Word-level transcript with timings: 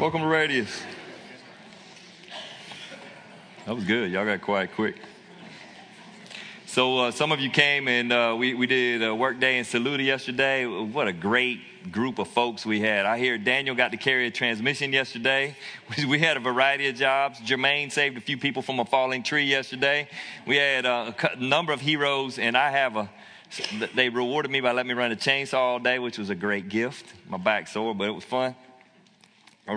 Welcome 0.00 0.22
to 0.22 0.28
Radius. 0.28 0.82
That 3.66 3.74
was 3.74 3.84
good. 3.84 4.10
Y'all 4.10 4.24
got 4.24 4.40
quiet 4.40 4.70
quick. 4.74 4.96
So 6.64 7.00
uh, 7.00 7.10
some 7.10 7.32
of 7.32 7.40
you 7.40 7.50
came 7.50 7.86
and 7.86 8.10
uh, 8.10 8.34
we, 8.38 8.54
we 8.54 8.66
did 8.66 9.02
a 9.02 9.14
work 9.14 9.38
day 9.40 9.58
in 9.58 9.64
Saluda 9.66 10.02
yesterday. 10.02 10.64
What 10.64 11.06
a 11.06 11.12
great 11.12 11.92
group 11.92 12.18
of 12.18 12.28
folks 12.28 12.64
we 12.64 12.80
had. 12.80 13.04
I 13.04 13.18
hear 13.18 13.36
Daniel 13.36 13.76
got 13.76 13.90
to 13.90 13.98
carry 13.98 14.26
a 14.26 14.30
transmission 14.30 14.90
yesterday. 14.90 15.54
We 16.08 16.18
had 16.18 16.38
a 16.38 16.40
variety 16.40 16.88
of 16.88 16.94
jobs. 16.94 17.38
Jermaine 17.40 17.92
saved 17.92 18.16
a 18.16 18.22
few 18.22 18.38
people 18.38 18.62
from 18.62 18.80
a 18.80 18.86
falling 18.86 19.22
tree 19.22 19.44
yesterday. 19.44 20.08
We 20.46 20.56
had 20.56 20.86
uh, 20.86 21.12
a 21.34 21.36
number 21.36 21.74
of 21.74 21.82
heroes, 21.82 22.38
and 22.38 22.56
I 22.56 22.70
have 22.70 22.96
a. 22.96 23.10
They 23.94 24.08
rewarded 24.08 24.50
me 24.50 24.62
by 24.62 24.72
letting 24.72 24.88
me 24.88 24.94
run 24.94 25.12
a 25.12 25.16
chainsaw 25.16 25.58
all 25.58 25.78
day, 25.78 25.98
which 25.98 26.16
was 26.16 26.30
a 26.30 26.34
great 26.34 26.70
gift. 26.70 27.04
My 27.28 27.36
back 27.36 27.68
sore, 27.68 27.94
but 27.94 28.08
it 28.08 28.12
was 28.12 28.24
fun. 28.24 28.54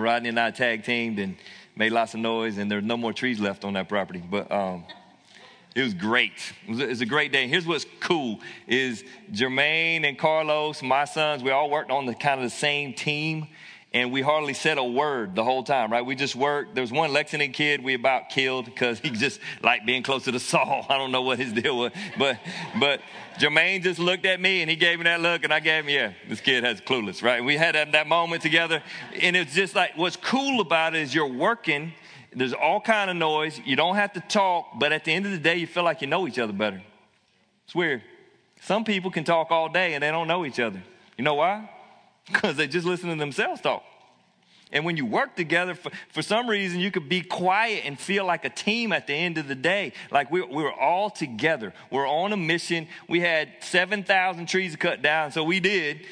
Rodney 0.00 0.28
and 0.28 0.38
I 0.38 0.50
tag 0.50 0.84
teamed 0.84 1.18
and 1.18 1.36
made 1.76 1.92
lots 1.92 2.14
of 2.14 2.20
noise, 2.20 2.58
and 2.58 2.70
there's 2.70 2.84
no 2.84 2.96
more 2.96 3.12
trees 3.12 3.40
left 3.40 3.64
on 3.64 3.74
that 3.74 3.88
property. 3.88 4.22
But 4.28 4.50
um, 4.50 4.84
it 5.74 5.82
was 5.82 5.94
great. 5.94 6.32
It 6.66 6.70
was, 6.70 6.80
a, 6.80 6.84
it 6.84 6.88
was, 6.88 7.00
a, 7.00 7.06
great 7.06 7.32
day. 7.32 7.48
Here's 7.48 7.66
what's 7.66 7.86
cool: 8.00 8.40
is 8.66 9.04
Jermaine 9.32 10.06
and 10.06 10.18
Carlos, 10.18 10.82
my 10.82 11.04
sons, 11.04 11.42
we 11.42 11.50
all 11.50 11.70
worked 11.70 11.90
on 11.90 12.06
the 12.06 12.14
kind 12.14 12.40
of 12.40 12.44
the 12.44 12.56
same 12.56 12.94
team, 12.94 13.48
and 13.94 14.10
we 14.10 14.20
hardly 14.20 14.54
said 14.54 14.76
a 14.76 14.84
word 14.84 15.36
the 15.36 15.44
whole 15.44 15.62
time, 15.62 15.90
right? 15.90 16.04
We 16.04 16.16
just 16.16 16.34
worked. 16.34 16.74
There 16.74 16.82
was 16.82 16.90
one 16.90 17.12
Lexington 17.12 17.52
kid 17.52 17.82
we 17.82 17.94
about 17.94 18.28
killed 18.28 18.64
because 18.64 18.98
he 18.98 19.10
just 19.10 19.38
liked 19.62 19.86
being 19.86 20.02
close 20.02 20.24
to 20.24 20.32
the 20.32 20.40
saw. 20.40 20.84
I 20.88 20.98
don't 20.98 21.12
know 21.12 21.22
what 21.22 21.38
his 21.38 21.52
deal 21.52 21.78
was, 21.78 21.92
but 22.18 22.38
but 22.80 23.00
Jermaine 23.38 23.82
just 23.82 24.00
looked 24.00 24.26
at 24.26 24.40
me 24.40 24.62
and 24.62 24.68
he 24.68 24.76
gave 24.76 24.98
me 24.98 25.04
that 25.04 25.20
look, 25.20 25.44
and 25.44 25.52
I 25.52 25.60
gave 25.60 25.84
him, 25.84 25.90
yeah, 25.90 26.12
this 26.28 26.40
kid 26.40 26.64
has 26.64 26.80
clueless, 26.80 27.22
right? 27.22 27.42
We 27.42 27.56
had 27.56 27.76
that, 27.76 27.92
that 27.92 28.08
moment 28.08 28.42
together, 28.42 28.82
and 29.20 29.36
it's 29.36 29.54
just 29.54 29.76
like 29.76 29.96
what's 29.96 30.16
cool 30.16 30.60
about 30.60 30.96
it 30.96 31.02
is 31.02 31.14
you're 31.14 31.32
working. 31.32 31.92
There's 32.36 32.52
all 32.52 32.80
kind 32.80 33.10
of 33.10 33.16
noise. 33.16 33.60
You 33.64 33.76
don't 33.76 33.94
have 33.94 34.12
to 34.14 34.20
talk, 34.20 34.66
but 34.76 34.92
at 34.92 35.04
the 35.04 35.12
end 35.12 35.24
of 35.24 35.30
the 35.30 35.38
day, 35.38 35.56
you 35.56 35.68
feel 35.68 35.84
like 35.84 36.00
you 36.00 36.08
know 36.08 36.26
each 36.26 36.40
other 36.40 36.52
better. 36.52 36.82
It's 37.64 37.76
weird. 37.76 38.02
Some 38.60 38.84
people 38.84 39.12
can 39.12 39.22
talk 39.22 39.52
all 39.52 39.68
day 39.68 39.94
and 39.94 40.02
they 40.02 40.10
don't 40.10 40.26
know 40.26 40.44
each 40.44 40.58
other. 40.58 40.82
You 41.16 41.22
know 41.22 41.34
why? 41.34 41.70
Because 42.26 42.56
they 42.56 42.66
just 42.66 42.86
listen 42.86 43.10
to 43.10 43.16
themselves 43.16 43.60
talk. 43.60 43.84
And 44.72 44.84
when 44.84 44.96
you 44.96 45.06
work 45.06 45.36
together, 45.36 45.74
for, 45.74 45.90
for 46.10 46.22
some 46.22 46.48
reason, 46.48 46.80
you 46.80 46.90
could 46.90 47.08
be 47.08 47.20
quiet 47.20 47.82
and 47.84 47.98
feel 47.98 48.24
like 48.24 48.44
a 48.44 48.50
team 48.50 48.92
at 48.92 49.06
the 49.06 49.14
end 49.14 49.38
of 49.38 49.46
the 49.46 49.54
day. 49.54 49.92
Like 50.10 50.30
we, 50.30 50.42
we 50.42 50.62
were 50.62 50.72
all 50.72 51.10
together. 51.10 51.72
We're 51.90 52.08
on 52.08 52.32
a 52.32 52.36
mission. 52.36 52.88
We 53.08 53.20
had 53.20 53.50
7,000 53.60 54.46
trees 54.46 54.72
to 54.72 54.78
cut 54.78 55.02
down, 55.02 55.32
so 55.32 55.44
we 55.44 55.60
did. 55.60 56.06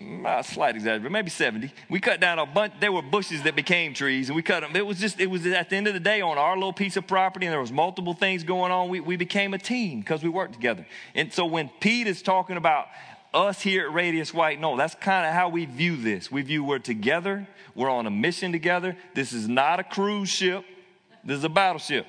Mm, 0.00 0.26
a 0.26 0.42
slight 0.42 0.74
exaggeration, 0.74 1.12
maybe 1.12 1.30
70. 1.30 1.72
We 1.88 2.00
cut 2.00 2.18
down 2.20 2.40
a 2.40 2.46
bunch. 2.46 2.74
There 2.80 2.90
were 2.90 3.00
bushes 3.00 3.44
that 3.44 3.54
became 3.54 3.94
trees, 3.94 4.28
and 4.28 4.34
we 4.34 4.42
cut 4.42 4.60
them. 4.60 4.74
It 4.74 4.84
was 4.84 4.98
just, 4.98 5.20
it 5.20 5.28
was 5.28 5.46
at 5.46 5.70
the 5.70 5.76
end 5.76 5.86
of 5.86 5.94
the 5.94 6.00
day 6.00 6.20
on 6.20 6.36
our 6.36 6.56
little 6.56 6.72
piece 6.72 6.96
of 6.96 7.06
property, 7.06 7.46
and 7.46 7.52
there 7.52 7.60
was 7.60 7.70
multiple 7.70 8.12
things 8.12 8.42
going 8.42 8.72
on. 8.72 8.88
We, 8.88 8.98
we 8.98 9.16
became 9.16 9.54
a 9.54 9.58
team 9.58 10.00
because 10.00 10.24
we 10.24 10.28
worked 10.28 10.54
together. 10.54 10.84
And 11.14 11.32
so 11.32 11.46
when 11.46 11.70
Pete 11.78 12.08
is 12.08 12.22
talking 12.22 12.56
about 12.56 12.88
us 13.34 13.60
here 13.60 13.86
at 13.86 13.92
Radius 13.92 14.32
White 14.32 14.60
Knoll, 14.60 14.76
that's 14.76 14.94
kind 14.94 15.26
of 15.26 15.34
how 15.34 15.48
we 15.48 15.66
view 15.66 15.96
this. 15.96 16.30
We 16.30 16.42
view 16.42 16.64
we're 16.64 16.78
together, 16.78 17.46
we're 17.74 17.90
on 17.90 18.06
a 18.06 18.10
mission 18.10 18.52
together. 18.52 18.96
This 19.14 19.32
is 19.32 19.48
not 19.48 19.80
a 19.80 19.84
cruise 19.84 20.28
ship, 20.28 20.64
this 21.24 21.38
is 21.38 21.44
a 21.44 21.48
battleship. 21.48 22.06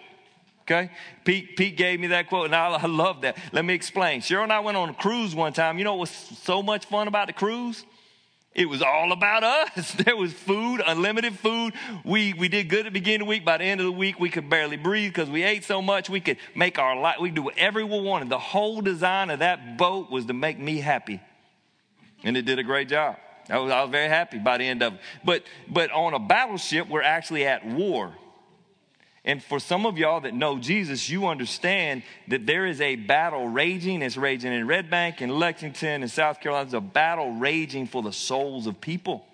Okay? 0.62 0.90
Pete, 1.24 1.56
Pete 1.56 1.78
gave 1.78 2.00
me 2.00 2.08
that 2.08 2.28
quote, 2.28 2.46
and 2.46 2.56
I, 2.56 2.70
I 2.70 2.88
love 2.88 3.22
that. 3.22 3.38
Let 3.52 3.66
me 3.66 3.74
explain. 3.74 4.22
Cheryl 4.22 4.44
and 4.44 4.54
I 4.54 4.62
went 4.62 4.78
on 4.78 4.90
a 4.90 4.94
cruise 4.94 5.36
one 5.36 5.54
time. 5.54 5.78
You 5.78 5.84
know 5.84 5.94
what 5.94 6.02
was 6.02 6.10
so 6.10 6.64
much 6.64 6.86
fun 6.86 7.08
about 7.08 7.28
the 7.28 7.34
cruise? 7.34 7.86
It 8.56 8.70
was 8.70 8.82
all 8.82 9.12
about 9.12 9.44
us. 9.44 9.92
There 10.06 10.16
was 10.16 10.32
food, 10.32 10.82
unlimited 10.86 11.38
food. 11.38 11.74
We, 12.06 12.34
we 12.34 12.48
did 12.48 12.70
good 12.70 12.86
at 12.88 12.94
the 12.94 13.00
beginning 13.00 13.22
of 13.22 13.28
the 13.28 13.30
week. 13.30 13.46
By 13.46 13.58
the 13.58 13.66
end 13.66 13.82
of 13.82 13.86
the 13.86 13.92
week, 13.92 14.20
we 14.20 14.30
could 14.30 14.50
barely 14.50 14.78
breathe 14.78 15.14
because 15.14 15.30
we 15.30 15.44
ate 15.44 15.66
so 15.66 15.82
much. 15.82 16.10
We 16.10 16.22
could 16.22 16.38
make 16.56 16.80
our 16.80 16.98
life, 16.98 17.18
we 17.20 17.30
could 17.30 17.36
do 17.36 17.42
whatever 17.42 17.86
we 17.86 18.00
wanted. 18.00 18.30
The 18.30 18.40
whole 18.40 18.82
design 18.82 19.30
of 19.30 19.40
that 19.40 19.78
boat 19.78 20.10
was 20.10 20.26
to 20.26 20.34
make 20.34 20.58
me 20.58 20.78
happy. 20.78 21.20
And 22.24 22.38
it 22.38 22.44
did 22.44 22.60
a 22.60 22.64
great 22.64 22.88
job. 22.88 23.18
I 23.50 23.60
was, 23.60 23.72
I 23.72 23.82
was 23.82 23.92
very 23.92 24.08
happy 24.08 24.40
by 24.40 24.58
the 24.58 24.64
end 24.64 24.82
of 24.82 24.94
it. 24.94 25.00
But, 25.24 25.44
but 25.68 25.92
on 25.92 26.14
a 26.14 26.20
battleship, 26.20 26.88
we're 26.88 27.02
actually 27.02 27.46
at 27.46 27.66
war. 27.66 28.14
And 29.26 29.44
for 29.44 29.60
some 29.60 29.88
of 29.88 29.98
y'all 29.98 30.22
that 30.22 30.36
know 30.36 30.60
Jesus, 30.60 31.10
you 31.10 31.26
understand 31.28 32.04
that 32.28 32.46
there 32.46 32.68
is 32.68 32.80
a 32.80 32.96
battle 32.96 33.48
raging. 33.48 34.04
It's 34.04 34.18
raging 34.18 34.54
in 34.54 34.68
Red 34.68 34.92
Bank, 34.92 35.20
and 35.20 35.32
Lexington, 35.32 36.04
in 36.04 36.08
South 36.08 36.40
Carolina. 36.40 36.66
There's 36.66 36.76
a 36.76 36.82
battle 36.82 37.32
raging 37.32 37.88
for 37.88 38.04
the 38.04 38.14
souls 38.14 38.68
of 38.68 38.80
people. 38.80 39.26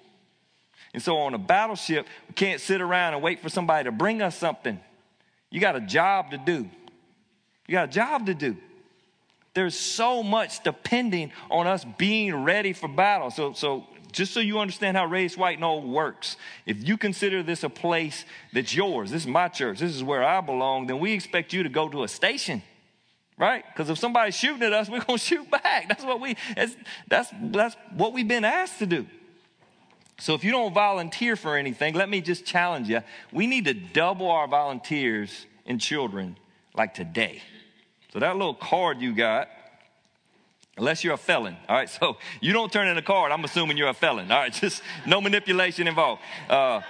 And 0.93 1.03
so 1.03 1.17
on 1.17 1.33
a 1.33 1.37
battleship, 1.37 2.07
we 2.29 2.33
can't 2.33 2.61
sit 2.61 2.79
around 2.79 3.15
and 3.15 3.21
wait 3.21 3.41
for 3.41 3.49
somebody 3.49 3.83
to 3.83 3.91
bring 3.91 4.21
us 4.21 4.37
something. 4.37 4.79
You 5.49 5.59
got 5.59 5.75
a 5.75 5.81
job 5.81 6.31
to 6.31 6.37
do. 6.37 6.69
You 7.67 7.73
got 7.73 7.89
a 7.89 7.91
job 7.91 8.25
to 8.27 8.33
do. 8.33 8.55
There's 9.53 9.75
so 9.75 10.23
much 10.23 10.63
depending 10.63 11.33
on 11.49 11.67
us 11.67 11.85
being 11.97 12.45
ready 12.45 12.71
for 12.71 12.87
battle. 12.87 13.29
So, 13.29 13.51
so 13.51 13.85
just 14.11 14.33
so 14.33 14.39
you 14.39 14.59
understand 14.59 14.97
how 14.97 15.05
Radius 15.05 15.37
White 15.37 15.59
Knoll 15.59 15.81
works, 15.81 16.37
if 16.65 16.87
you 16.87 16.97
consider 16.97 17.43
this 17.43 17.63
a 17.63 17.69
place 17.69 18.25
that's 18.53 18.75
yours, 18.75 19.11
this 19.11 19.23
is 19.23 19.27
my 19.27 19.47
church, 19.47 19.79
this 19.79 19.95
is 19.95 20.03
where 20.03 20.23
I 20.23 20.41
belong, 20.41 20.87
then 20.87 20.99
we 20.99 21.13
expect 21.13 21.53
you 21.53 21.63
to 21.63 21.69
go 21.69 21.89
to 21.89 22.03
a 22.03 22.07
station, 22.07 22.61
right? 23.37 23.63
Because 23.67 23.89
if 23.89 23.97
somebody's 23.97 24.35
shooting 24.35 24.63
at 24.63 24.73
us, 24.73 24.89
we're 24.91 25.01
going 25.01 25.19
to 25.19 25.23
shoot 25.23 25.49
back. 25.49 25.87
That's 25.87 26.03
what 26.03 26.19
we 26.19 26.35
that's, 26.55 26.75
that's 27.07 27.29
that's 27.41 27.75
what 27.95 28.13
we've 28.13 28.27
been 28.27 28.45
asked 28.45 28.79
to 28.79 28.85
do. 28.85 29.05
So 30.19 30.35
if 30.35 30.43
you 30.43 30.51
don't 30.51 30.73
volunteer 30.73 31.35
for 31.35 31.57
anything, 31.57 31.95
let 31.95 32.07
me 32.07 32.21
just 32.21 32.45
challenge 32.45 32.87
you. 32.87 33.01
We 33.31 33.47
need 33.47 33.65
to 33.65 33.73
double 33.73 34.29
our 34.29 34.47
volunteers 34.47 35.47
in 35.65 35.79
children 35.79 36.37
like 36.75 36.93
today. 36.93 37.41
So 38.13 38.19
that 38.19 38.35
little 38.35 38.53
card 38.53 39.01
you 39.01 39.15
got 39.15 39.49
unless 40.81 41.03
you're 41.03 41.13
a 41.13 41.17
felon. 41.17 41.55
All 41.69 41.77
right, 41.77 41.89
so 41.99 42.17
you 42.41 42.51
don't 42.51 42.71
turn 42.71 42.87
in 42.89 42.97
a 42.97 43.01
card. 43.01 43.31
I'm 43.31 43.45
assuming 43.45 43.77
you're 43.77 43.89
a 43.89 43.93
felon. 43.93 44.29
All 44.31 44.39
right, 44.39 44.51
just 44.65 44.83
no 45.05 45.21
manipulation 45.21 45.87
involved. 45.87 46.21
Uh, 46.49 46.81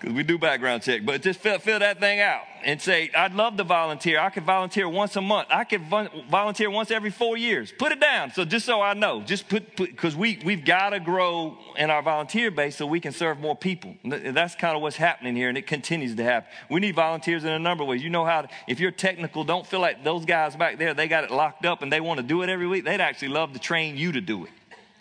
because 0.00 0.14
we 0.14 0.22
do 0.22 0.38
background 0.38 0.82
check. 0.82 1.04
But 1.04 1.22
just 1.22 1.40
fill, 1.40 1.58
fill, 1.58 1.78
that 1.78 2.00
thing 2.00 2.20
out 2.20 2.42
and 2.64 2.80
say, 2.80 3.10
I'd 3.16 3.34
love 3.34 3.56
to 3.56 3.64
volunteer. 3.64 4.18
I 4.18 4.30
could 4.30 4.44
volunteer 4.44 4.88
once 4.88 5.16
a 5.16 5.20
month. 5.20 5.48
I 5.50 5.64
could 5.64 5.82
volunteer 6.30 6.70
once 6.70 6.90
every 6.90 7.10
four 7.10 7.36
years. 7.36 7.72
Put 7.78 7.92
it 7.92 8.00
down. 8.00 8.32
So 8.32 8.44
just 8.44 8.66
so 8.66 8.80
I 8.80 8.94
know, 8.94 9.22
just 9.22 9.48
put, 9.48 9.76
because 9.76 10.16
we, 10.16 10.40
we've 10.44 10.64
got 10.64 10.90
to 10.90 11.00
grow 11.00 11.56
in 11.76 11.90
our 11.90 12.02
volunteer 12.02 12.50
base 12.50 12.76
so 12.76 12.86
we 12.86 13.00
can 13.00 13.12
serve 13.12 13.38
more 13.38 13.56
people. 13.56 13.94
That's 14.04 14.54
kind 14.54 14.76
of 14.76 14.82
what's 14.82 14.96
happening 14.96 15.36
here, 15.36 15.48
and 15.48 15.56
it 15.56 15.66
continues 15.66 16.14
to 16.16 16.24
happen. 16.24 16.50
We 16.70 16.80
need 16.80 16.94
volunteers 16.94 17.44
in 17.44 17.50
a 17.50 17.58
number 17.58 17.82
of 17.82 17.88
ways. 17.88 18.02
You 18.02 18.10
know 18.10 18.24
how, 18.24 18.42
to, 18.42 18.48
if 18.66 18.80
you're 18.80 18.90
technical, 18.90 19.44
don't 19.44 19.66
feel 19.66 19.80
like 19.80 20.04
those 20.04 20.24
guys 20.24 20.56
back 20.56 20.78
there, 20.78 20.94
they 20.94 21.08
got 21.08 21.24
it 21.24 21.30
locked 21.30 21.64
up 21.64 21.82
and 21.82 21.92
they 21.92 22.00
want 22.00 22.18
to 22.18 22.26
do 22.26 22.42
it 22.42 22.48
every 22.48 22.66
week. 22.66 22.84
They'd 22.84 23.00
actually 23.00 23.28
love 23.28 23.52
to 23.52 23.58
train 23.58 23.96
you 23.96 24.12
to 24.12 24.20
do 24.20 24.44
it. 24.44 24.50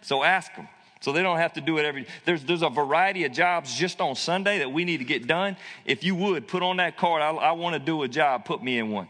So 0.02 0.24
ask 0.24 0.54
them. 0.56 0.68
So 1.06 1.12
they 1.12 1.22
don't 1.22 1.38
have 1.38 1.54
to 1.54 1.62
do 1.62 1.78
it 1.78 1.86
every 1.86 2.08
there's 2.26 2.44
there's 2.46 2.64
a 2.64 2.70
variety 2.70 3.26
of 3.26 3.32
jobs 3.32 3.78
just 3.78 4.02
on 4.02 4.16
Sunday 4.16 4.58
that 4.58 4.72
we 4.72 4.86
need 4.86 4.98
to 4.98 5.04
get 5.04 5.28
done. 5.28 5.56
If 5.86 6.04
you 6.04 6.16
would 6.16 6.48
put 6.48 6.64
on 6.64 6.78
that 6.78 6.98
card, 6.98 7.22
I, 7.22 7.30
I 7.30 7.52
want 7.52 7.76
to 7.76 7.80
do 7.80 8.02
a 8.02 8.08
job, 8.08 8.44
put 8.44 8.64
me 8.64 8.80
in 8.80 8.90
one. 8.90 9.08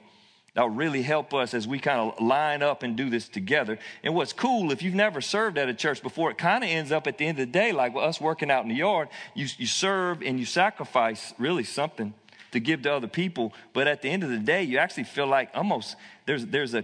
That'll 0.56 0.72
really 0.72 1.04
help 1.04 1.34
us 1.34 1.54
as 1.54 1.70
we 1.70 1.80
kind 1.80 2.02
of 2.02 2.22
line 2.22 2.62
up 2.62 2.84
and 2.84 2.98
do 2.98 3.10
this 3.10 3.30
together. 3.30 3.80
And 4.04 4.14
what's 4.14 4.34
cool, 4.34 4.74
if 4.74 4.84
you've 4.84 4.94
never 4.94 5.22
served 5.22 5.58
at 5.58 5.70
a 5.70 5.74
church 5.74 6.04
before, 6.04 6.30
it 6.32 6.38
kind 6.38 6.66
of 6.66 6.70
ends 6.70 6.92
up 6.92 7.08
at 7.08 7.18
the 7.18 7.28
end 7.28 7.40
of 7.40 7.48
the 7.48 7.54
day, 7.54 7.72
like 7.72 7.94
us 7.96 8.20
working 8.20 8.52
out 8.52 8.64
in 8.64 8.68
the 8.68 8.76
yard, 8.76 9.08
you, 9.34 9.48
you 9.58 9.66
serve 9.66 10.22
and 10.22 10.38
you 10.38 10.46
sacrifice 10.46 11.34
really 11.38 11.64
something 11.64 12.14
to 12.52 12.60
give 12.60 12.82
to 12.82 12.94
other 12.94 13.08
people. 13.08 13.54
But 13.72 13.88
at 13.88 14.02
the 14.02 14.10
end 14.10 14.22
of 14.22 14.30
the 14.30 14.38
day, 14.38 14.64
you 14.64 14.80
actually 14.80 15.06
feel 15.06 15.28
like 15.28 15.50
almost 15.56 15.96
there's, 16.26 16.46
there's 16.46 16.74
a, 16.74 16.84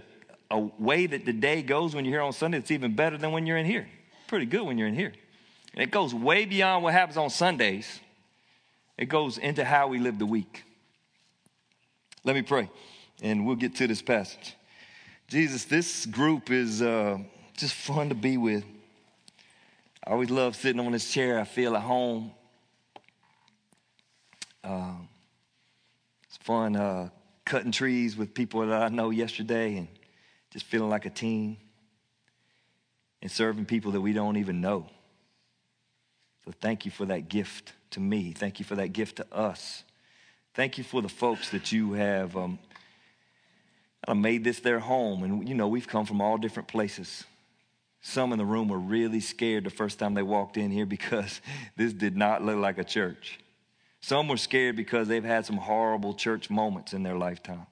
a 0.50 0.58
way 0.58 1.04
that 1.04 1.26
the 1.26 1.34
day 1.34 1.60
goes 1.60 1.94
when 1.94 2.06
you're 2.06 2.14
here 2.14 2.22
on 2.22 2.32
Sunday 2.32 2.60
that's 2.60 2.70
even 2.70 2.96
better 2.96 3.18
than 3.18 3.32
when 3.32 3.44
you're 3.44 3.58
in 3.58 3.66
here 3.66 3.86
pretty 4.32 4.46
good 4.46 4.62
when 4.62 4.78
you're 4.78 4.88
in 4.88 4.94
here. 4.94 5.12
And 5.74 5.82
it 5.82 5.90
goes 5.90 6.14
way 6.14 6.46
beyond 6.46 6.82
what 6.82 6.94
happens 6.94 7.18
on 7.18 7.28
Sundays, 7.28 8.00
it 8.96 9.10
goes 9.10 9.36
into 9.36 9.62
how 9.62 9.88
we 9.88 9.98
live 9.98 10.18
the 10.18 10.24
week. 10.24 10.64
Let 12.24 12.34
me 12.34 12.40
pray, 12.40 12.70
and 13.20 13.44
we'll 13.44 13.56
get 13.56 13.76
to 13.76 13.86
this 13.86 14.00
passage. 14.00 14.56
Jesus, 15.28 15.66
this 15.66 16.06
group 16.06 16.50
is 16.50 16.80
uh, 16.80 17.18
just 17.58 17.74
fun 17.74 18.08
to 18.08 18.14
be 18.14 18.38
with. 18.38 18.64
I 20.06 20.12
always 20.12 20.30
love 20.30 20.56
sitting 20.56 20.80
on 20.80 20.92
this 20.92 21.12
chair. 21.12 21.38
I 21.38 21.44
feel 21.44 21.76
at 21.76 21.82
home. 21.82 22.30
Uh, 24.64 24.94
it's 26.26 26.38
fun 26.38 26.74
uh, 26.74 27.10
cutting 27.44 27.70
trees 27.70 28.16
with 28.16 28.32
people 28.32 28.66
that 28.66 28.82
I 28.82 28.88
know 28.88 29.10
yesterday 29.10 29.76
and 29.76 29.88
just 30.50 30.64
feeling 30.64 30.88
like 30.88 31.04
a 31.04 31.10
team 31.10 31.58
and 33.22 33.30
serving 33.30 33.64
people 33.64 33.92
that 33.92 34.00
we 34.00 34.12
don't 34.12 34.36
even 34.36 34.60
know. 34.60 34.86
So 36.44 36.52
thank 36.60 36.84
you 36.84 36.90
for 36.90 37.06
that 37.06 37.28
gift 37.28 37.72
to 37.90 38.00
me. 38.00 38.32
Thank 38.32 38.58
you 38.58 38.64
for 38.64 38.74
that 38.74 38.88
gift 38.88 39.16
to 39.16 39.32
us. 39.32 39.84
Thank 40.54 40.76
you 40.76 40.84
for 40.84 41.00
the 41.00 41.08
folks 41.08 41.50
that 41.50 41.72
you 41.72 41.92
have 41.92 42.36
um, 42.36 42.58
made 44.14 44.44
this 44.44 44.60
their 44.60 44.80
home. 44.80 45.22
And, 45.22 45.48
you 45.48 45.54
know, 45.54 45.68
we've 45.68 45.86
come 45.86 46.04
from 46.04 46.20
all 46.20 46.36
different 46.36 46.68
places. 46.68 47.24
Some 48.02 48.32
in 48.32 48.38
the 48.38 48.44
room 48.44 48.68
were 48.68 48.78
really 48.78 49.20
scared 49.20 49.64
the 49.64 49.70
first 49.70 50.00
time 50.00 50.14
they 50.14 50.22
walked 50.22 50.56
in 50.56 50.72
here 50.72 50.86
because 50.96 51.40
this 51.76 51.92
did 51.92 52.16
not 52.16 52.42
look 52.42 52.58
like 52.58 52.78
a 52.78 52.84
church. 52.84 53.38
Some 54.00 54.26
were 54.26 54.36
scared 54.36 54.74
because 54.74 55.06
they've 55.06 55.22
had 55.22 55.46
some 55.46 55.58
horrible 55.58 56.12
church 56.12 56.50
moments 56.50 56.92
in 56.92 57.04
their 57.04 57.16
lifetime. 57.16 57.66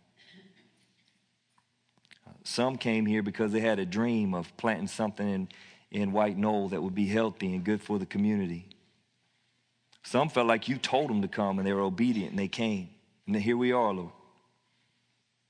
Some 2.44 2.76
came 2.76 3.06
here 3.06 3.22
because 3.22 3.52
they 3.52 3.60
had 3.60 3.78
a 3.78 3.86
dream 3.86 4.34
of 4.34 4.56
planting 4.56 4.88
something 4.88 5.28
in, 5.28 5.48
in 5.90 6.12
White 6.12 6.38
Knoll 6.38 6.68
that 6.70 6.82
would 6.82 6.94
be 6.94 7.06
healthy 7.06 7.54
and 7.54 7.64
good 7.64 7.82
for 7.82 7.98
the 7.98 8.06
community. 8.06 8.66
Some 10.02 10.28
felt 10.28 10.46
like 10.46 10.68
you 10.68 10.78
told 10.78 11.10
them 11.10 11.22
to 11.22 11.28
come 11.28 11.58
and 11.58 11.66
they 11.66 11.72
were 11.72 11.82
obedient 11.82 12.30
and 12.30 12.38
they 12.38 12.48
came. 12.48 12.88
And 13.26 13.36
here 13.36 13.56
we 13.56 13.72
are, 13.72 13.92
Lord. 13.92 14.12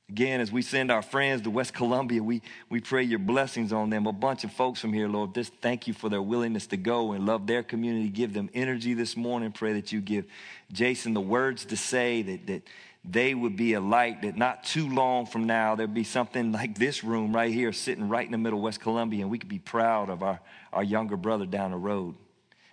Again, 0.09 0.41
as 0.41 0.51
we 0.51 0.63
send 0.63 0.91
our 0.91 1.03
friends 1.03 1.43
to 1.43 1.51
West 1.51 1.73
Columbia, 1.73 2.21
we, 2.21 2.43
we 2.69 2.81
pray 2.81 3.05
your 3.05 3.21
blessings 3.21 3.73
on 3.73 3.91
them. 3.91 4.09
A 4.09 4.13
bunch 4.13 4.43
of 4.43 4.51
folks 4.53 4.81
from 4.81 4.93
here, 4.93 5.07
Lord, 5.07 5.37
just 5.37 5.53
thank 5.63 5.87
you 5.87 5.95
for 5.95 6.09
their 6.09 6.21
willingness 6.21 6.67
to 6.69 6.77
go 6.77 7.13
and 7.13 7.25
love 7.25 7.47
their 7.47 7.63
community. 7.63 8.09
Give 8.09 8.35
them 8.35 8.51
energy 8.53 8.93
this 8.93 9.17
morning. 9.17 9.53
Pray 9.53 9.73
that 9.75 9.93
you 9.93 10.01
give 10.01 10.25
Jason 10.73 11.15
the 11.15 11.21
words 11.21 11.65
to 11.67 11.77
say, 11.77 12.23
that, 12.23 12.47
that 12.49 12.63
they 13.05 13.35
would 13.35 13.57
be 13.57 13.73
a 13.73 13.81
light, 13.81 14.23
that 14.23 14.37
not 14.37 14.63
too 14.63 14.89
long 14.89 15.25
from 15.25 15.45
now, 15.45 15.75
there'd 15.75 15.95
be 15.95 16.05
something 16.05 16.53
like 16.53 16.79
this 16.79 17.03
room 17.03 17.35
right 17.35 17.53
here, 17.53 17.73
sitting 17.73 18.09
right 18.09 18.25
in 18.25 18.33
the 18.33 18.39
middle 18.39 18.59
of 18.59 18.63
West 18.63 18.81
Columbia, 18.81 19.23
and 19.23 19.31
we 19.31 19.39
could 19.39 19.49
be 19.49 19.59
proud 19.59 20.11
of 20.11 20.23
our, 20.23 20.41
our 20.73 20.85
younger 20.85 21.17
brother 21.17 21.47
down 21.47 21.71
the 21.71 21.79
road. 21.79 22.15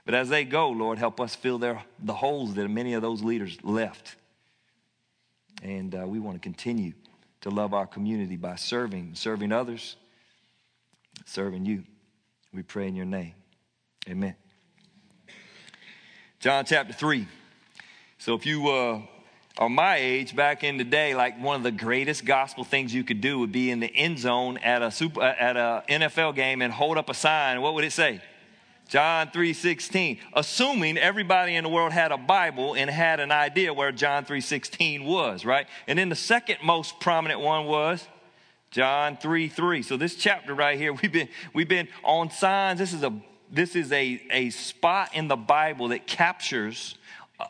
But 0.05 0.15
as 0.15 0.29
they 0.29 0.43
go, 0.43 0.69
Lord, 0.69 0.97
help 0.97 1.21
us 1.21 1.35
fill 1.35 1.57
their, 1.57 1.81
the 1.99 2.13
holes 2.13 2.55
that 2.55 2.67
many 2.69 2.93
of 2.93 3.01
those 3.01 3.21
leaders 3.21 3.57
left. 3.63 4.15
And 5.63 5.95
uh, 5.95 6.05
we 6.07 6.19
want 6.19 6.35
to 6.35 6.39
continue 6.39 6.93
to 7.41 7.49
love 7.49 7.73
our 7.73 7.87
community 7.87 8.35
by 8.35 8.55
serving, 8.55 9.15
serving 9.15 9.51
others, 9.51 9.95
serving 11.25 11.65
you. 11.65 11.83
We 12.53 12.63
pray 12.63 12.87
in 12.87 12.95
your 12.95 13.05
name. 13.05 13.33
Amen. 14.09 14.35
John 16.39 16.65
chapter 16.65 16.93
3. 16.93 17.27
So 18.17 18.35
if 18.35 18.45
you 18.45 18.69
uh, 18.69 19.01
are 19.57 19.69
my 19.69 19.97
age, 19.97 20.35
back 20.35 20.63
in 20.63 20.77
the 20.77 20.83
day, 20.83 21.15
like 21.15 21.41
one 21.41 21.55
of 21.55 21.63
the 21.63 21.71
greatest 21.71 22.25
gospel 22.25 22.63
things 22.63 22.93
you 22.93 23.03
could 23.03 23.21
do 23.21 23.39
would 23.39 23.51
be 23.51 23.71
in 23.71 23.79
the 23.79 23.93
end 23.95 24.19
zone 24.19 24.57
at 24.57 24.81
a 24.81 24.91
super, 24.91 25.21
uh, 25.21 25.33
at 25.39 25.57
a 25.57 25.83
NFL 25.89 26.35
game 26.35 26.61
and 26.61 26.71
hold 26.71 26.97
up 26.97 27.09
a 27.09 27.13
sign. 27.13 27.61
What 27.61 27.73
would 27.73 27.83
it 27.83 27.91
say? 27.91 28.21
John 28.87 29.31
3:16, 29.31 30.19
assuming 30.33 30.97
everybody 30.97 31.55
in 31.55 31.63
the 31.63 31.69
world 31.69 31.91
had 31.91 32.11
a 32.11 32.17
Bible 32.17 32.73
and 32.73 32.89
had 32.89 33.19
an 33.19 33.31
idea 33.31 33.73
where 33.73 33.91
John 33.91 34.23
3:16 34.23 35.03
was, 35.03 35.43
right? 35.43 35.67
And 35.87 35.99
then 35.99 36.09
the 36.09 36.15
second 36.15 36.59
most 36.63 36.99
prominent 36.99 37.41
one 37.41 37.65
was 37.65 38.07
John 38.71 39.17
3 39.17 39.49
3. 39.49 39.81
So 39.81 39.97
this 39.97 40.15
chapter 40.15 40.53
right 40.53 40.77
here, 40.77 40.93
we've 41.01 41.11
been 41.11 41.29
we've 41.53 41.67
been 41.67 41.89
on 42.03 42.29
signs. 42.31 42.79
This 42.79 42.93
is 42.93 43.03
a 43.03 43.13
this 43.51 43.75
is 43.75 43.91
a, 43.91 44.21
a 44.29 44.49
spot 44.49 45.13
in 45.13 45.27
the 45.27 45.37
Bible 45.37 45.89
that 45.89 46.05
captures 46.05 46.97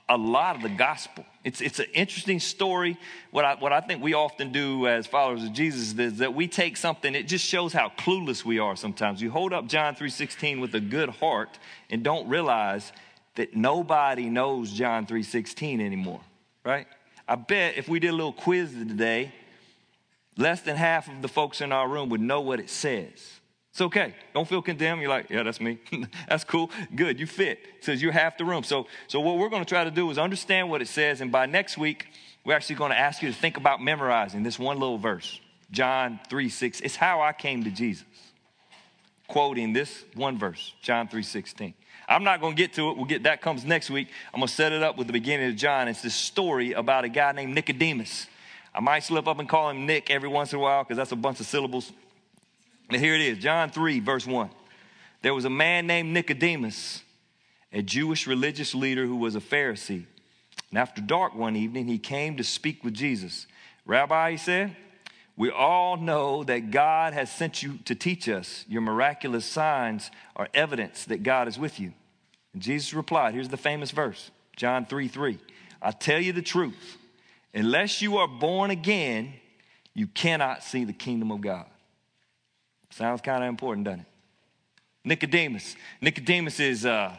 a 0.09 0.17
lot 0.17 0.55
of 0.55 0.61
the 0.61 0.69
gospel. 0.69 1.25
It's, 1.47 1.61
it's 1.61 1.79
an 1.79 1.85
interesting 1.93 2.41
story. 2.41 2.97
What 3.31 3.45
I, 3.45 3.55
what 3.55 3.71
I 3.71 3.79
think 3.79 4.03
we 4.03 4.13
often 4.13 4.51
do 4.51 4.85
as 4.85 5.07
followers 5.07 5.45
of 5.45 5.53
Jesus 5.53 5.97
is 5.97 6.17
that 6.17 6.33
we 6.33 6.45
take 6.45 6.75
something, 6.75 7.15
it 7.15 7.25
just 7.25 7.45
shows 7.45 7.71
how 7.71 7.93
clueless 7.97 8.43
we 8.43 8.59
are 8.59 8.75
sometimes. 8.75 9.21
You 9.21 9.31
hold 9.31 9.53
up 9.53 9.65
John 9.67 9.95
3.16 9.95 10.59
with 10.59 10.75
a 10.75 10.81
good 10.81 11.07
heart 11.07 11.57
and 11.89 12.03
don't 12.03 12.27
realize 12.27 12.91
that 13.35 13.55
nobody 13.55 14.29
knows 14.29 14.73
John 14.73 15.05
3.16 15.05 15.79
anymore, 15.79 16.19
right? 16.65 16.85
I 17.29 17.35
bet 17.35 17.77
if 17.77 17.87
we 17.87 18.01
did 18.01 18.09
a 18.09 18.15
little 18.15 18.33
quiz 18.33 18.71
today, 18.71 19.31
less 20.35 20.59
than 20.63 20.75
half 20.75 21.07
of 21.07 21.21
the 21.21 21.29
folks 21.29 21.61
in 21.61 21.71
our 21.71 21.87
room 21.87 22.09
would 22.09 22.19
know 22.19 22.41
what 22.41 22.59
it 22.59 22.69
says. 22.69 23.36
It's 23.77 23.81
okay. 23.83 24.15
Don't 24.33 24.47
feel 24.47 24.63
condemned. 24.63 25.01
You're 25.01 25.11
like, 25.11 25.29
yeah, 25.29 25.43
that's 25.43 25.61
me. 25.61 25.77
that's 26.27 26.43
cool. 26.43 26.71
Good. 26.95 27.19
You 27.19 27.27
fit. 27.27 27.59
It 27.77 27.85
says 27.85 28.01
you're 28.01 28.11
half 28.11 28.35
the 28.35 28.43
room. 28.43 28.63
So, 28.63 28.87
so 29.05 29.19
what 29.19 29.37
we're 29.37 29.49
going 29.49 29.63
to 29.63 29.69
try 29.69 29.83
to 29.83 29.91
do 29.91 30.09
is 30.09 30.17
understand 30.17 30.71
what 30.71 30.81
it 30.81 30.87
says. 30.87 31.21
And 31.21 31.31
by 31.31 31.45
next 31.45 31.77
week, 31.77 32.07
we're 32.43 32.55
actually 32.55 32.77
going 32.77 32.89
to 32.89 32.97
ask 32.97 33.21
you 33.21 33.31
to 33.31 33.35
think 33.35 33.55
about 33.55 33.79
memorizing 33.79 34.41
this 34.41 34.57
one 34.57 34.79
little 34.79 34.97
verse, 34.97 35.39
John 35.69 36.19
3 36.27 36.49
6. 36.49 36.81
It's 36.81 36.95
how 36.95 37.21
I 37.21 37.33
came 37.33 37.65
to 37.65 37.69
Jesus. 37.69 38.03
Quoting 39.27 39.73
this 39.73 40.05
one 40.15 40.39
verse, 40.39 40.73
John 40.81 41.07
3 41.07 41.21
16. 41.21 41.75
I'm 42.09 42.23
not 42.23 42.41
going 42.41 42.55
to 42.55 42.57
get 42.57 42.73
to 42.73 42.89
it. 42.89 42.97
We'll 42.97 43.05
get 43.05 43.21
that 43.25 43.43
comes 43.43 43.63
next 43.63 43.91
week. 43.91 44.07
I'm 44.33 44.39
going 44.39 44.47
to 44.47 44.53
set 44.55 44.71
it 44.71 44.81
up 44.81 44.97
with 44.97 45.05
the 45.05 45.13
beginning 45.13 45.51
of 45.51 45.55
John. 45.55 45.87
It's 45.87 46.01
this 46.01 46.15
story 46.15 46.73
about 46.73 47.05
a 47.05 47.09
guy 47.09 47.31
named 47.31 47.53
Nicodemus. 47.53 48.25
I 48.73 48.79
might 48.79 49.03
slip 49.03 49.27
up 49.27 49.37
and 49.37 49.47
call 49.47 49.69
him 49.69 49.85
Nick 49.85 50.09
every 50.09 50.29
once 50.29 50.51
in 50.51 50.57
a 50.57 50.61
while 50.63 50.83
because 50.83 50.97
that's 50.97 51.11
a 51.11 51.15
bunch 51.15 51.39
of 51.39 51.45
syllables. 51.45 51.93
And 52.89 53.01
here 53.01 53.15
it 53.15 53.21
is 53.21 53.37
John 53.37 53.69
3, 53.69 53.99
verse 53.99 54.25
1. 54.25 54.49
There 55.21 55.33
was 55.33 55.45
a 55.45 55.49
man 55.49 55.87
named 55.87 56.13
Nicodemus, 56.13 57.03
a 57.73 57.81
Jewish 57.81 58.27
religious 58.27 58.73
leader 58.73 59.05
who 59.05 59.17
was 59.17 59.35
a 59.35 59.41
Pharisee. 59.41 60.05
And 60.69 60.79
after 60.79 61.01
dark 61.01 61.35
one 61.35 61.55
evening, 61.55 61.87
he 61.87 61.97
came 61.97 62.37
to 62.37 62.43
speak 62.43 62.83
with 62.83 62.93
Jesus. 62.93 63.47
Rabbi, 63.85 64.31
he 64.31 64.37
said, 64.37 64.75
we 65.37 65.51
all 65.51 65.97
know 65.97 66.43
that 66.45 66.71
God 66.71 67.13
has 67.13 67.31
sent 67.31 67.61
you 67.61 67.77
to 67.85 67.93
teach 67.93 68.27
us. 68.27 68.65
Your 68.67 68.81
miraculous 68.81 69.45
signs 69.45 70.09
are 70.35 70.49
evidence 70.53 71.05
that 71.05 71.21
God 71.21 71.47
is 71.47 71.59
with 71.59 71.79
you. 71.79 71.93
And 72.53 72.61
Jesus 72.61 72.93
replied, 72.93 73.35
here's 73.35 73.49
the 73.49 73.55
famous 73.55 73.91
verse, 73.91 74.31
John 74.55 74.87
3 74.87 75.07
3. 75.07 75.37
I 75.79 75.91
tell 75.91 76.19
you 76.19 76.33
the 76.33 76.41
truth, 76.41 76.97
unless 77.53 78.01
you 78.01 78.17
are 78.17 78.27
born 78.27 78.71
again, 78.71 79.33
you 79.93 80.07
cannot 80.07 80.63
see 80.63 80.85
the 80.85 80.93
kingdom 80.93 81.31
of 81.31 81.41
God. 81.41 81.67
Sounds 82.89 83.21
kind 83.21 83.43
of 83.43 83.49
important, 83.49 83.85
doesn't 83.85 84.01
it? 84.01 84.05
Nicodemus. 85.03 85.75
Nicodemus 86.01 86.59
is, 86.59 86.85
uh, 86.85 87.15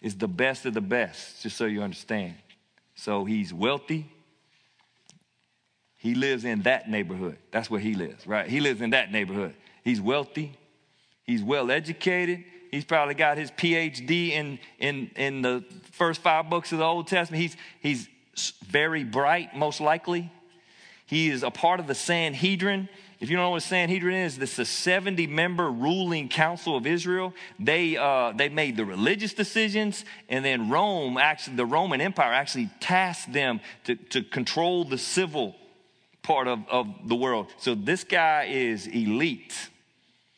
is 0.00 0.16
the 0.16 0.28
best 0.28 0.66
of 0.66 0.74
the 0.74 0.80
best, 0.80 1.42
just 1.42 1.56
so 1.56 1.66
you 1.66 1.82
understand. 1.82 2.34
So 2.94 3.24
he's 3.24 3.52
wealthy. 3.52 4.10
He 5.96 6.14
lives 6.14 6.44
in 6.44 6.62
that 6.62 6.88
neighborhood. 6.88 7.36
That's 7.50 7.68
where 7.68 7.80
he 7.80 7.94
lives, 7.94 8.26
right? 8.26 8.48
He 8.48 8.60
lives 8.60 8.80
in 8.80 8.90
that 8.90 9.10
neighborhood. 9.10 9.54
He's 9.82 10.00
wealthy. 10.00 10.56
He's 11.24 11.42
well 11.42 11.70
educated. 11.70 12.44
He's 12.70 12.84
probably 12.84 13.14
got 13.14 13.36
his 13.36 13.50
PhD 13.50 14.30
in, 14.30 14.58
in, 14.78 15.10
in 15.16 15.42
the 15.42 15.64
first 15.92 16.20
five 16.22 16.48
books 16.48 16.72
of 16.72 16.78
the 16.78 16.84
Old 16.84 17.08
Testament. 17.08 17.42
He's, 17.42 17.56
he's 17.80 18.08
very 18.64 19.04
bright, 19.04 19.56
most 19.56 19.80
likely. 19.80 20.30
He 21.06 21.28
is 21.30 21.42
a 21.42 21.50
part 21.50 21.80
of 21.80 21.86
the 21.86 21.94
Sanhedrin. 21.94 22.88
If 23.20 23.30
you 23.30 23.36
don't 23.36 23.46
know 23.46 23.50
what 23.50 23.62
Sanhedrin 23.62 24.14
is, 24.14 24.38
this 24.38 24.52
is 24.54 24.58
a 24.60 24.64
70 24.64 25.26
member 25.26 25.68
ruling 25.70 26.28
council 26.28 26.76
of 26.76 26.86
Israel. 26.86 27.34
They, 27.58 27.96
uh, 27.96 28.32
they 28.32 28.48
made 28.48 28.76
the 28.76 28.84
religious 28.84 29.34
decisions, 29.34 30.04
and 30.28 30.44
then 30.44 30.70
Rome, 30.70 31.18
actually, 31.18 31.56
the 31.56 31.66
Roman 31.66 32.00
Empire 32.00 32.32
actually 32.32 32.70
tasked 32.78 33.32
them 33.32 33.60
to, 33.84 33.96
to 33.96 34.22
control 34.22 34.84
the 34.84 34.98
civil 34.98 35.56
part 36.22 36.46
of, 36.46 36.60
of 36.70 36.86
the 37.06 37.16
world. 37.16 37.48
So 37.58 37.74
this 37.74 38.04
guy 38.04 38.44
is 38.44 38.86
elite. 38.86 39.68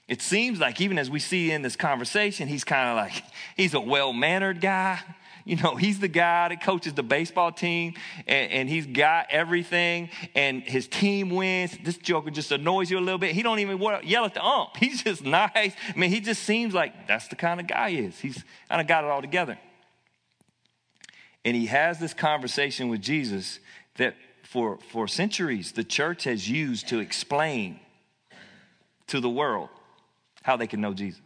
It 0.08 0.22
seems 0.22 0.58
like, 0.58 0.80
even 0.80 0.98
as 0.98 1.10
we 1.10 1.20
see 1.20 1.52
in 1.52 1.60
this 1.60 1.76
conversation, 1.76 2.48
he's 2.48 2.64
kind 2.64 2.88
of 2.88 2.96
like, 2.96 3.24
he's 3.56 3.74
a 3.74 3.80
well 3.80 4.14
mannered 4.14 4.60
guy. 4.62 5.00
You 5.44 5.56
know, 5.56 5.74
he's 5.74 5.98
the 5.98 6.08
guy 6.08 6.48
that 6.48 6.62
coaches 6.62 6.92
the 6.94 7.02
baseball 7.02 7.52
team 7.52 7.94
and, 8.26 8.52
and, 8.52 8.68
he's 8.68 8.86
got 8.86 9.26
everything 9.30 10.10
and 10.34 10.62
his 10.62 10.86
team 10.86 11.30
wins. 11.30 11.76
This 11.82 11.96
joker 11.96 12.30
just 12.30 12.52
annoys 12.52 12.90
you 12.90 12.98
a 12.98 13.00
little 13.00 13.18
bit. 13.18 13.34
He 13.34 13.42
don't 13.42 13.58
even 13.58 13.80
yell 14.04 14.24
at 14.24 14.34
the 14.34 14.44
ump. 14.44 14.76
He's 14.76 15.02
just 15.02 15.24
nice. 15.24 15.50
I 15.54 15.96
mean, 15.96 16.10
he 16.10 16.20
just 16.20 16.42
seems 16.42 16.74
like 16.74 17.06
that's 17.06 17.28
the 17.28 17.36
kind 17.36 17.60
of 17.60 17.66
guy 17.66 17.90
he 17.90 17.98
is. 18.00 18.18
He's 18.18 18.44
kind 18.68 18.80
of 18.80 18.86
got 18.86 19.04
it 19.04 19.10
all 19.10 19.22
together. 19.22 19.58
And 21.44 21.56
he 21.56 21.66
has 21.66 21.98
this 21.98 22.12
conversation 22.12 22.88
with 22.88 23.00
Jesus 23.00 23.60
that 23.96 24.14
for, 24.42 24.78
for 24.90 25.08
centuries 25.08 25.72
the 25.72 25.84
church 25.84 26.24
has 26.24 26.48
used 26.48 26.88
to 26.88 26.98
explain 26.98 27.80
to 29.06 29.20
the 29.20 29.30
world 29.30 29.68
how 30.42 30.56
they 30.56 30.66
can 30.66 30.80
know 30.80 30.92
Jesus. 30.92 31.20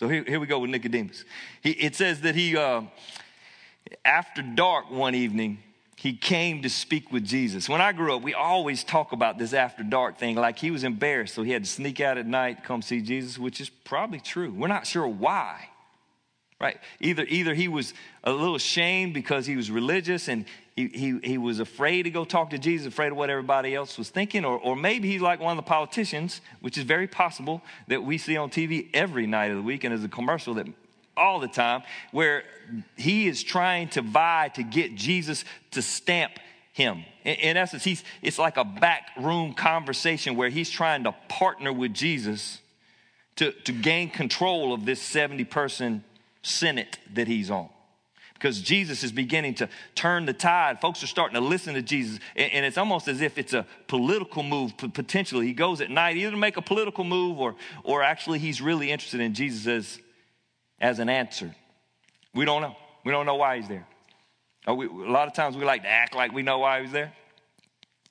So 0.00 0.08
here, 0.08 0.24
here 0.26 0.40
we 0.40 0.46
go 0.46 0.58
with 0.58 0.70
Nicodemus. 0.70 1.26
He, 1.62 1.72
it 1.72 1.94
says 1.94 2.22
that 2.22 2.34
he, 2.34 2.56
uh, 2.56 2.84
after 4.02 4.40
dark 4.40 4.90
one 4.90 5.14
evening, 5.14 5.58
he 5.94 6.14
came 6.14 6.62
to 6.62 6.70
speak 6.70 7.12
with 7.12 7.22
Jesus. 7.22 7.68
When 7.68 7.82
I 7.82 7.92
grew 7.92 8.16
up, 8.16 8.22
we 8.22 8.32
always 8.32 8.82
talk 8.82 9.12
about 9.12 9.36
this 9.36 9.52
after 9.52 9.82
dark 9.82 10.18
thing, 10.18 10.36
like 10.36 10.58
he 10.58 10.70
was 10.70 10.84
embarrassed, 10.84 11.34
so 11.34 11.42
he 11.42 11.50
had 11.50 11.64
to 11.64 11.70
sneak 11.70 12.00
out 12.00 12.16
at 12.16 12.26
night, 12.26 12.64
come 12.64 12.80
see 12.80 13.02
Jesus, 13.02 13.38
which 13.38 13.60
is 13.60 13.68
probably 13.68 14.20
true. 14.20 14.50
We're 14.50 14.68
not 14.68 14.86
sure 14.86 15.06
why 15.06 15.68
right? 16.60 16.78
Either, 17.00 17.24
either 17.26 17.54
he 17.54 17.68
was 17.68 17.94
a 18.22 18.30
little 18.30 18.54
ashamed 18.54 19.14
because 19.14 19.46
he 19.46 19.56
was 19.56 19.70
religious 19.70 20.28
and 20.28 20.44
he, 20.88 20.98
he, 20.98 21.18
he 21.22 21.38
was 21.38 21.60
afraid 21.60 22.04
to 22.04 22.10
go 22.10 22.24
talk 22.24 22.50
to 22.50 22.58
Jesus, 22.58 22.86
afraid 22.86 23.12
of 23.12 23.16
what 23.16 23.28
everybody 23.28 23.74
else 23.74 23.98
was 23.98 24.08
thinking, 24.08 24.44
or, 24.44 24.58
or 24.58 24.76
maybe 24.76 25.08
he's 25.08 25.20
like 25.20 25.40
one 25.40 25.56
of 25.56 25.62
the 25.62 25.68
politicians, 25.68 26.40
which 26.60 26.78
is 26.78 26.84
very 26.84 27.06
possible 27.06 27.62
that 27.88 28.02
we 28.02 28.16
see 28.18 28.36
on 28.36 28.50
TV 28.50 28.88
every 28.94 29.26
night 29.26 29.50
of 29.50 29.56
the 29.56 29.62
week 29.62 29.84
and 29.84 29.92
as 29.92 30.04
a 30.04 30.08
commercial 30.08 30.54
that 30.54 30.66
all 31.16 31.38
the 31.38 31.48
time, 31.48 31.82
where 32.12 32.44
he 32.96 33.26
is 33.26 33.42
trying 33.42 33.88
to 33.88 34.00
vie 34.00 34.50
to 34.54 34.62
get 34.62 34.94
Jesus 34.94 35.44
to 35.72 35.82
stamp 35.82 36.38
him. 36.72 37.04
In, 37.24 37.34
in 37.34 37.56
essence, 37.56 37.84
he's, 37.84 38.02
it's 38.22 38.38
like 38.38 38.56
a 38.56 38.64
back 38.64 39.10
room 39.18 39.52
conversation 39.52 40.36
where 40.36 40.48
he's 40.48 40.70
trying 40.70 41.04
to 41.04 41.14
partner 41.28 41.72
with 41.72 41.92
Jesus 41.92 42.60
to, 43.36 43.52
to 43.52 43.72
gain 43.72 44.08
control 44.10 44.72
of 44.72 44.84
this 44.84 45.02
70 45.02 45.44
person 45.44 46.04
Senate 46.42 46.98
that 47.12 47.28
he's 47.28 47.50
on. 47.50 47.68
Because 48.40 48.62
Jesus 48.62 49.04
is 49.04 49.12
beginning 49.12 49.54
to 49.56 49.68
turn 49.94 50.24
the 50.24 50.32
tide. 50.32 50.80
Folks 50.80 51.02
are 51.02 51.06
starting 51.06 51.34
to 51.34 51.46
listen 51.46 51.74
to 51.74 51.82
Jesus. 51.82 52.20
And, 52.34 52.64
it's 52.64 52.78
almost 52.78 53.06
as 53.06 53.20
if 53.20 53.36
it's 53.36 53.52
a 53.52 53.66
political 53.86 54.42
move, 54.42 54.72
potentially. 54.78 55.46
He 55.46 55.52
goes 55.52 55.82
at 55.82 55.90
night 55.90 56.16
either 56.16 56.30
to 56.30 56.38
make 56.38 56.56
a 56.56 56.62
political 56.62 57.04
move 57.04 57.38
or, 57.38 57.54
or 57.84 58.02
actually 58.02 58.38
he's 58.38 58.62
really 58.62 58.90
interested 58.90 59.20
in 59.20 59.34
Jesus 59.34 59.66
as, 59.66 59.98
as 60.80 60.98
an 61.00 61.10
answer. 61.10 61.54
We 62.34 62.46
don't 62.46 62.62
know. 62.62 62.76
We 63.04 63.12
don't 63.12 63.26
know 63.26 63.34
why 63.34 63.58
he's 63.58 63.68
there. 63.68 63.86
We, 64.66 64.86
a 64.86 64.90
lot 64.90 65.28
of 65.28 65.34
times 65.34 65.54
we 65.54 65.66
like 65.66 65.82
to 65.82 65.90
act 65.90 66.14
like 66.14 66.32
we 66.32 66.40
know 66.40 66.60
why 66.60 66.80
he's 66.80 66.92
there. 66.92 67.12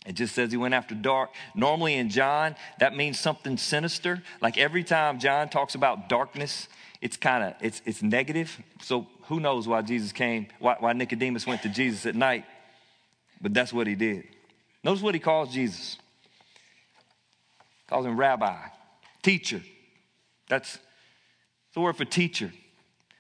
It 0.06 0.14
just 0.14 0.36
says 0.36 0.52
he 0.52 0.58
went 0.58 0.76
after 0.76 0.94
dark. 0.94 1.32
Normally 1.56 1.96
in 1.96 2.10
John, 2.10 2.56
that 2.80 2.96
means 2.96 3.20
something 3.20 3.58
sinister. 3.58 4.22
Like 4.44 4.60
every 4.60 4.84
time 4.84 5.20
John 5.20 5.50
talks 5.50 5.74
about 5.74 6.08
darkness, 6.08 6.68
it's 7.02 7.18
kind 7.18 7.44
of 7.44 7.54
it's 7.62 7.82
it's 7.86 8.02
negative. 8.02 8.58
So 8.82 9.08
who 9.24 9.40
knows 9.40 9.68
why 9.68 9.82
Jesus 9.82 10.12
came, 10.12 10.48
why, 10.60 10.76
why 10.80 10.94
Nicodemus 10.94 11.46
went 11.48 11.62
to 11.64 11.70
Jesus 11.70 12.06
at 12.06 12.16
night, 12.16 12.46
but 13.42 13.54
that's 13.54 13.72
what 13.72 13.88
he 13.88 13.96
did. 13.96 14.24
Notice 14.84 15.02
what 15.02 15.14
he 15.14 15.20
calls 15.20 15.54
Jesus. 15.54 15.98
Calls 17.88 18.06
him 18.06 18.18
rabbi, 18.18 18.58
teacher. 19.22 19.62
That's 20.48 20.78
the 21.74 21.82
word 21.82 21.98
for 21.98 22.06
teacher. 22.06 22.52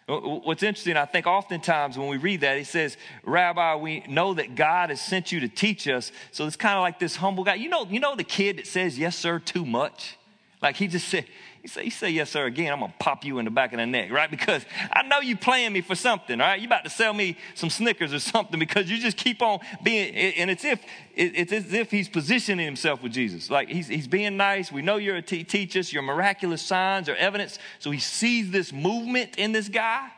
What's 0.08 0.64
interesting, 0.64 0.98
I 0.98 1.06
think 1.06 1.28
oftentimes 1.28 1.96
when 1.96 2.08
we 2.08 2.18
read 2.18 2.42
that, 2.42 2.58
he 2.58 2.64
says, 2.64 2.98
Rabbi, 3.24 3.76
we 3.76 4.04
know 4.08 4.34
that 4.34 4.56
God 4.56 4.90
has 4.90 5.00
sent 5.00 5.32
you 5.32 5.42
to 5.42 5.48
teach 5.48 5.88
us. 5.88 6.12
So 6.32 6.48
it's 6.48 6.56
kind 6.56 6.76
of 6.76 6.82
like 6.82 6.98
this 6.98 7.16
humble 7.16 7.44
guy. 7.44 7.56
You 7.56 7.70
know, 7.70 7.86
you 7.86 8.00
know 8.00 8.16
the 8.16 8.24
kid 8.24 8.58
that 8.58 8.66
says 8.66 8.98
yes, 8.98 9.16
sir, 9.16 9.38
too 9.38 9.68
much? 9.68 10.18
Like 10.64 10.78
he 10.78 10.88
just 10.88 11.08
said, 11.10 11.26
he 11.62 11.68
say, 11.68 11.84
you 11.84 11.92
say 11.92 12.10
yes, 12.10 12.30
sir, 12.30 12.46
again, 12.46 12.72
I'm 12.72 12.80
gonna 12.80 12.94
pop 13.00 13.26
you 13.26 13.40
in 13.40 13.46
the 13.46 13.52
back 13.52 13.74
of 13.74 13.80
the 13.80 13.86
neck, 13.86 14.12
right? 14.12 14.30
Because 14.32 14.66
I 14.92 15.04
know 15.04 15.20
you 15.20 15.36
playing 15.36 15.74
me 15.74 15.82
for 15.82 15.96
something, 15.96 16.40
all 16.40 16.48
right? 16.48 16.60
You 16.60 16.68
about 16.68 16.86
to 16.86 16.90
sell 16.90 17.14
me 17.14 17.38
some 17.56 17.70
Snickers 17.70 18.14
or 18.14 18.20
something 18.20 18.60
because 18.60 18.90
you 18.90 18.98
just 18.98 19.18
keep 19.18 19.42
on 19.42 19.60
being, 19.84 20.14
and 20.16 20.50
it's 20.50 20.64
if 20.64 20.82
it's 21.16 21.52
as 21.52 21.74
if 21.74 21.92
he's 21.92 22.08
positioning 22.08 22.66
himself 22.66 23.04
with 23.04 23.12
Jesus. 23.12 23.50
Like 23.50 23.68
he's, 23.68 23.88
he's 23.88 24.08
being 24.08 24.38
nice. 24.38 24.72
We 24.72 24.82
know 24.82 24.96
you're 24.96 25.18
a 25.18 25.22
te- 25.22 25.44
teach 25.44 25.76
us, 25.76 25.92
your 25.92 26.02
miraculous 26.02 26.62
signs 26.62 27.10
or 27.10 27.16
evidence. 27.16 27.60
So 27.80 27.92
he 27.92 28.00
sees 28.00 28.52
this 28.52 28.72
movement 28.72 29.38
in 29.38 29.52
this 29.52 29.68
guy, 29.68 30.10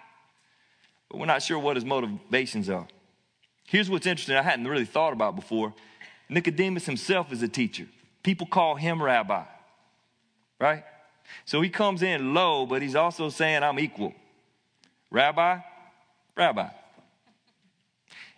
but 1.10 1.20
we're 1.20 1.26
not 1.26 1.42
sure 1.42 1.58
what 1.58 1.76
his 1.76 1.86
motivations 1.86 2.70
are. 2.70 2.88
Here's 3.68 3.90
what's 3.90 4.06
interesting, 4.06 4.36
I 4.36 4.44
hadn't 4.44 4.68
really 4.68 4.86
thought 4.86 5.14
about 5.14 5.36
before. 5.36 5.74
Nicodemus 6.30 6.86
himself 6.86 7.32
is 7.32 7.42
a 7.42 7.48
teacher. 7.48 7.88
People 8.22 8.46
call 8.46 8.76
him 8.76 9.02
rabbi, 9.02 9.44
right? 10.60 10.84
So 11.46 11.62
he 11.62 11.70
comes 11.70 12.02
in 12.02 12.34
low, 12.34 12.66
but 12.66 12.82
he's 12.82 12.96
also 12.96 13.30
saying, 13.30 13.64
I'm 13.64 13.80
equal. 13.80 14.14
Rabbi, 15.10 15.60
Rabbi. 16.36 16.70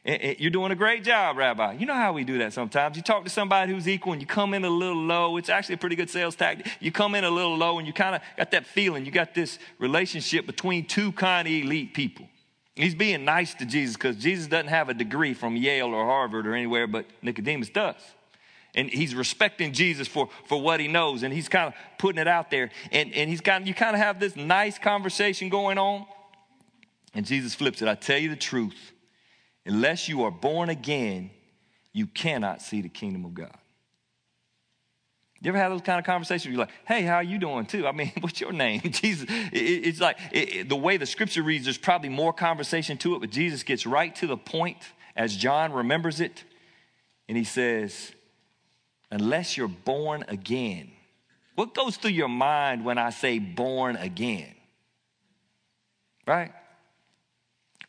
You're 0.06 0.52
doing 0.52 0.74
a 0.74 0.76
great 0.76 1.06
job, 1.06 1.38
Rabbi. 1.38 1.74
You 1.74 1.86
know 1.86 1.94
how 1.94 2.12
we 2.12 2.26
do 2.26 2.40
that 2.40 2.52
sometimes. 2.52 2.98
You 2.98 3.04
talk 3.04 3.24
to 3.24 3.30
somebody 3.30 3.72
who's 3.72 3.88
equal 3.88 4.12
and 4.12 4.22
you 4.22 4.28
come 4.28 4.54
in 4.54 4.66
a 4.66 4.70
little 4.70 5.02
low. 5.02 5.38
It's 5.38 5.48
actually 5.48 5.76
a 5.76 5.78
pretty 5.78 5.96
good 5.96 6.10
sales 6.10 6.36
tactic. 6.36 6.68
You 6.82 6.92
come 6.92 7.16
in 7.16 7.24
a 7.24 7.30
little 7.30 7.56
low 7.56 7.78
and 7.78 7.88
you 7.88 7.94
kind 7.94 8.16
of 8.16 8.22
got 8.36 8.52
that 8.52 8.66
feeling. 8.66 9.06
You 9.06 9.12
got 9.12 9.34
this 9.34 9.60
relationship 9.80 10.46
between 10.46 10.86
two 10.86 11.14
kind 11.14 11.48
of 11.48 11.54
elite 11.54 11.94
people. 11.94 12.28
He's 12.76 12.96
being 12.96 13.24
nice 13.24 13.54
to 13.56 13.66
Jesus 13.66 13.96
because 13.96 14.18
Jesus 14.18 14.48
doesn't 14.48 14.68
have 14.68 14.90
a 14.90 14.94
degree 14.94 15.34
from 15.34 15.56
Yale 15.56 15.94
or 15.94 16.06
Harvard 16.06 16.48
or 16.48 16.54
anywhere, 16.54 16.88
but 16.88 17.06
Nicodemus 17.22 17.70
does 17.70 17.96
and 18.76 18.90
he's 18.90 19.14
respecting 19.14 19.72
Jesus 19.72 20.08
for, 20.08 20.30
for 20.46 20.60
what 20.60 20.80
he 20.80 20.88
knows, 20.88 21.24
and 21.24 21.34
he's 21.34 21.48
kind 21.48 21.68
of 21.68 21.74
putting 21.98 22.20
it 22.20 22.28
out 22.28 22.50
there. 22.50 22.72
And, 22.92 23.14
and 23.14 23.30
he's 23.30 23.42
kind 23.42 23.68
you 23.68 23.74
kind 23.74 23.96
of 23.96 24.02
have 24.02 24.20
this 24.20 24.36
nice 24.36 24.80
conversation 24.80 25.50
going 25.50 25.78
on, 25.78 26.06
and 27.14 27.26
Jesus 27.26 27.54
flips 27.54 27.82
it. 27.82 27.88
I 27.88 27.96
tell 27.96 28.18
you 28.18 28.30
the 28.30 28.36
truth, 28.36 28.92
unless 29.66 30.10
you 30.10 30.24
are 30.24 30.32
born 30.32 30.70
again, 30.70 31.30
you 31.94 32.08
cannot 32.08 32.62
see 32.62 32.82
the 32.82 32.90
kingdom 32.90 33.26
of 33.26 33.34
God. 33.34 33.56
You 35.44 35.50
ever 35.50 35.58
have 35.58 35.72
those 35.72 35.82
kind 35.82 36.00
of 36.00 36.06
conversations? 36.06 36.54
You're 36.54 36.62
like, 36.62 36.72
hey, 36.86 37.02
how 37.02 37.16
are 37.16 37.24
you 37.24 37.38
doing 37.38 37.66
too? 37.66 37.86
I 37.86 37.92
mean, 37.92 38.14
what's 38.22 38.40
your 38.40 38.54
name? 38.54 38.82
Jesus. 38.86 39.26
It, 39.30 39.58
it's 39.58 40.00
like 40.00 40.18
it, 40.32 40.56
it, 40.56 40.70
the 40.70 40.76
way 40.76 40.96
the 40.98 41.06
scripture 41.06 41.44
reads, 41.44 41.66
there's 41.66 41.78
probably 41.78 42.10
more 42.10 42.32
conversation 42.32 42.98
to 43.00 43.16
it, 43.16 43.20
but 43.20 43.30
Jesus 43.30 43.62
gets 43.64 43.86
right 43.86 44.16
to 44.16 44.28
the 44.28 44.38
point 44.38 44.78
as 45.16 45.36
John 45.36 45.74
remembers 45.74 46.22
it. 46.22 46.46
And 47.28 47.38
he 47.38 47.44
says, 47.44 48.14
unless 49.14 49.56
you're 49.56 49.68
born 49.68 50.26
again. 50.28 50.92
What 51.54 51.76
goes 51.76 51.98
through 51.98 52.12
your 52.12 52.28
mind 52.28 52.84
when 52.84 52.98
I 52.98 53.12
say 53.12 53.38
born 53.38 53.96
again? 53.96 54.56
Right? 56.26 56.52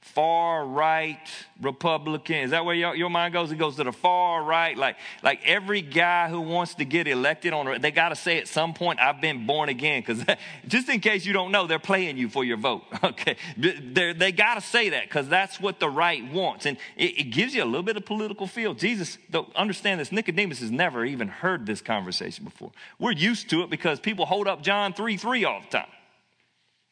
Far 0.05 0.67
right 0.67 1.19
Republican. 1.61 2.37
Is 2.37 2.51
that 2.51 2.65
where 2.65 2.75
your, 2.75 2.95
your 2.95 3.09
mind 3.09 3.33
goes? 3.33 3.51
It 3.51 3.57
goes 3.57 3.77
to 3.77 3.85
the 3.85 3.93
far 3.93 4.45
right. 4.45 4.77
Like, 4.77 4.97
like 5.23 5.41
every 5.45 5.81
guy 5.81 6.29
who 6.29 6.43
wants 6.43 6.75
to 6.75 6.85
get 6.85 7.09
elected 7.09 7.53
on, 7.53 7.81
they 7.81 7.91
got 7.91 8.11
to 8.11 8.17
say 8.17 8.39
at 8.39 8.47
some 8.47 8.75
point, 8.75 9.01
I've 9.01 9.21
been 9.21 9.47
born 9.47 9.71
again. 9.71 10.03
Because 10.03 10.23
just 10.69 10.89
in 10.89 11.01
case 11.01 11.25
you 11.25 11.33
don't 11.33 11.51
know, 11.51 11.67
they're 11.67 11.79
playing 11.79 12.19
you 12.19 12.29
for 12.29 12.45
your 12.45 12.57
vote. 12.57 12.83
Okay. 13.05 13.37
They're, 13.57 14.15
they 14.15 14.33
got 14.33 14.55
to 14.55 14.61
say 14.61 14.89
that 14.91 15.05
because 15.05 15.29
that's 15.29 15.61
what 15.61 15.79
the 15.79 15.89
right 15.89 16.33
wants. 16.33 16.65
And 16.67 16.79
it, 16.97 17.19
it, 17.19 17.25
gives 17.25 17.55
you 17.55 17.63
a 17.63 17.67
little 17.67 17.83
bit 17.83 17.97
of 17.97 18.05
political 18.05 18.47
feel. 18.47 18.73
Jesus, 18.75 19.19
though, 19.29 19.47
understand 19.55 20.01
this, 20.01 20.11
Nicodemus 20.11 20.61
has 20.61 20.71
never 20.71 21.05
even 21.05 21.29
heard 21.29 21.67
this 21.67 21.81
conversation 21.81 22.45
before. 22.45 22.73
We're 22.99 23.13
used 23.13 23.51
to 23.51 23.63
it 23.63 23.71
because 23.71 24.01
people 24.01 24.25
hold 24.25 24.49
up 24.49 24.63
John 24.63 24.95
3 24.95 25.17
3 25.17 25.45
all 25.45 25.61
the 25.61 25.67
time. 25.67 25.91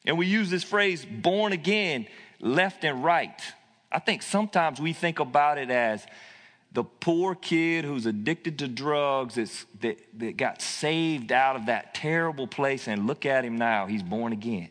And 0.05 0.19
we 0.19 0.27
use 0.27 0.51
this 0.51 0.65
phrase, 0.65 1.05
born 1.05 1.53
again 1.53 2.07
left 2.43 2.85
and 2.85 3.03
right. 3.03 3.41
I 3.91 4.01
think 4.01 4.23
sometimes 4.23 4.81
we 4.81 4.93
think 4.93 5.21
about 5.21 5.57
it 5.57 5.71
as 5.71 6.05
the 6.73 6.85
poor 6.85 7.35
kid 7.35 7.85
who's 7.85 8.07
addicted 8.07 8.59
to 8.59 8.69
drugs 8.69 9.35
that, 9.81 9.99
that 10.19 10.37
got 10.37 10.61
saved 10.61 11.31
out 11.31 11.57
of 11.57 11.67
that 11.67 11.95
terrible 11.95 12.47
place, 12.47 12.89
and 12.89 13.07
look 13.07 13.25
at 13.25 13.45
him 13.45 13.57
now, 13.57 13.87
he's 13.87 14.03
born 14.03 14.33
again. 14.33 14.69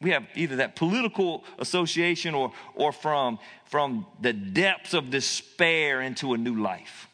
We 0.00 0.10
have 0.10 0.26
either 0.34 0.56
that 0.56 0.76
political 0.76 1.44
association 1.58 2.34
or, 2.34 2.52
or 2.74 2.92
from, 2.92 3.38
from 3.64 4.06
the 4.20 4.32
depths 4.32 4.92
of 4.92 5.10
despair 5.10 6.02
into 6.02 6.34
a 6.34 6.36
new 6.36 6.60
life. 6.60 7.08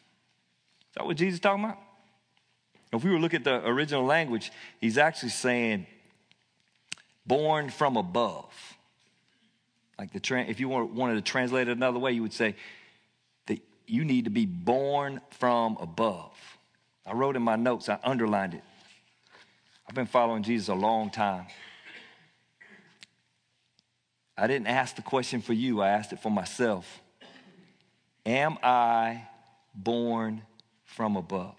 Is 0.89 0.95
that 0.95 1.05
what 1.05 1.15
Jesus 1.15 1.35
is 1.35 1.39
talking 1.39 1.63
about? 1.63 1.77
If 2.91 3.03
we 3.03 3.11
were 3.11 3.17
to 3.17 3.21
look 3.21 3.33
at 3.33 3.43
the 3.43 3.65
original 3.65 4.03
language, 4.03 4.51
he's 4.81 4.97
actually 4.97 5.29
saying, 5.29 5.85
born 7.25 7.69
from 7.69 7.95
above. 7.95 8.51
Like 10.01 10.13
the 10.13 10.19
tra- 10.19 10.45
if 10.45 10.59
you 10.59 10.67
wanted 10.67 11.13
to 11.13 11.21
translate 11.21 11.67
it 11.67 11.77
another 11.77 11.99
way, 11.99 12.11
you 12.11 12.23
would 12.23 12.33
say 12.33 12.55
that 13.45 13.59
you 13.85 14.03
need 14.03 14.23
to 14.23 14.31
be 14.31 14.47
born 14.47 15.21
from 15.29 15.77
above. 15.79 16.31
I 17.05 17.13
wrote 17.13 17.35
in 17.35 17.43
my 17.43 17.55
notes, 17.55 17.87
I 17.87 17.99
underlined 18.03 18.55
it. 18.55 18.63
I've 19.87 19.93
been 19.93 20.07
following 20.07 20.41
Jesus 20.41 20.69
a 20.69 20.73
long 20.73 21.11
time. 21.11 21.45
I 24.35 24.47
didn't 24.47 24.65
ask 24.65 24.95
the 24.95 25.03
question 25.03 25.39
for 25.39 25.53
you, 25.53 25.81
I 25.81 25.89
asked 25.89 26.11
it 26.13 26.19
for 26.19 26.31
myself. 26.31 26.99
Am 28.25 28.57
I 28.63 29.27
born 29.75 30.41
from 30.83 31.15
above? 31.15 31.57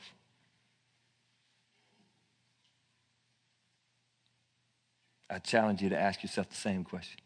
I 5.31 5.39
challenge 5.39 5.81
you 5.81 5.91
to 5.91 6.01
ask 6.01 6.25
yourself 6.25 6.49
the 6.49 6.57
same 6.57 6.83
question 6.83 7.21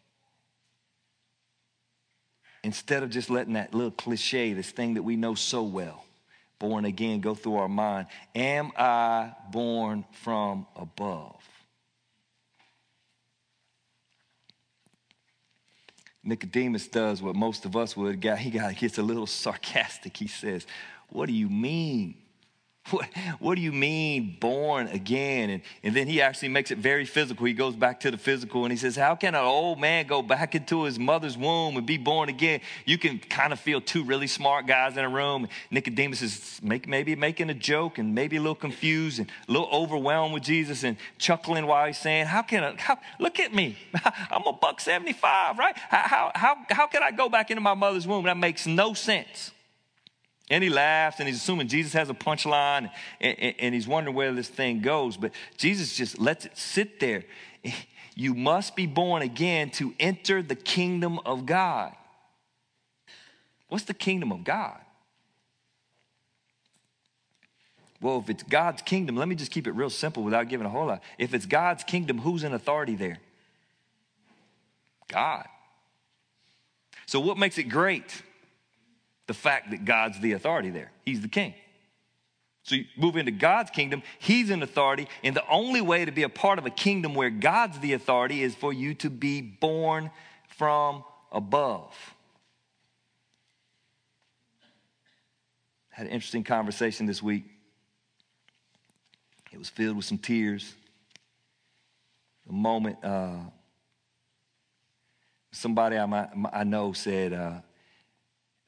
instead 2.67 3.05
of 3.05 3.11
just 3.11 3.31
letting 3.31 3.53
that 3.53 3.73
little 3.73 3.93
cliche, 3.93 4.53
this 4.53 4.73
thing 4.73 4.95
that 4.95 5.03
we 5.05 5.15
know 5.15 5.37
so 5.37 5.63
well, 5.63 6.05
born 6.59 6.85
again, 6.85 7.21
go 7.21 7.33
through 7.33 7.55
our 7.55 7.69
mind. 7.69 8.09
Am 8.35 8.73
I 8.77 9.31
born 9.53 10.05
from 10.25 10.67
above? 10.75 11.37
Nicodemus 16.25 16.89
does 16.89 17.23
what 17.23 17.37
most 17.37 17.65
of 17.67 17.77
us 17.77 17.97
would. 17.97 18.23
He 18.25 18.51
gets 18.51 18.99
a 18.99 19.03
little 19.03 19.29
sarcastic. 19.29 20.17
He 20.17 20.27
says, 20.27 20.67
What 21.09 21.27
do 21.27 21.33
you 21.33 21.49
mean? 21.49 22.17
What, 22.91 23.09
what 23.41 23.55
do 23.57 23.63
you 23.63 23.73
mean 23.73 24.37
born 24.39 24.87
again? 24.89 25.51
And, 25.51 25.63
and 25.83 25.97
then 25.97 26.07
he 26.07 26.21
actually 26.21 26.51
makes 26.51 26.71
it 26.71 26.79
very 26.79 27.05
physical. 27.05 27.45
He 27.45 27.53
goes 27.53 27.75
back 27.75 28.01
to 28.01 28.11
the 28.13 28.19
physical 28.19 28.65
and 28.65 28.73
he 28.73 28.79
says, 28.79 28.95
How 28.95 29.17
can 29.17 29.35
an 29.35 29.45
old 29.45 29.81
man 29.81 30.07
go 30.07 30.23
back 30.23 30.55
into 30.55 30.85
his 30.85 30.99
mother's 30.99 31.37
womb 31.37 31.77
and 31.77 31.87
be 31.87 31.99
born 31.99 32.29
again? 32.29 32.61
You 32.85 32.97
can 32.97 33.19
kind 33.19 33.53
of 33.53 33.59
feel 33.59 33.81
two 33.81 34.05
really 34.05 34.29
smart 34.29 34.67
guys 34.67 34.97
in 34.97 35.05
a 35.05 35.09
room. 35.09 35.49
Nicodemus 35.71 36.23
is 36.23 36.61
make, 36.63 36.87
maybe 36.87 37.17
making 37.17 37.51
a 37.51 37.55
joke 37.55 37.99
and 37.99 38.15
maybe 38.15 38.37
a 38.37 38.41
little 38.41 38.55
confused 38.55 39.19
and 39.19 39.31
a 39.49 39.53
little 39.53 39.69
overwhelmed 39.73 40.33
with 40.33 40.45
Jesus 40.45 40.85
and 40.85 40.97
chuckling 41.19 41.67
while 41.67 41.87
he's 41.87 41.99
saying, 41.99 42.27
How 42.27 42.43
can 42.43 42.63
I, 42.63 42.75
how, 42.79 42.99
look 43.19 43.41
at 43.41 43.53
me. 43.53 43.77
I'm 44.31 44.47
a 44.47 44.53
buck 44.53 44.81
75, 44.81 45.59
right? 45.59 45.77
How, 45.77 46.03
how, 46.03 46.33
how, 46.35 46.57
how 46.71 46.87
can 46.87 47.03
I 47.03 47.11
go 47.11 47.29
back 47.29 47.51
into 47.51 47.61
my 47.61 47.75
mother's 47.75 48.07
womb? 48.07 48.25
That 48.27 48.37
makes 48.37 48.67
no 48.67 48.95
sense. 48.95 49.51
And 50.49 50.63
he 50.63 50.71
laughs 50.71 51.19
and 51.19 51.29
he's 51.29 51.39
assuming 51.39 51.69
Jesus 51.69 51.93
has 51.95 52.09
a 52.09 52.15
punchline 52.15 52.91
and, 53.21 53.39
and, 53.39 53.55
and, 53.59 53.75
he's 53.75 53.89
wondering 53.89 54.15
where 54.15 54.33
this 54.33 54.49
thing 54.49 54.81
goes. 54.81 55.17
But 55.17 55.33
Jesus 55.57 55.97
just 55.97 56.21
lets 56.21 56.45
it 56.47 56.57
sit 56.57 57.01
there. 57.01 57.25
You 58.19 58.33
must 58.33 58.77
be 58.77 58.87
born 58.87 59.21
again 59.21 59.69
to 59.73 59.95
enter 60.01 60.43
the 60.43 60.55
kingdom 60.55 61.19
of 61.27 61.45
God. 61.45 61.95
What's 63.69 63.85
the 63.85 63.93
kingdom 63.93 64.33
of 64.33 64.43
God? 64.43 64.81
Well, 68.01 68.19
if 68.21 68.31
it's 68.31 68.43
God's 68.43 68.81
kingdom, 68.81 69.17
let 69.17 69.29
me 69.29 69.35
just 69.35 69.51
keep 69.51 69.67
it 69.67 69.73
real 69.73 69.91
simple 69.91 70.23
without 70.23 70.49
giving 70.49 70.67
a 70.67 70.71
whole 70.71 70.87
lot. 70.87 71.03
If 71.19 71.35
it's 71.35 71.45
God's 71.45 71.85
kingdom, 71.85 72.19
who's 72.19 72.43
in 72.43 72.55
authority 72.55 72.95
there? 72.95 73.19
God. 75.09 75.47
So, 77.05 77.21
what 77.21 77.37
makes 77.37 77.59
it 77.59 77.65
great? 77.65 78.23
The 79.27 79.35
fact 79.35 79.71
that 79.71 79.85
God's 79.85 80.21
the 80.21 80.33
authority 80.33 80.71
there, 80.71 80.93
He's 81.05 81.21
the 81.21 81.29
king. 81.29 81.55
So, 82.63 82.75
you 82.75 82.85
move 82.97 83.17
into 83.17 83.31
God's 83.31 83.71
kingdom, 83.71 84.03
He's 84.19 84.51
in 84.51 84.63
authority, 84.63 85.09
and 85.23 85.37
the 85.37 85.49
only 85.49 85.81
way 85.81 86.05
to 86.05 86.11
be 86.11 86.25
a 86.25 86.29
part 86.29 86.59
of 86.59 86.67
a 86.67 86.71
kingdom 86.71 87.15
where 87.15 87.31
God's 87.31 87.79
the 87.79 87.93
authority 87.93 88.43
is 88.43 88.55
for 88.55 88.73
you 88.73 88.95
to 88.95 89.11
be 89.11 89.41
born 89.41 90.11
from 90.57 91.05
above. 91.31 91.95
Had 95.91 96.07
an 96.07 96.13
interesting 96.13 96.45
conversation 96.45 97.07
this 97.07 97.23
week. 97.23 97.45
It 99.53 99.59
was 99.59 99.71
filled 99.71 99.97
with 99.97 100.05
some 100.05 100.19
tears. 100.19 100.75
The 102.47 102.53
moment 102.53 102.99
uh, 103.03 103.39
somebody 105.53 105.97
I, 105.97 106.29
I 106.53 106.65
know 106.65 106.93
said, 106.93 107.33
uh, 107.33 107.61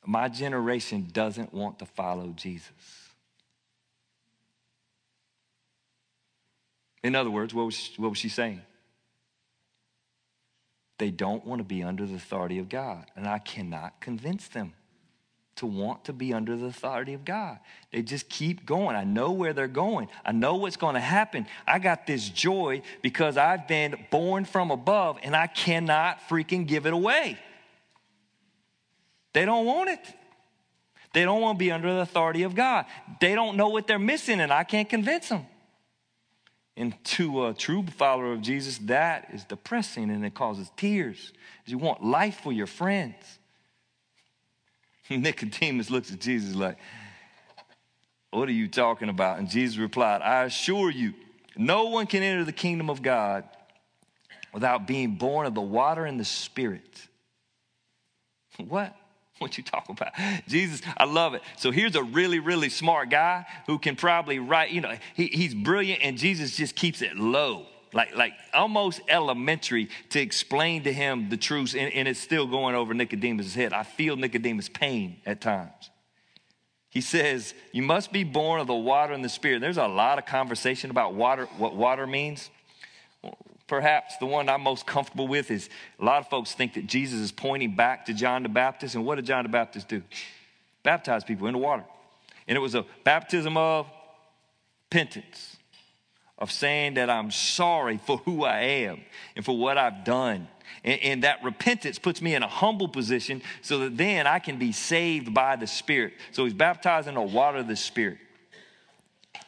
My 0.08 0.30
generation 0.30 1.06
doesn't 1.12 1.52
want 1.52 1.80
to 1.80 1.84
follow 1.84 2.32
Jesus. 2.34 2.72
In 7.04 7.14
other 7.14 7.30
words, 7.30 7.52
what 7.52 7.66
was, 7.66 7.74
she, 7.74 8.00
what 8.00 8.08
was 8.08 8.16
she 8.16 8.30
saying? 8.30 8.62
They 10.96 11.10
don't 11.10 11.44
want 11.44 11.58
to 11.58 11.64
be 11.64 11.82
under 11.82 12.06
the 12.06 12.14
authority 12.14 12.58
of 12.58 12.70
God, 12.70 13.04
and 13.16 13.26
I 13.26 13.38
cannot 13.38 14.00
convince 14.00 14.48
them 14.48 14.72
to 15.56 15.66
want 15.66 16.06
to 16.06 16.14
be 16.14 16.32
under 16.32 16.56
the 16.56 16.66
authority 16.66 17.12
of 17.12 17.26
God. 17.26 17.58
They 17.92 18.00
just 18.00 18.30
keep 18.30 18.64
going. 18.64 18.96
I 18.96 19.04
know 19.04 19.32
where 19.32 19.52
they're 19.52 19.68
going. 19.68 20.08
I 20.24 20.32
know 20.32 20.54
what's 20.54 20.78
going 20.78 20.94
to 20.94 21.00
happen. 21.00 21.46
I 21.66 21.80
got 21.80 22.06
this 22.06 22.30
joy 22.30 22.80
because 23.02 23.36
I've 23.36 23.68
been 23.68 24.06
born 24.10 24.46
from 24.46 24.70
above 24.70 25.18
and 25.22 25.36
I 25.36 25.48
cannot 25.48 26.20
freaking 26.30 26.66
give 26.66 26.86
it 26.86 26.94
away. 26.94 27.38
They 29.32 29.44
don't 29.44 29.66
want 29.66 29.90
it. 29.90 30.00
They 31.12 31.24
don't 31.24 31.40
want 31.40 31.58
to 31.58 31.64
be 31.64 31.72
under 31.72 31.92
the 31.92 32.00
authority 32.00 32.42
of 32.42 32.54
God. 32.54 32.86
They 33.20 33.34
don't 33.34 33.56
know 33.56 33.68
what 33.68 33.86
they're 33.86 33.98
missing 33.98 34.40
and 34.40 34.52
I 34.52 34.64
can't 34.64 34.88
convince 34.88 35.28
them. 35.28 35.46
And 36.76 36.94
to 37.06 37.46
a 37.46 37.54
true 37.54 37.84
follower 37.96 38.32
of 38.32 38.40
Jesus, 38.40 38.78
that 38.84 39.30
is 39.32 39.44
depressing 39.44 40.10
and 40.10 40.24
it 40.24 40.34
causes 40.34 40.70
tears. 40.76 41.32
You 41.66 41.78
want 41.78 42.04
life 42.04 42.40
for 42.42 42.52
your 42.52 42.68
friends. 42.68 43.16
Nicodemus 45.10 45.90
looks 45.90 46.12
at 46.12 46.20
Jesus 46.20 46.54
like, 46.54 46.78
What 48.30 48.48
are 48.48 48.52
you 48.52 48.68
talking 48.68 49.08
about? 49.08 49.38
And 49.38 49.48
Jesus 49.50 49.76
replied, 49.76 50.22
I 50.22 50.44
assure 50.44 50.90
you, 50.90 51.14
no 51.56 51.86
one 51.86 52.06
can 52.06 52.22
enter 52.22 52.44
the 52.44 52.52
kingdom 52.52 52.90
of 52.90 53.02
God 53.02 53.44
without 54.52 54.86
being 54.86 55.16
born 55.16 55.46
of 55.46 55.54
the 55.54 55.60
water 55.60 56.04
and 56.04 56.18
the 56.18 56.24
spirit. 56.24 57.06
What? 58.68 58.96
What 59.48 59.56
you 59.56 59.62
talking 59.62 59.96
about? 59.98 60.12
Jesus, 60.48 60.82
I 60.96 61.04
love 61.04 61.34
it. 61.34 61.42
So 61.56 61.70
here's 61.70 61.94
a 61.94 62.02
really, 62.02 62.40
really 62.40 62.68
smart 62.68 63.08
guy 63.08 63.46
who 63.66 63.78
can 63.78 63.94
probably 63.94 64.40
write, 64.40 64.72
you 64.72 64.80
know, 64.80 64.96
he, 65.14 65.28
he's 65.28 65.54
brilliant 65.54 66.02
and 66.02 66.18
Jesus 66.18 66.56
just 66.56 66.74
keeps 66.74 67.02
it 67.02 67.16
low 67.16 67.66
like, 67.92 68.14
like 68.14 68.32
almost 68.52 69.00
elementary 69.08 69.88
to 70.10 70.20
explain 70.20 70.84
to 70.84 70.92
him 70.92 71.28
the 71.28 71.36
truth, 71.36 71.74
and, 71.74 71.92
and 71.92 72.08
it's 72.08 72.20
still 72.20 72.46
going 72.46 72.74
over 72.74 72.94
Nicodemus' 72.94 73.54
head. 73.54 73.72
I 73.72 73.82
feel 73.82 74.16
Nicodemus' 74.16 74.68
pain 74.68 75.20
at 75.24 75.40
times. 75.40 75.90
He 76.90 77.00
says, 77.00 77.54
You 77.72 77.82
must 77.82 78.12
be 78.12 78.24
born 78.24 78.60
of 78.60 78.66
the 78.66 78.74
water 78.74 79.12
and 79.12 79.24
the 79.24 79.28
spirit. 79.28 79.60
There's 79.60 79.78
a 79.78 79.86
lot 79.86 80.18
of 80.18 80.26
conversation 80.26 80.90
about 80.90 81.14
water, 81.14 81.46
what 81.58 81.76
water 81.76 82.06
means. 82.06 82.50
Perhaps 83.68 84.16
the 84.16 84.26
one 84.26 84.48
I'm 84.48 84.62
most 84.62 84.86
comfortable 84.86 85.28
with 85.28 85.50
is 85.50 85.68
a 86.00 86.04
lot 86.04 86.20
of 86.20 86.28
folks 86.28 86.54
think 86.54 86.74
that 86.74 86.86
Jesus 86.86 87.20
is 87.20 87.30
pointing 87.30 87.76
back 87.76 88.06
to 88.06 88.14
John 88.14 88.42
the 88.42 88.48
Baptist. 88.48 88.94
And 88.94 89.04
what 89.04 89.16
did 89.16 89.26
John 89.26 89.44
the 89.44 89.50
Baptist 89.50 89.88
do? 89.88 90.02
Baptize 90.82 91.22
people 91.22 91.46
in 91.46 91.52
the 91.52 91.58
water. 91.58 91.84
And 92.48 92.56
it 92.56 92.60
was 92.60 92.74
a 92.74 92.86
baptism 93.04 93.58
of 93.58 93.86
repentance 94.90 95.58
of 96.38 96.50
saying 96.50 96.94
that 96.94 97.10
I'm 97.10 97.30
sorry 97.30 98.00
for 98.06 98.18
who 98.18 98.44
I 98.44 98.60
am 98.60 99.02
and 99.36 99.44
for 99.44 99.56
what 99.56 99.76
I've 99.76 100.02
done. 100.04 100.48
And, 100.82 101.00
and, 101.02 101.24
that 101.24 101.42
repentance 101.42 101.98
puts 101.98 102.22
me 102.22 102.34
in 102.34 102.42
a 102.42 102.48
humble 102.48 102.88
position 102.88 103.42
so 103.62 103.80
that 103.80 103.96
then 103.96 104.26
I 104.26 104.38
can 104.38 104.58
be 104.58 104.70
saved 104.70 105.34
by 105.34 105.56
the 105.56 105.66
Spirit. 105.66 106.14
So 106.30 106.44
he's 106.44 106.54
baptized 106.54 107.08
in 107.08 107.14
the 107.14 107.22
water 107.22 107.58
of 107.58 107.68
the 107.68 107.76
Spirit. 107.76 108.18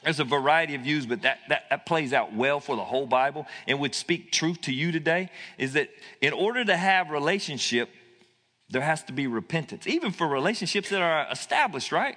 There's 0.03 0.21
a 0.21 0.25
variety 0.25 0.75
of 0.75 0.83
views, 0.83 1.05
but 1.05 1.23
that, 1.23 1.39
that, 1.49 1.65
that 1.69 1.87
plays 1.87 2.13
out 2.13 2.35
well 2.35 2.59
for 2.61 2.75
the 2.75 2.85
whole 2.85 3.07
Bible 3.07 3.47
and 3.67 3.79
would 3.81 3.95
speak 3.95 4.33
truth 4.33 4.63
to 4.63 4.73
you 4.73 4.93
today 4.93 5.31
is 5.59 5.75
that 5.75 5.91
in 6.23 6.33
order 6.33 6.65
to 6.65 6.77
have 6.77 7.11
relationship, 7.11 7.91
there 8.71 8.83
has 8.83 9.03
to 9.05 9.13
be 9.13 9.27
repentance, 9.27 9.87
even 9.87 10.13
for 10.13 10.27
relationships 10.27 10.89
that 10.91 11.03
are 11.03 11.27
established, 11.31 11.93
right? 11.93 12.17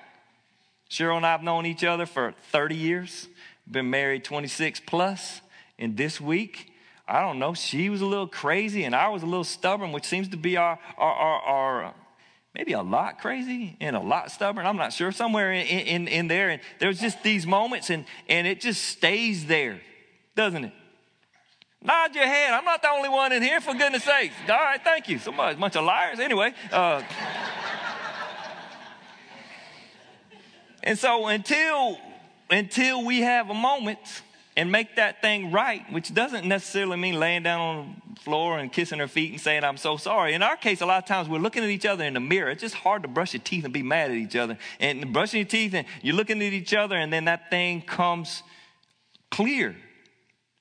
Cheryl 0.90 1.18
and 1.18 1.26
I 1.26 1.32
have 1.32 1.44
known 1.44 1.66
each 1.66 1.84
other 1.84 2.06
for 2.06 2.34
30 2.52 2.76
years 2.76 3.28
been 3.70 3.90
married 3.90 4.24
26 4.24 4.82
plus, 4.82 5.42
and 5.80 5.96
this 5.98 6.20
week, 6.20 6.72
I 7.08 7.22
don't 7.22 7.40
know, 7.40 7.54
she 7.54 7.90
was 7.90 8.02
a 8.02 8.06
little 8.06 8.28
crazy 8.28 8.84
and 8.84 8.96
I 8.96 9.10
was 9.10 9.24
a 9.24 9.26
little 9.26 9.44
stubborn, 9.44 9.92
which 9.92 10.06
seems 10.06 10.30
to 10.30 10.38
be 10.38 10.58
our, 10.58 10.80
our, 10.98 11.14
our, 11.14 11.42
our 11.42 11.96
maybe 12.54 12.74
a 12.74 12.82
lot 12.82 13.20
crazy 13.20 13.76
and 13.80 13.96
a 13.96 14.00
lot 14.00 14.32
stubborn. 14.32 14.66
I'm 14.66 14.78
not 14.78 14.94
sure, 14.94 15.12
somewhere 15.12 15.52
in, 15.52 15.66
in, 15.66 16.08
in 16.08 16.28
there. 16.28 16.50
And 16.50 16.62
there's 16.80 17.00
just 17.00 17.24
these 17.24 17.48
moments, 17.48 17.90
and, 17.90 18.06
and 18.30 18.48
it 18.48 18.62
just 18.62 18.84
stays 18.84 19.46
there, 19.46 19.82
doesn't 20.36 20.66
it? 20.66 20.74
Nod 21.82 22.16
your 22.16 22.26
head. 22.26 22.54
I'm 22.54 22.64
not 22.64 22.82
the 22.82 22.90
only 22.90 23.10
one 23.10 23.34
in 23.34 23.42
here, 23.42 23.60
for 23.60 23.74
goodness 23.74 24.04
sake. 24.04 24.32
All 24.48 24.56
right, 24.56 24.82
thank 24.82 25.10
you. 25.10 25.20
Somebody, 25.20 25.58
a 25.58 25.60
bunch 25.60 25.76
of 25.76 25.84
liars. 25.84 26.20
Anyway. 26.20 26.54
Uh, 26.72 27.02
and 30.82 30.98
so 30.98 31.28
until 31.28 31.98
until 32.50 33.04
we 33.06 33.22
have 33.22 33.50
a 33.50 33.54
moment 33.54 34.22
and 34.56 34.72
make 34.72 34.96
that 34.96 35.22
thing 35.22 35.52
right, 35.52 35.82
which 35.92 36.14
doesn't 36.14 36.46
necessarily 36.46 36.98
mean 36.98 37.20
laying 37.20 37.44
down 37.44 37.60
on 37.60 38.02
floor 38.24 38.58
and 38.58 38.72
kissing 38.72 39.00
her 39.00 39.08
feet 39.08 39.32
and 39.32 39.42
saying, 39.42 39.64
I'm 39.64 39.78
so 39.78 39.98
sorry. 39.98 40.34
In 40.34 40.42
our 40.42 40.56
case, 40.56 40.82
a 40.82 40.86
lot 40.86 40.98
of 40.98 41.06
times 41.06 41.30
we're 41.30 41.40
looking 41.40 41.64
at 41.64 41.70
each 41.70 41.86
other 41.86 42.04
in 42.04 42.14
the 42.14 42.20
mirror. 42.20 42.50
It's 42.50 42.62
just 42.62 42.76
hard 42.76 43.04
to 43.04 43.08
brush 43.08 43.34
your 43.34 43.42
teeth 43.44 43.66
and 43.66 43.74
be 43.74 43.84
mad 43.84 44.12
at 44.12 44.18
each 44.18 44.36
other. 44.36 44.58
And 44.80 45.14
brushing 45.14 45.40
your 45.40 45.48
teeth 45.48 45.74
and 45.74 45.86
you're 46.02 46.16
looking 46.16 46.42
at 46.42 46.54
each 46.54 46.74
other, 46.74 46.96
and 46.96 47.12
then 47.12 47.26
that 47.26 47.50
thing 47.50 47.82
comes 47.82 48.42
clear. 49.30 49.76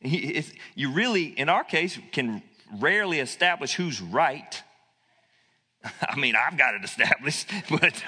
You 0.00 0.92
really, 0.92 1.26
in 1.26 1.48
our 1.48 1.64
case, 1.64 1.98
can 2.10 2.42
rarely 2.80 3.20
establish 3.20 3.74
who's 3.74 4.00
right. 4.00 4.62
I 6.08 6.16
mean, 6.16 6.34
I've 6.36 6.56
got 6.56 6.74
it 6.74 6.84
established, 6.84 7.50
but 7.70 8.02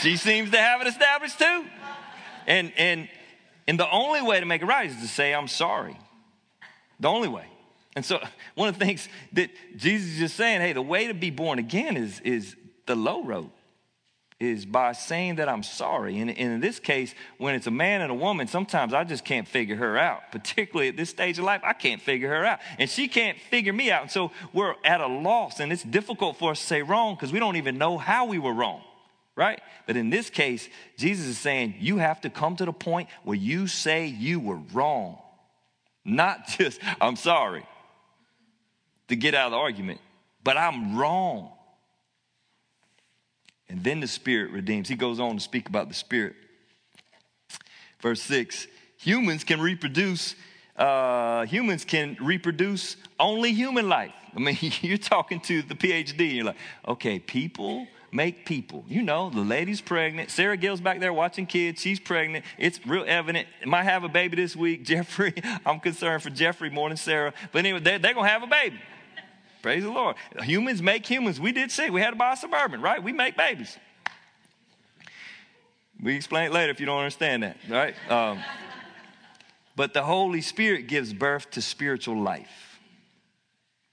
she 0.00 0.16
seems 0.16 0.50
to 0.50 0.58
have 0.58 0.80
it 0.80 0.88
established 0.88 1.38
too. 1.38 1.64
And, 2.46 2.72
and, 2.76 3.08
and 3.66 3.78
the 3.78 3.90
only 3.90 4.22
way 4.22 4.40
to 4.40 4.46
make 4.46 4.62
it 4.62 4.66
right 4.66 4.90
is 4.90 4.96
to 4.96 5.08
say, 5.08 5.34
I'm 5.34 5.48
sorry. 5.48 5.96
The 7.00 7.08
only 7.08 7.28
way. 7.28 7.44
And 7.98 8.04
so, 8.04 8.20
one 8.54 8.68
of 8.68 8.78
the 8.78 8.84
things 8.84 9.08
that 9.32 9.50
Jesus 9.74 10.12
is 10.12 10.18
just 10.18 10.36
saying, 10.36 10.60
hey, 10.60 10.72
the 10.72 10.80
way 10.80 11.08
to 11.08 11.14
be 11.14 11.30
born 11.30 11.58
again 11.58 11.96
is, 11.96 12.20
is 12.20 12.54
the 12.86 12.94
low 12.94 13.24
road, 13.24 13.50
is 14.38 14.64
by 14.64 14.92
saying 14.92 15.34
that 15.36 15.48
I'm 15.48 15.64
sorry. 15.64 16.20
And, 16.20 16.30
and 16.30 16.52
in 16.52 16.60
this 16.60 16.78
case, 16.78 17.12
when 17.38 17.56
it's 17.56 17.66
a 17.66 17.72
man 17.72 18.00
and 18.00 18.12
a 18.12 18.14
woman, 18.14 18.46
sometimes 18.46 18.94
I 18.94 19.02
just 19.02 19.24
can't 19.24 19.48
figure 19.48 19.74
her 19.74 19.98
out. 19.98 20.20
Particularly 20.30 20.90
at 20.90 20.96
this 20.96 21.10
stage 21.10 21.40
of 21.40 21.44
life, 21.44 21.60
I 21.64 21.72
can't 21.72 22.00
figure 22.00 22.28
her 22.28 22.44
out. 22.44 22.60
And 22.78 22.88
she 22.88 23.08
can't 23.08 23.36
figure 23.50 23.72
me 23.72 23.90
out. 23.90 24.02
And 24.02 24.10
so, 24.12 24.30
we're 24.52 24.76
at 24.84 25.00
a 25.00 25.08
loss. 25.08 25.58
And 25.58 25.72
it's 25.72 25.82
difficult 25.82 26.36
for 26.36 26.52
us 26.52 26.60
to 26.60 26.66
say 26.68 26.82
wrong 26.82 27.16
because 27.16 27.32
we 27.32 27.40
don't 27.40 27.56
even 27.56 27.78
know 27.78 27.98
how 27.98 28.26
we 28.26 28.38
were 28.38 28.54
wrong 28.54 28.82
right? 29.34 29.60
But 29.86 29.96
in 29.96 30.10
this 30.10 30.30
case, 30.30 30.68
Jesus 30.96 31.26
is 31.26 31.38
saying 31.38 31.76
you 31.78 31.98
have 31.98 32.20
to 32.22 32.30
come 32.30 32.56
to 32.56 32.64
the 32.64 32.72
point 32.72 33.08
where 33.22 33.36
you 33.36 33.68
say 33.68 34.06
you 34.06 34.40
were 34.40 34.58
wrong. 34.72 35.18
Not 36.04 36.48
just, 36.58 36.80
I'm 37.00 37.14
sorry, 37.16 37.64
to 39.08 39.16
get 39.16 39.34
out 39.34 39.46
of 39.46 39.52
the 39.52 39.58
argument, 39.58 40.00
but 40.44 40.56
I'm 40.56 40.96
wrong. 40.96 41.52
And 43.68 43.84
then 43.84 44.00
the 44.00 44.06
Spirit 44.06 44.50
redeems. 44.52 44.88
He 44.88 44.94
goes 44.94 45.20
on 45.20 45.36
to 45.36 45.40
speak 45.40 45.68
about 45.68 45.88
the 45.88 45.94
Spirit. 45.94 46.34
Verse 48.00 48.22
6 48.22 48.66
humans 48.98 49.44
can 49.44 49.60
reproduce, 49.60 50.34
uh, 50.76 51.46
humans 51.46 51.84
can 51.84 52.16
reproduce 52.20 52.96
only 53.18 53.52
human 53.52 53.88
life. 53.88 54.12
I 54.34 54.40
mean, 54.40 54.58
you're 54.80 54.98
talking 54.98 55.40
to 55.42 55.62
the 55.62 55.74
PhD, 55.74 56.20
and 56.20 56.32
you're 56.32 56.44
like, 56.46 56.56
okay, 56.86 57.18
people 57.18 57.86
make 58.10 58.46
people. 58.46 58.84
You 58.88 59.02
know, 59.02 59.30
the 59.30 59.40
lady's 59.40 59.80
pregnant. 59.80 60.30
Sarah 60.30 60.56
Gill's 60.56 60.80
back 60.80 61.00
there 61.00 61.12
watching 61.12 61.46
kids. 61.46 61.80
She's 61.80 62.00
pregnant. 62.00 62.44
It's 62.56 62.84
real 62.86 63.04
evident. 63.06 63.48
Might 63.66 63.84
have 63.84 64.04
a 64.04 64.08
baby 64.08 64.36
this 64.36 64.56
week. 64.56 64.84
Jeffrey, 64.84 65.34
I'm 65.64 65.80
concerned 65.80 66.22
for 66.22 66.30
Jeffrey 66.30 66.70
more 66.70 66.88
than 66.88 66.96
Sarah. 66.96 67.32
But 67.52 67.60
anyway, 67.60 67.80
they're, 67.80 67.98
they're 67.98 68.14
going 68.14 68.26
to 68.26 68.32
have 68.32 68.42
a 68.42 68.46
baby. 68.46 68.80
Praise 69.62 69.82
the 69.82 69.90
Lord. 69.90 70.16
Humans 70.40 70.82
make 70.82 71.04
humans. 71.06 71.40
We 71.40 71.52
did 71.52 71.70
see. 71.70 71.90
We 71.90 72.00
had 72.00 72.10
to 72.10 72.16
buy 72.16 72.32
a 72.32 72.36
suburban, 72.36 72.80
right? 72.80 73.02
We 73.02 73.12
make 73.12 73.36
babies. 73.36 73.76
We 76.00 76.14
explain 76.14 76.46
it 76.46 76.52
later 76.52 76.70
if 76.70 76.78
you 76.78 76.86
don't 76.86 76.98
understand 76.98 77.42
that, 77.42 77.56
right? 77.68 77.94
Um, 78.08 78.40
but 79.74 79.94
the 79.94 80.02
Holy 80.02 80.40
Spirit 80.40 80.86
gives 80.86 81.12
birth 81.12 81.50
to 81.52 81.62
spiritual 81.62 82.20
life. 82.20 82.67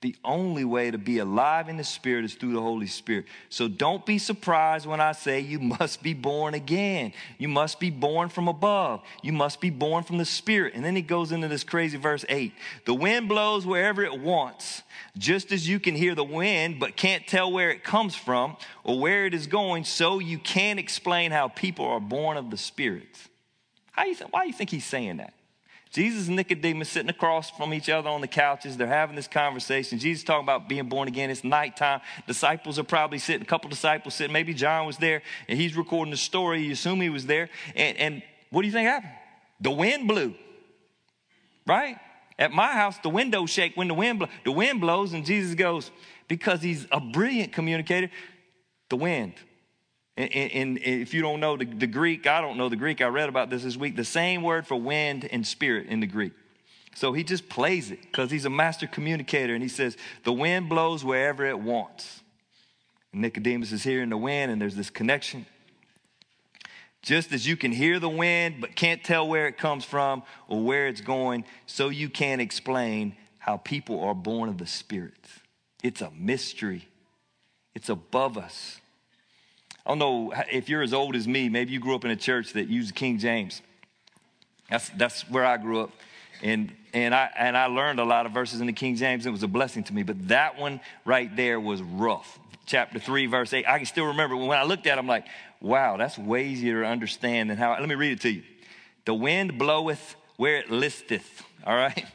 The 0.06 0.16
only 0.24 0.64
way 0.66 0.92
to 0.92 1.00
be 1.00 1.18
alive 1.18 1.68
in 1.68 1.78
the 1.78 1.84
Spirit 1.84 2.26
is 2.26 2.36
through 2.36 2.54
the 2.54 2.62
Holy 2.62 2.86
Spirit. 2.86 3.26
So 3.50 3.68
don't 3.68 4.06
be 4.06 4.20
surprised 4.20 4.86
when 4.86 5.02
I 5.02 5.14
say 5.14 5.40
you 5.40 5.60
must 5.80 6.04
be 6.04 6.14
born 6.14 6.54
again. 6.54 7.12
You 7.40 7.48
must 7.48 7.80
be 7.80 7.90
born 7.90 8.30
from 8.30 8.48
above. 8.48 9.02
You 9.24 9.34
must 9.34 9.60
be 9.60 9.72
born 9.72 10.04
from 10.04 10.20
the 10.20 10.26
Spirit. 10.26 10.76
And 10.76 10.86
then 10.86 10.96
he 10.96 11.02
goes 11.02 11.32
into 11.32 11.48
this 11.48 11.64
crazy 11.64 11.98
verse 11.98 12.24
8. 12.30 12.54
The 12.86 12.94
wind 12.94 13.28
blows 13.28 13.66
wherever 13.66 14.04
it 14.04 14.20
wants, 14.20 14.84
just 15.18 15.52
as 15.52 15.68
you 15.68 15.80
can 15.80 15.96
hear 15.96 16.14
the 16.14 16.24
wind 16.24 16.80
but 16.80 16.96
can't 16.96 17.26
tell 17.26 17.52
where 17.52 17.72
it 17.72 17.84
comes 17.84 18.14
from 18.14 18.58
or 18.84 19.00
where 19.00 19.26
it 19.26 19.34
is 19.34 19.48
going, 19.48 19.86
so 19.86 20.20
you 20.20 20.38
can't 20.38 20.78
explain 20.78 21.32
how 21.32 21.48
people 21.48 21.88
are 21.88 22.00
born 22.00 22.38
of 22.38 22.52
the 22.52 22.58
Spirit. 22.58 23.08
How 23.92 24.06
you 24.06 24.14
th- 24.14 24.30
why 24.30 24.42
do 24.42 24.48
you 24.50 24.54
think 24.54 24.70
he's 24.70 24.86
saying 24.86 25.18
that? 25.18 25.34
Jesus 25.96 26.28
and 26.28 26.36
Nicodemus 26.36 26.90
sitting 26.90 27.10
across 27.10 27.50
from 27.50 27.74
each 27.74 27.88
other 27.88 28.10
on 28.10 28.20
the 28.20 28.28
couches. 28.28 28.76
They're 28.76 28.86
having 28.86 29.16
this 29.16 29.30
conversation. 29.30 29.98
Jesus 29.98 30.26
talking 30.26 30.44
about 30.44 30.68
being 30.68 30.90
born 30.90 31.08
again. 31.08 31.30
It's 31.30 31.46
nighttime. 31.46 32.02
Disciples 32.28 32.78
are 32.78 32.84
probably 32.84 33.18
sitting, 33.18 33.44
a 33.44 33.46
couple 33.46 33.70
disciples 33.70 34.14
sitting. 34.14 34.34
Maybe 34.34 34.54
John 34.54 34.86
was 34.86 34.98
there 34.98 35.22
and 35.48 35.58
he's 35.58 35.78
recording 35.78 36.12
the 36.12 36.18
story. 36.18 36.64
You 36.64 36.74
assume 36.74 37.00
he 37.00 37.10
was 37.10 37.26
there. 37.26 37.50
And, 37.78 37.98
and 37.98 38.24
what 38.50 38.64
do 38.64 38.68
you 38.68 38.74
think 38.74 38.90
happened? 38.90 39.14
The 39.62 39.72
wind 39.72 40.10
blew. 40.10 40.36
Right? 41.66 41.96
At 42.38 42.52
my 42.52 42.74
house, 42.74 42.98
the 42.98 43.10
windows 43.10 43.50
shake 43.50 43.78
when 43.78 43.88
the 43.88 43.94
wind 43.94 44.20
blows. 44.20 44.32
The 44.44 44.52
wind 44.52 44.82
blows, 44.82 45.14
and 45.14 45.26
Jesus 45.26 45.56
goes, 45.56 45.92
because 46.28 46.62
he's 46.62 46.86
a 46.92 47.00
brilliant 47.00 47.54
communicator, 47.54 48.12
the 48.90 48.98
wind. 48.98 49.36
And, 50.18 50.32
and, 50.34 50.52
and, 50.52 50.78
if 50.78 51.14
you 51.14 51.22
don't 51.22 51.40
know 51.40 51.58
the, 51.58 51.66
the 51.66 51.88
Greek, 51.88 52.26
I 52.26 52.40
don't 52.40 52.58
know 52.58 52.70
the 52.70 52.78
Greek. 52.78 53.02
I 53.02 53.08
read 53.08 53.28
about 53.28 53.50
this 53.50 53.64
this 53.64 53.76
week. 53.76 53.96
The 53.96 54.06
same 54.06 54.44
word 54.44 54.66
for 54.66 54.76
wind 54.76 55.28
and 55.30 55.46
spirit 55.46 55.88
in 55.88 56.00
the 56.00 56.08
Greek. 56.08 56.32
So 56.96 57.12
he 57.12 57.26
just 57.26 57.50
plays 57.50 57.92
it 57.92 58.02
because 58.02 58.32
he's 58.32 58.46
a 58.46 58.50
master 58.50 58.88
communicator. 58.88 59.54
And 59.54 59.62
he 59.62 59.68
says, 59.68 59.98
The 60.24 60.32
wind 60.32 60.70
blows 60.70 61.04
wherever 61.04 61.46
it 61.46 61.60
wants. 61.60 62.22
And 63.12 63.22
Nicodemus 63.22 63.74
is 63.74 63.84
hearing 63.84 64.10
the 64.10 64.18
wind, 64.18 64.52
and 64.52 64.62
there's 64.62 64.76
this 64.76 64.90
connection. 64.90 65.46
Just 67.02 67.34
as 67.34 67.46
you 67.46 67.56
can 67.56 67.72
hear 67.72 68.00
the 68.00 68.10
wind 68.10 68.56
but 68.62 68.76
can't 68.76 69.04
tell 69.04 69.28
where 69.28 69.48
it 69.48 69.58
comes 69.58 69.86
from 69.86 70.24
or 70.48 70.64
where 70.64 70.88
it's 70.88 71.02
going, 71.02 71.46
so 71.66 71.90
you 71.90 72.10
can't 72.10 72.42
explain 72.42 73.16
how 73.38 73.58
people 73.58 74.04
are 74.04 74.16
born 74.16 74.50
of 74.50 74.58
the 74.58 74.66
Spirit. 74.66 75.28
It's 75.84 76.02
a 76.02 76.10
mystery, 76.18 76.88
it's 77.76 77.90
above 77.90 78.38
us. 78.38 78.80
I 79.86 79.92
don't 79.92 80.00
know 80.00 80.34
if 80.52 80.68
you're 80.68 80.82
as 80.82 80.94
old 80.94 81.16
as 81.16 81.28
me, 81.28 81.48
maybe 81.48 81.72
you 81.72 81.80
grew 81.80 81.96
up 81.96 82.06
in 82.06 82.12
a 82.12 82.16
church 82.16 82.54
that 82.54 82.68
used 82.68 82.96
King 82.96 83.20
James. 83.20 83.62
That's, 84.70 84.90
that's 84.90 85.30
where 85.30 85.46
I 85.46 85.58
grew 85.58 85.82
up. 85.82 85.92
And, 86.42 86.74
and, 86.94 87.14
I, 87.14 87.30
and 87.38 87.56
I 87.56 87.68
learned 87.68 88.00
a 88.00 88.04
lot 88.04 88.26
of 88.26 88.32
verses 88.32 88.62
in 88.62 88.68
the 88.68 88.74
King 88.74 88.96
James. 88.96 89.26
It 89.26 89.30
was 89.30 89.44
a 89.44 89.48
blessing 89.48 89.84
to 89.84 89.94
me. 89.94 90.02
But 90.04 90.28
that 90.30 90.60
one 90.60 90.80
right 91.06 91.34
there 91.36 91.60
was 91.60 91.82
rough. 91.84 92.40
Chapter 92.66 92.98
3, 92.98 93.28
verse 93.28 93.54
8. 93.54 93.66
I 93.68 93.78
can 93.78 93.86
still 93.86 94.08
remember 94.08 94.36
when 94.36 94.58
I 94.58 94.64
looked 94.64 94.88
at 94.88 94.98
it, 94.98 95.00
I'm 95.00 95.08
like, 95.08 95.28
wow, 95.62 95.98
that's 95.98 96.18
way 96.18 96.48
easier 96.48 96.82
to 96.82 96.88
understand 96.88 97.52
than 97.52 97.58
how. 97.58 97.72
Let 97.80 97.88
me 97.88 97.96
read 97.96 98.14
it 98.14 98.22
to 98.22 98.30
you. 98.30 98.44
The 99.06 99.14
wind 99.14 99.60
bloweth 99.60 100.16
where 100.38 100.58
it 100.58 100.72
listeth. 100.72 101.44
All 101.66 101.76
right? 101.76 102.06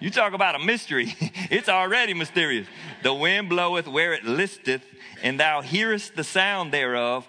You 0.00 0.10
talk 0.10 0.32
about 0.32 0.54
a 0.54 0.58
mystery. 0.58 1.14
it's 1.50 1.68
already 1.68 2.14
mysterious. 2.14 2.66
The 3.02 3.12
wind 3.12 3.50
bloweth 3.50 3.86
where 3.86 4.14
it 4.14 4.24
listeth, 4.24 4.82
and 5.22 5.38
thou 5.38 5.60
hearest 5.60 6.16
the 6.16 6.24
sound 6.24 6.72
thereof, 6.72 7.28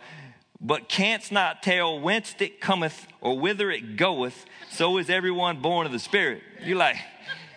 but 0.61 0.87
canst 0.87 1.31
not 1.31 1.61
tell 1.61 1.99
whence 1.99 2.33
it 2.39 2.61
cometh 2.61 3.07
or 3.19 3.37
whither 3.37 3.69
it 3.69 3.97
goeth. 3.97 4.45
So 4.69 4.97
is 4.97 5.09
everyone 5.09 5.61
born 5.61 5.85
of 5.85 5.91
the 5.91 5.99
Spirit. 5.99 6.41
You're 6.63 6.77
like, 6.77 6.95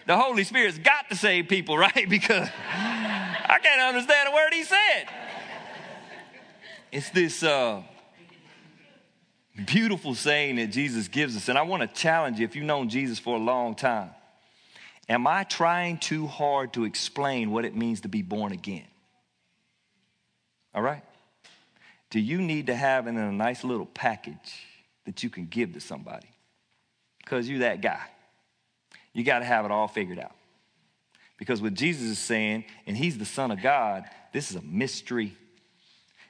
the 0.07 0.16
Holy 0.18 0.42
Spirit's 0.42 0.79
got 0.79 1.09
to 1.11 1.16
save 1.16 1.48
people, 1.48 1.79
right? 1.79 2.09
Because 2.09 2.48
I 2.48 3.59
can't 3.62 3.81
understand 3.81 4.29
a 4.29 4.33
word 4.33 4.53
he 4.53 4.64
said. 4.64 5.05
It's 6.90 7.11
this 7.11 7.42
uh, 7.42 7.83
beautiful 9.64 10.14
saying 10.14 10.57
that 10.57 10.68
Jesus 10.68 11.09
gives 11.09 11.37
us. 11.37 11.48
And 11.48 11.57
I 11.57 11.62
want 11.62 11.83
to 11.83 11.88
challenge 11.88 12.38
you 12.38 12.44
if 12.44 12.57
you've 12.57 12.64
known 12.64 12.88
Jesus 12.88 13.18
for 13.18 13.37
a 13.37 13.40
long 13.40 13.74
time. 13.74 14.11
Am 15.08 15.26
I 15.26 15.44
trying 15.44 15.98
too 15.98 16.26
hard 16.26 16.72
to 16.74 16.84
explain 16.84 17.50
what 17.50 17.64
it 17.64 17.76
means 17.76 18.02
to 18.02 18.08
be 18.08 18.22
born 18.22 18.52
again? 18.52 18.86
All 20.74 20.82
right? 20.82 21.02
Do 22.10 22.20
you 22.20 22.40
need 22.40 22.68
to 22.68 22.74
have 22.74 23.06
in 23.06 23.16
a 23.16 23.32
nice 23.32 23.64
little 23.64 23.86
package 23.86 24.66
that 25.04 25.22
you 25.22 25.30
can 25.30 25.46
give 25.46 25.74
to 25.74 25.80
somebody? 25.80 26.28
Because 27.18 27.48
you're 27.48 27.60
that 27.60 27.80
guy. 27.80 28.00
You 29.12 29.24
got 29.24 29.40
to 29.40 29.44
have 29.44 29.64
it 29.64 29.70
all 29.70 29.88
figured 29.88 30.18
out. 30.18 30.34
Because 31.38 31.60
what 31.60 31.74
Jesus 31.74 32.04
is 32.04 32.18
saying, 32.18 32.64
and 32.86 32.96
he's 32.96 33.18
the 33.18 33.24
Son 33.24 33.50
of 33.50 33.60
God, 33.60 34.04
this 34.32 34.50
is 34.50 34.56
a 34.56 34.62
mystery. 34.62 35.36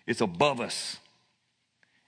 It's 0.06 0.20
above 0.20 0.60
us. 0.60 0.98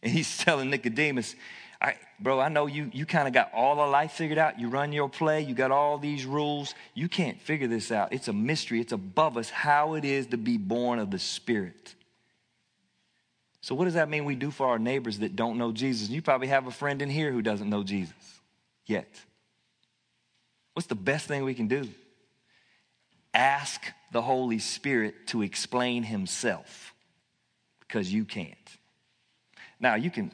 And 0.03 0.13
he's 0.13 0.39
telling 0.45 0.71
Nicodemus, 0.71 1.35
I, 1.81 1.97
bro, 2.19 2.41
I 2.41 2.49
know 2.49 2.67
you, 2.67 2.91
you 2.93 3.05
kind 3.05 3.29
of 3.29 3.35
got 3.35 3.53
all 3.53 3.77
the 3.77 3.87
life 3.87 4.13
figured 4.13 4.39
out. 4.39 4.59
You 4.59 4.69
run 4.69 4.93
your 4.93 5.09
play, 5.09 5.43
you 5.43 5.55
got 5.55 5.71
all 5.71 5.99
these 5.99 6.25
rules. 6.25 6.75
You 6.95 7.09
can't 7.09 7.41
figure 7.41 7.69
this 7.69 7.93
out. 7.93 8.13
It's 8.13 8.29
a 8.29 8.33
mystery, 8.33 8.81
it's 8.81 8.93
above 8.93 9.37
us 9.37 9.51
how 9.51 9.95
it 9.95 10.05
is 10.05 10.29
to 10.29 10.39
be 10.39 10.57
born 10.57 10.99
of 10.99 11.11
the 11.11 11.19
Spirit. 11.19 11.95
So, 13.61 13.75
what 13.75 13.87
does 13.87 13.95
that 13.95 14.09
mean 14.09 14.25
we 14.25 14.37
do 14.37 14.51
for 14.51 14.69
our 14.69 14.79
neighbors 14.79 15.19
that 15.19 15.35
don't 15.35 15.59
know 15.59 15.73
Jesus? 15.73 16.09
You 16.09 16.23
probably 16.23 16.49
have 16.49 16.67
a 16.67 16.71
friend 16.71 17.03
in 17.03 17.11
here 17.11 17.33
who 17.33 17.43
doesn't 17.43 17.69
know 17.69 17.83
Jesus 17.83 18.15
yet. 18.87 19.09
What's 20.73 20.87
the 20.87 20.95
best 20.95 21.27
thing 21.27 21.43
we 21.45 21.55
can 21.55 21.67
do? 21.67 21.89
Ask 23.35 23.83
the 24.13 24.23
Holy 24.23 24.61
Spirit 24.61 25.27
to 25.29 25.43
explain 25.43 26.05
Himself 26.05 26.95
because 27.81 28.13
you 28.13 28.25
can't. 28.25 28.57
Now, 29.81 29.97
you 29.97 30.11
can, 30.11 30.31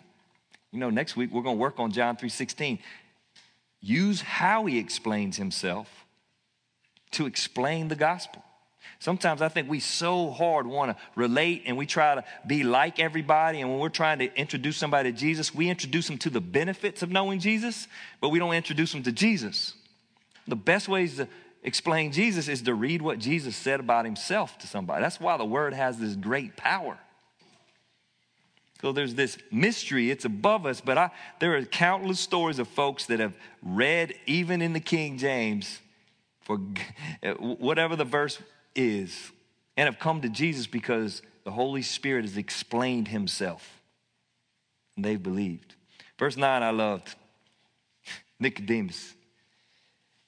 you 0.73 0.79
know, 0.79 0.91
next 0.91 1.17
week 1.17 1.31
we're 1.31 1.43
going 1.43 1.57
to 1.57 1.61
work 1.61 1.79
on 1.79 1.93
John 1.93 2.17
3:16. 2.17 2.79
Use 3.81 4.21
how 4.21 4.67
He 4.67 4.79
explains 4.79 5.37
Himself 5.37 5.89
to 7.13 7.27
explain 7.27 7.89
the 7.89 7.95
gospel. 7.95 8.43
Sometimes 8.99 9.43
I 9.43 9.49
think 9.49 9.69
we 9.69 9.81
so 9.81 10.31
hard 10.31 10.67
want 10.67 10.97
to 10.97 11.03
relate 11.15 11.63
and 11.67 11.77
we 11.77 11.87
try 11.87 12.15
to 12.15 12.25
be 12.47 12.63
like 12.63 13.01
everybody. 13.01 13.61
And 13.61 13.71
when 13.71 13.81
we're 13.81 13.89
trying 13.89 14.21
to 14.21 14.35
introduce 14.39 14.77
somebody 14.77 15.13
to 15.13 15.19
Jesus, 15.19 15.55
we 15.55 15.69
introduce 15.69 16.07
them 16.07 16.19
to 16.19 16.31
the 16.31 16.41
benefits 16.41 17.03
of 17.03 17.11
knowing 17.11 17.41
Jesus, 17.41 17.89
but 18.21 18.31
we 18.31 18.39
don't 18.39 18.55
introduce 18.55 18.93
them 18.93 19.03
to 19.03 19.13
Jesus. 19.13 19.75
The 20.47 20.57
best 20.57 20.89
ways 20.89 21.17
to 21.17 21.29
explain 21.63 22.13
Jesus 22.13 22.49
is 22.49 22.63
to 22.63 22.75
read 22.75 23.03
what 23.03 23.19
Jesus 23.19 23.57
said 23.57 23.81
about 23.81 24.05
himself 24.05 24.59
to 24.59 24.67
somebody. 24.67 25.03
That's 25.03 25.21
why 25.21 25.37
the 25.37 25.45
word 25.45 25.75
has 25.75 25.99
this 25.99 26.15
great 26.17 26.57
power. 26.57 26.99
So 28.83 28.91
there's 28.91 29.15
this 29.15 29.39
mystery, 29.53 30.11
it's 30.11 30.25
above 30.25 30.67
us, 30.67 30.81
but 30.81 30.99
I, 30.99 31.11
there 31.39 31.55
are 31.55 31.65
countless 31.65 32.19
stories 32.19 32.59
of 32.59 32.67
folks 32.67 33.07
that 33.07 33.21
have 33.21 33.33
read, 33.63 34.13
even 34.27 34.61
in 34.61 34.73
the 34.73 34.81
King 34.81 35.19
James, 35.19 35.81
for 36.41 36.57
whatever 37.39 37.95
the 37.95 38.05
verse 38.05 38.41
is 38.75 39.31
and 39.77 39.87
have 39.87 40.01
come 40.01 40.21
to 40.23 40.29
Jesus 40.29 40.67
because 40.67 41.23
the 41.45 41.53
Holy 41.53 41.83
Spirit 41.83 42.25
has 42.25 42.37
explained 42.37 43.07
himself 43.07 43.81
and 44.97 45.05
they've 45.05 45.23
believed. 45.23 45.77
Verse 46.19 46.37
9, 46.37 46.63
I 46.65 46.71
loved 46.71 47.15
Nicodemus. 48.41 49.15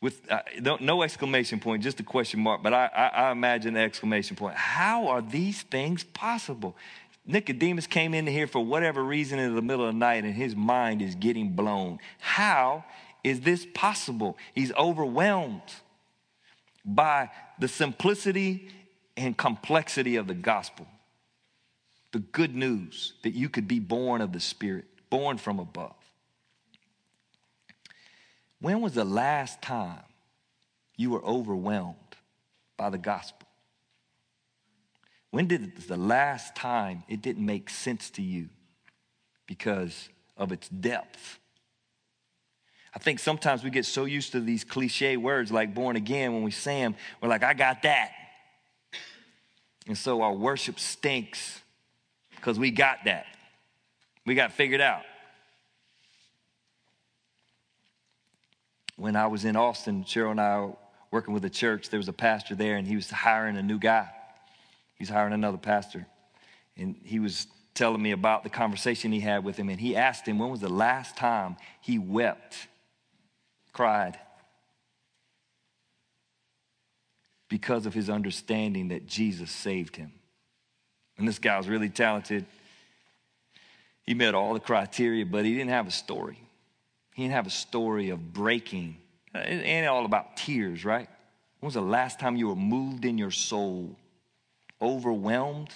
With 0.01 0.31
uh, 0.31 0.43
no 0.81 1.03
exclamation 1.03 1.59
point, 1.59 1.83
just 1.83 1.99
a 1.99 2.03
question 2.03 2.39
mark, 2.39 2.63
but 2.63 2.75
I, 2.75 2.91
I, 2.95 3.07
I 3.07 3.33
imagine 3.33 3.75
the 3.75 3.81
exclamation 3.81 4.37
point. 4.37 4.55
How 4.55 5.09
are 5.09 5.23
these 5.23 5.63
things 5.63 6.05
possible? 6.05 6.77
Nicodemus 7.27 7.87
came 7.87 8.13
in 8.13 8.27
here 8.27 8.47
for 8.47 8.65
whatever 8.65 9.03
reason 9.03 9.39
in 9.39 9.55
the 9.55 9.63
middle 9.63 9.87
of 9.87 9.95
the 9.95 9.99
night 9.99 10.25
and 10.25 10.35
his 10.35 10.55
mind 10.55 11.01
is 11.01 11.15
getting 11.15 11.51
blown. 11.53 11.99
How 12.21 12.85
is 13.23 13.41
this 13.41 13.67
possible? 13.73 14.37
He's 14.55 14.73
overwhelmed 14.75 15.63
by 16.85 17.31
the 17.59 17.69
simplicity 17.69 18.69
and 19.17 19.37
complexity 19.37 20.17
of 20.17 20.27
the 20.27 20.35
gospel. 20.35 20.87
The 22.13 22.19
good 22.19 22.55
news 22.55 23.15
that 23.23 23.35
you 23.35 23.49
could 23.49 23.67
be 23.67 23.81
born 23.81 24.21
of 24.21 24.33
the 24.33 24.41
Spirit, 24.41 24.85
born 25.09 25.39
from 25.39 25.59
above. 25.59 25.95
When 28.61 28.81
was 28.81 28.95
the 28.95 29.05
last 29.05 29.63
time 29.63 30.03
you 30.97 31.11
were 31.11 31.25
overwhelmed 31.25 31.97
by 32.77 32.91
the 32.91 32.99
gospel? 32.99 33.44
When 35.35 35.49
did 35.49 35.77
the 35.89 35.97
last 35.97 36.55
time 36.55 37.03
it 37.09 37.21
didn't 37.21 37.45
make 37.45 37.69
sense 37.69 38.09
to 38.11 38.23
you 38.23 38.51
because 39.49 40.09
of 40.37 40.53
its 40.53 40.69
depth? 40.69 41.41
I 42.95 43.01
think 43.01 43.19
sometimes 43.19 43.65
we 43.65 43.71
get 43.71 43.85
so 43.85 44.05
used 44.05 44.31
to 44.31 44.41
these 44.41 44.63
cliche 44.63 45.17
words 45.17 45.51
like 45.51 45.75
born 45.75 45.97
again 45.97 46.35
when 46.35 46.45
we 46.45 46.53
say 46.53 46.83
them, 46.83 46.95
we're 47.21 47.29
like, 47.29 47.43
I 47.43 47.53
got 47.53 47.83
that. 47.83 48.13
And 49.89 49.99
so 49.99 50.23
our 50.23 50.33
worship 50.33 50.79
stinks 50.79 51.61
because 52.37 52.57
we 52.57 52.71
got 52.71 52.99
that. 53.07 53.27
We 54.25 54.37
got 54.37 54.53
figured 54.53 54.81
out. 54.81 55.03
When 58.95 59.17
I 59.17 59.27
was 59.27 59.45
in 59.45 59.57
Austin, 59.57 60.05
Cheryl 60.05 60.31
and 60.31 60.41
I 60.41 60.61
were 60.61 60.75
working 61.11 61.35
with 61.35 61.45
a 61.45 61.51
church, 61.51 61.91
there 61.91 61.99
was 61.99 62.09
a 62.09 62.13
pastor 62.13 62.55
there 62.55 62.77
and 62.77 62.87
he 62.87 62.95
was 62.95 63.11
hiring 63.11 63.57
a 63.57 63.63
new 63.65 63.81
guy. 63.81 64.11
He's 64.97 65.09
hiring 65.09 65.33
another 65.33 65.59
pastor. 65.59 66.07
And 66.77 66.97
he 67.05 67.19
was 67.19 67.47
telling 67.75 68.03
me 68.03 68.13
about 68.13 68.45
the 68.45 68.51
conversation 68.51 69.13
he 69.13 69.21
had 69.21 69.45
with 69.45 69.57
him. 69.57 69.69
And 69.69 69.81
he 69.81 69.97
asked 69.97 70.27
him, 70.27 70.39
when 70.39 70.51
was 70.51 70.61
the 70.61 70.69
last 70.69 71.17
time 71.17 71.57
he 71.81 71.99
wept 71.99 72.69
cried 73.73 74.19
because 77.49 77.87
of 77.87 77.93
his 77.93 78.09
understanding 78.09 78.89
that 78.89 79.07
Jesus 79.07 79.51
saved 79.51 79.97
him. 79.97 80.13
And 81.19 81.29
this 81.29 81.39
guy 81.39 81.59
was 81.59 81.69
really 81.69 81.91
talented. 81.91 82.47
He 84.03 84.15
met 84.15 84.35
all 84.35 84.55
the 84.55 84.61
criteria, 84.61 85.27
but 85.27 85.45
he 85.45 85.55
didn't 85.55 85.71
have 85.71 85.87
a 85.87 85.93
story. 85.93 86.39
He 87.15 87.23
didn't 87.23 87.35
have 87.35 87.47
a 87.47 87.51
story 87.51 88.11
of 88.11 88.33
breaking. 88.33 88.97
It 89.35 89.65
ain't 89.65 89.87
all 89.87 90.05
about 90.05 90.37
tears, 90.37 90.85
right? 90.85 91.09
When 91.61 91.67
was 91.67 91.75
the 91.75 91.81
last 91.81 92.19
time 92.19 92.37
you 92.37 92.49
were 92.49 92.57
moved 92.57 93.05
in 93.05 93.19
your 93.19 93.31
soul, 93.31 93.97
overwhelmed 94.85 95.71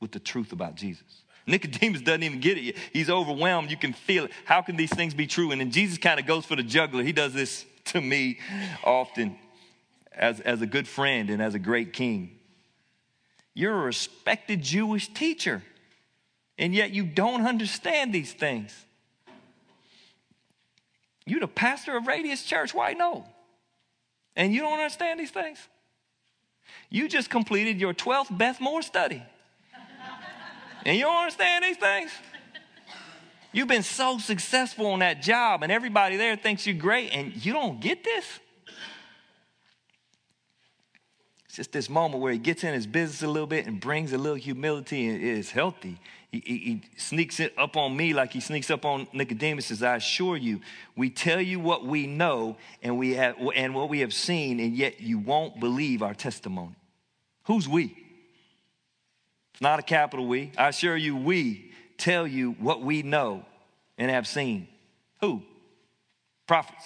with 0.00 0.12
the 0.12 0.20
truth 0.20 0.52
about 0.52 0.76
Jesus? 0.76 1.22
Nicodemus 1.46 2.02
doesn't 2.02 2.22
even 2.22 2.40
get 2.40 2.58
it 2.58 2.62
yet. 2.62 2.76
He's 2.92 3.08
overwhelmed. 3.08 3.70
You 3.70 3.76
can 3.76 3.94
feel 3.94 4.26
it. 4.26 4.32
How 4.44 4.60
can 4.60 4.76
these 4.76 4.90
things 4.90 5.14
be 5.14 5.26
true? 5.26 5.50
And 5.50 5.60
then 5.60 5.70
Jesus 5.70 5.98
kind 5.98 6.20
of 6.20 6.26
goes 6.26 6.44
for 6.44 6.56
the 6.56 6.62
juggler. 6.62 7.02
He 7.02 7.12
does 7.12 7.32
this 7.32 7.64
to 7.86 8.00
me 8.00 8.38
often 8.84 9.36
as, 10.12 10.40
as 10.40 10.60
a 10.60 10.66
good 10.66 10.86
friend 10.86 11.30
and 11.30 11.40
as 11.40 11.54
a 11.54 11.58
great 11.58 11.92
king. 11.92 12.38
You're 13.54 13.74
a 13.74 13.84
respected 13.84 14.62
Jewish 14.62 15.12
teacher, 15.12 15.64
and 16.58 16.74
yet 16.74 16.92
you 16.92 17.04
don't 17.04 17.44
understand 17.44 18.12
these 18.12 18.32
things. 18.32 18.72
You're 21.26 21.40
the 21.40 21.48
pastor 21.48 21.96
of 21.96 22.06
Radius 22.06 22.44
Church. 22.44 22.72
Why 22.72 22.92
no? 22.92 23.24
And 24.36 24.54
you 24.54 24.60
don't 24.60 24.78
understand 24.78 25.18
these 25.18 25.30
things? 25.30 25.58
You 26.90 27.08
just 27.08 27.30
completed 27.30 27.78
your 27.78 27.92
12th 27.92 28.36
Beth 28.36 28.60
Moore 28.60 28.82
study. 28.82 29.22
And 30.84 30.96
you 30.96 31.04
don't 31.04 31.16
understand 31.16 31.64
these 31.64 31.76
things? 31.76 32.10
You've 33.52 33.68
been 33.68 33.82
so 33.82 34.18
successful 34.18 34.86
on 34.86 35.00
that 35.00 35.22
job, 35.22 35.62
and 35.62 35.72
everybody 35.72 36.16
there 36.16 36.36
thinks 36.36 36.66
you're 36.66 36.76
great, 36.76 37.10
and 37.12 37.44
you 37.44 37.52
don't 37.52 37.80
get 37.80 38.04
this? 38.04 38.24
It's 41.46 41.56
just 41.56 41.72
this 41.72 41.88
moment 41.88 42.22
where 42.22 42.32
he 42.32 42.38
gets 42.38 42.62
in 42.62 42.74
his 42.74 42.86
business 42.86 43.22
a 43.22 43.26
little 43.26 43.46
bit 43.46 43.66
and 43.66 43.80
brings 43.80 44.12
a 44.12 44.18
little 44.18 44.36
humility, 44.36 45.08
and 45.08 45.22
is 45.22 45.50
healthy. 45.50 45.98
He, 46.30 46.42
he, 46.44 46.58
he, 46.58 46.82
sneaks 46.98 47.40
it 47.40 47.54
up 47.58 47.76
on 47.76 47.96
me 47.96 48.12
like 48.12 48.32
he 48.32 48.40
sneaks 48.40 48.70
up 48.70 48.84
on 48.84 49.08
Nicodemus. 49.14 49.70
As 49.70 49.82
"I 49.82 49.96
assure 49.96 50.36
you, 50.36 50.60
we 50.94 51.08
tell 51.08 51.40
you 51.40 51.58
what 51.58 51.86
we 51.86 52.06
know 52.06 52.58
and 52.82 52.98
we 52.98 53.14
have 53.14 53.36
and 53.56 53.74
what 53.74 53.88
we 53.88 54.00
have 54.00 54.12
seen, 54.12 54.60
and 54.60 54.76
yet 54.76 55.00
you 55.00 55.18
won't 55.18 55.58
believe 55.58 56.02
our 56.02 56.14
testimony." 56.14 56.77
Who's 57.48 57.66
we? 57.66 57.96
It's 59.52 59.62
not 59.62 59.78
a 59.78 59.82
capital 59.82 60.28
we. 60.28 60.52
I 60.56 60.68
assure 60.68 60.96
you, 60.96 61.16
we 61.16 61.72
tell 61.96 62.26
you 62.26 62.52
what 62.60 62.82
we 62.82 63.02
know 63.02 63.42
and 63.96 64.10
have 64.10 64.28
seen. 64.28 64.68
Who? 65.22 65.42
Prophets. 66.46 66.84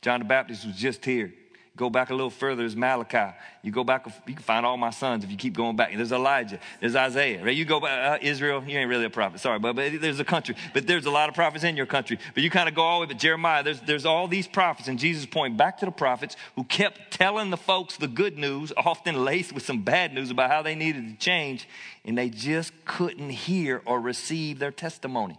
John 0.00 0.20
the 0.20 0.26
Baptist 0.26 0.64
was 0.64 0.76
just 0.76 1.04
here. 1.04 1.34
Go 1.76 1.90
back 1.90 2.08
a 2.08 2.14
little 2.14 2.30
further, 2.30 2.62
there's 2.62 2.74
Malachi. 2.74 3.36
You 3.62 3.70
go 3.70 3.84
back, 3.84 4.06
you 4.26 4.34
can 4.34 4.42
find 4.42 4.64
all 4.64 4.78
my 4.78 4.88
sons 4.88 5.24
if 5.24 5.30
you 5.30 5.36
keep 5.36 5.54
going 5.54 5.76
back. 5.76 5.94
There's 5.94 6.10
Elijah, 6.10 6.58
there's 6.80 6.96
Isaiah, 6.96 7.44
right? 7.44 7.54
You 7.54 7.66
go 7.66 7.80
back, 7.80 8.22
uh, 8.22 8.24
Israel, 8.24 8.64
you 8.66 8.78
ain't 8.78 8.88
really 8.88 9.04
a 9.04 9.10
prophet, 9.10 9.40
sorry, 9.40 9.58
but, 9.58 9.76
but 9.76 10.00
there's 10.00 10.18
a 10.18 10.24
country. 10.24 10.56
But 10.72 10.86
there's 10.86 11.04
a 11.04 11.10
lot 11.10 11.28
of 11.28 11.34
prophets 11.34 11.64
in 11.64 11.76
your 11.76 11.84
country. 11.84 12.18
But 12.32 12.42
you 12.42 12.48
kind 12.48 12.66
of 12.66 12.74
go 12.74 12.82
all 12.82 13.00
the 13.00 13.06
way 13.06 13.12
to 13.12 13.18
Jeremiah, 13.18 13.62
there's, 13.62 13.80
there's 13.82 14.06
all 14.06 14.26
these 14.26 14.46
prophets, 14.46 14.88
and 14.88 14.98
Jesus 14.98 15.26
point 15.26 15.58
back 15.58 15.78
to 15.78 15.84
the 15.84 15.92
prophets 15.92 16.36
who 16.54 16.64
kept 16.64 17.10
telling 17.10 17.50
the 17.50 17.58
folks 17.58 17.98
the 17.98 18.08
good 18.08 18.38
news, 18.38 18.72
often 18.74 19.22
laced 19.22 19.52
with 19.52 19.64
some 19.64 19.82
bad 19.82 20.14
news 20.14 20.30
about 20.30 20.50
how 20.50 20.62
they 20.62 20.74
needed 20.74 21.06
to 21.10 21.16
change, 21.22 21.68
and 22.06 22.16
they 22.16 22.30
just 22.30 22.72
couldn't 22.86 23.30
hear 23.30 23.82
or 23.84 24.00
receive 24.00 24.58
their 24.58 24.72
testimony. 24.72 25.38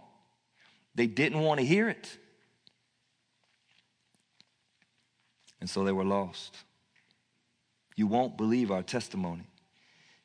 They 0.94 1.08
didn't 1.08 1.40
want 1.40 1.58
to 1.58 1.66
hear 1.66 1.88
it. 1.88 2.16
And 5.60 5.68
so 5.68 5.84
they 5.84 5.92
were 5.92 6.04
lost. 6.04 6.56
You 7.96 8.06
won't 8.06 8.36
believe 8.36 8.70
our 8.70 8.82
testimony. 8.82 9.44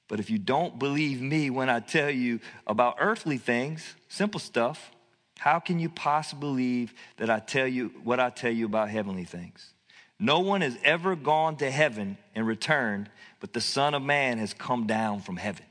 But 0.07 0.19
if 0.19 0.29
you 0.29 0.37
don't 0.37 0.77
believe 0.77 1.21
me 1.21 1.49
when 1.49 1.69
I 1.69 1.79
tell 1.79 2.09
you 2.09 2.39
about 2.67 2.97
earthly 2.99 3.37
things, 3.37 3.95
simple 4.09 4.39
stuff, 4.39 4.91
how 5.39 5.59
can 5.59 5.79
you 5.79 5.89
possibly 5.89 6.39
believe 6.39 6.93
that 7.17 7.29
I 7.29 7.39
tell 7.39 7.67
you 7.67 7.91
what 8.03 8.19
I 8.19 8.29
tell 8.29 8.51
you 8.51 8.65
about 8.65 8.89
heavenly 8.89 9.23
things? 9.23 9.73
No 10.19 10.39
one 10.39 10.61
has 10.61 10.77
ever 10.83 11.15
gone 11.15 11.57
to 11.57 11.71
heaven 11.71 12.17
and 12.35 12.45
returned, 12.45 13.09
but 13.39 13.53
the 13.53 13.61
Son 13.61 13.93
of 13.93 14.01
Man 14.01 14.37
has 14.37 14.53
come 14.53 14.85
down 14.85 15.19
from 15.21 15.37
heaven. 15.37 15.65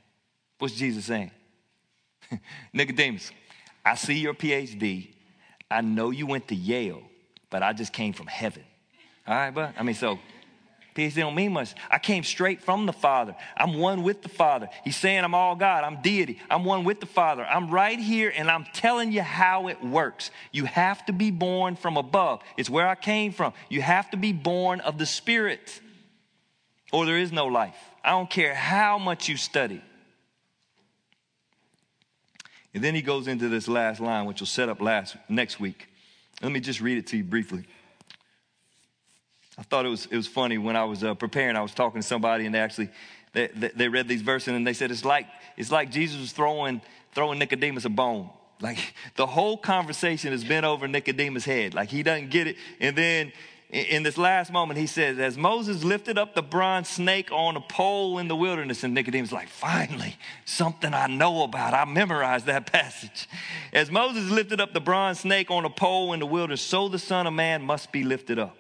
What's 0.59 0.75
Jesus 0.75 1.05
saying? 1.05 1.31
Nicodemus, 2.73 3.31
I 3.85 3.95
see 3.95 4.19
your 4.19 4.35
PhD. 4.35 5.15
I 5.71 5.81
know 5.81 6.11
you 6.11 6.27
went 6.27 6.49
to 6.49 6.55
Yale, 6.55 7.03
but 7.49 7.63
I 7.63 7.73
just 7.73 7.93
came 7.93 8.13
from 8.13 8.27
heaven. 8.27 8.65
All 9.27 9.35
right, 9.35 9.51
but 9.51 9.75
I 9.79 9.83
mean, 9.83 9.95
so 9.95 10.19
peace 10.95 11.15
don't 11.15 11.35
mean 11.35 11.53
much. 11.53 11.75
I 11.91 11.99
came 11.99 12.25
straight 12.25 12.61
from 12.61 12.87
the 12.87 12.93
Father. 12.93 13.35
I'm 13.57 13.79
one 13.79 14.03
with 14.03 14.23
the 14.23 14.29
Father. 14.29 14.69
He's 14.85 14.97
saying 14.97 15.25
I'm 15.25 15.35
all 15.35 15.55
God. 15.55 15.85
I'm 15.85 16.03
deity. 16.03 16.41
I'm 16.51 16.65
one 16.65 16.85
with 16.85 17.01
the 17.01 17.07
Father. 17.07 17.45
I'm 17.45 17.71
right 17.71 17.99
here 17.99 18.33
and 18.35 18.51
I'm 18.51 18.65
telling 18.75 19.13
you 19.13 19.23
how 19.23 19.69
it 19.69 19.83
works. 19.83 20.31
You 20.51 20.65
have 20.65 21.05
to 21.07 21.13
be 21.13 21.31
born 21.31 21.77
from 21.77 21.97
above. 21.97 22.43
It's 22.57 22.69
where 22.69 22.89
I 22.89 22.95
came 22.95 23.33
from. 23.33 23.53
You 23.69 23.81
have 23.81 24.11
to 24.11 24.17
be 24.17 24.33
born 24.33 24.81
of 24.81 24.99
the 24.99 25.07
Spirit 25.07 25.81
or 26.93 27.07
there 27.07 27.19
is 27.19 27.33
no 27.33 27.47
life. 27.47 27.77
I 28.05 28.11
don't 28.11 28.29
care 28.29 28.55
how 28.55 28.99
much 28.99 29.29
you 29.29 29.37
study. 29.37 29.83
And 32.75 32.83
then 32.83 32.95
he 32.95 33.03
goes 33.03 33.29
into 33.29 33.49
this 33.49 33.69
last 33.69 34.01
line, 34.01 34.27
which 34.27 34.41
will 34.41 34.47
set 34.47 34.69
up 34.69 34.81
last 34.81 35.17
next 35.29 35.61
week. 35.61 35.89
Let 36.43 36.53
me 36.53 36.61
just 36.61 36.81
read 36.81 36.99
it 36.99 37.07
to 37.09 37.17
you 37.17 37.25
briefly. 37.25 37.65
I 39.63 39.65
thought 39.65 39.87
it 39.87 39.91
was, 39.91 40.07
it 40.07 40.17
was 40.17 40.27
funny 40.27 40.59
when 40.59 40.75
I 40.75 40.83
was 40.83 41.05
uh, 41.05 41.15
preparing, 41.15 41.55
I 41.55 41.63
was 41.63 41.73
talking 41.73 42.01
to 42.01 42.07
somebody 42.07 42.47
and 42.47 42.55
they 42.55 42.59
actually, 42.59 42.91
they, 43.33 43.47
they 43.47 43.87
read 43.87 44.09
these 44.09 44.21
verses 44.21 44.49
and 44.49 44.67
they 44.67 44.73
said, 44.73 44.91
it's 44.91 45.05
like, 45.05 45.29
it's 45.57 45.71
like 45.71 45.93
Jesus 45.93 46.21
was 46.21 46.33
throwing, 46.33 46.83
throwing 47.13 47.39
Nicodemus 47.39 47.85
a 47.85 47.89
bone. 47.89 48.29
Like 48.61 48.79
the 49.15 49.25
whole 49.25 49.57
conversation 49.57 50.33
has 50.33 50.43
been 50.43 50.65
over 50.65 50.89
Nicodemus' 50.89 51.45
head. 51.45 51.75
Like 51.75 51.91
he 51.91 52.03
doesn't 52.03 52.31
get 52.31 52.49
it. 52.49 52.57
And 52.81 52.97
then 52.97 53.33
in 53.71 54.03
this 54.03 54.19
last 54.19 54.51
moment, 54.51 54.81
he 54.81 54.89
says, 54.89 55.21
As 55.21 55.39
Moses 55.39 55.85
lifted 55.85 56.19
up 56.19 56.35
the 56.35 56.43
bronze 56.43 56.89
snake 56.89 57.31
on 57.31 57.57
a 57.57 57.61
pole 57.61 58.19
in 58.19 58.27
the 58.27 58.35
wilderness, 58.35 58.83
and 58.83 58.93
Nicodemus 58.95 59.31
like, 59.31 59.49
Finally, 59.49 60.17
something 60.45 60.93
I 60.93 61.07
know 61.07 61.45
about. 61.45 61.73
I 61.73 61.85
memorized 61.85 62.47
that 62.47 62.67
passage. 62.73 63.29
As 63.73 63.93
Moses 63.93 64.29
lifted 64.29 64.61
up 64.61 64.75
the 64.75 64.81
bronze 64.81 65.21
snake 65.21 65.53
on 65.53 65.65
a 65.65 65.71
pole 65.71 66.15
in 66.15 66.19
the 66.19 66.27
wilderness, 66.27 66.63
so 66.63 66.89
the 66.89 66.99
Son 66.99 67.29
of 67.29 67.33
Man 67.33 67.63
must 67.63 67.93
be 67.93 68.03
lifted 68.03 68.41
up 68.41 68.57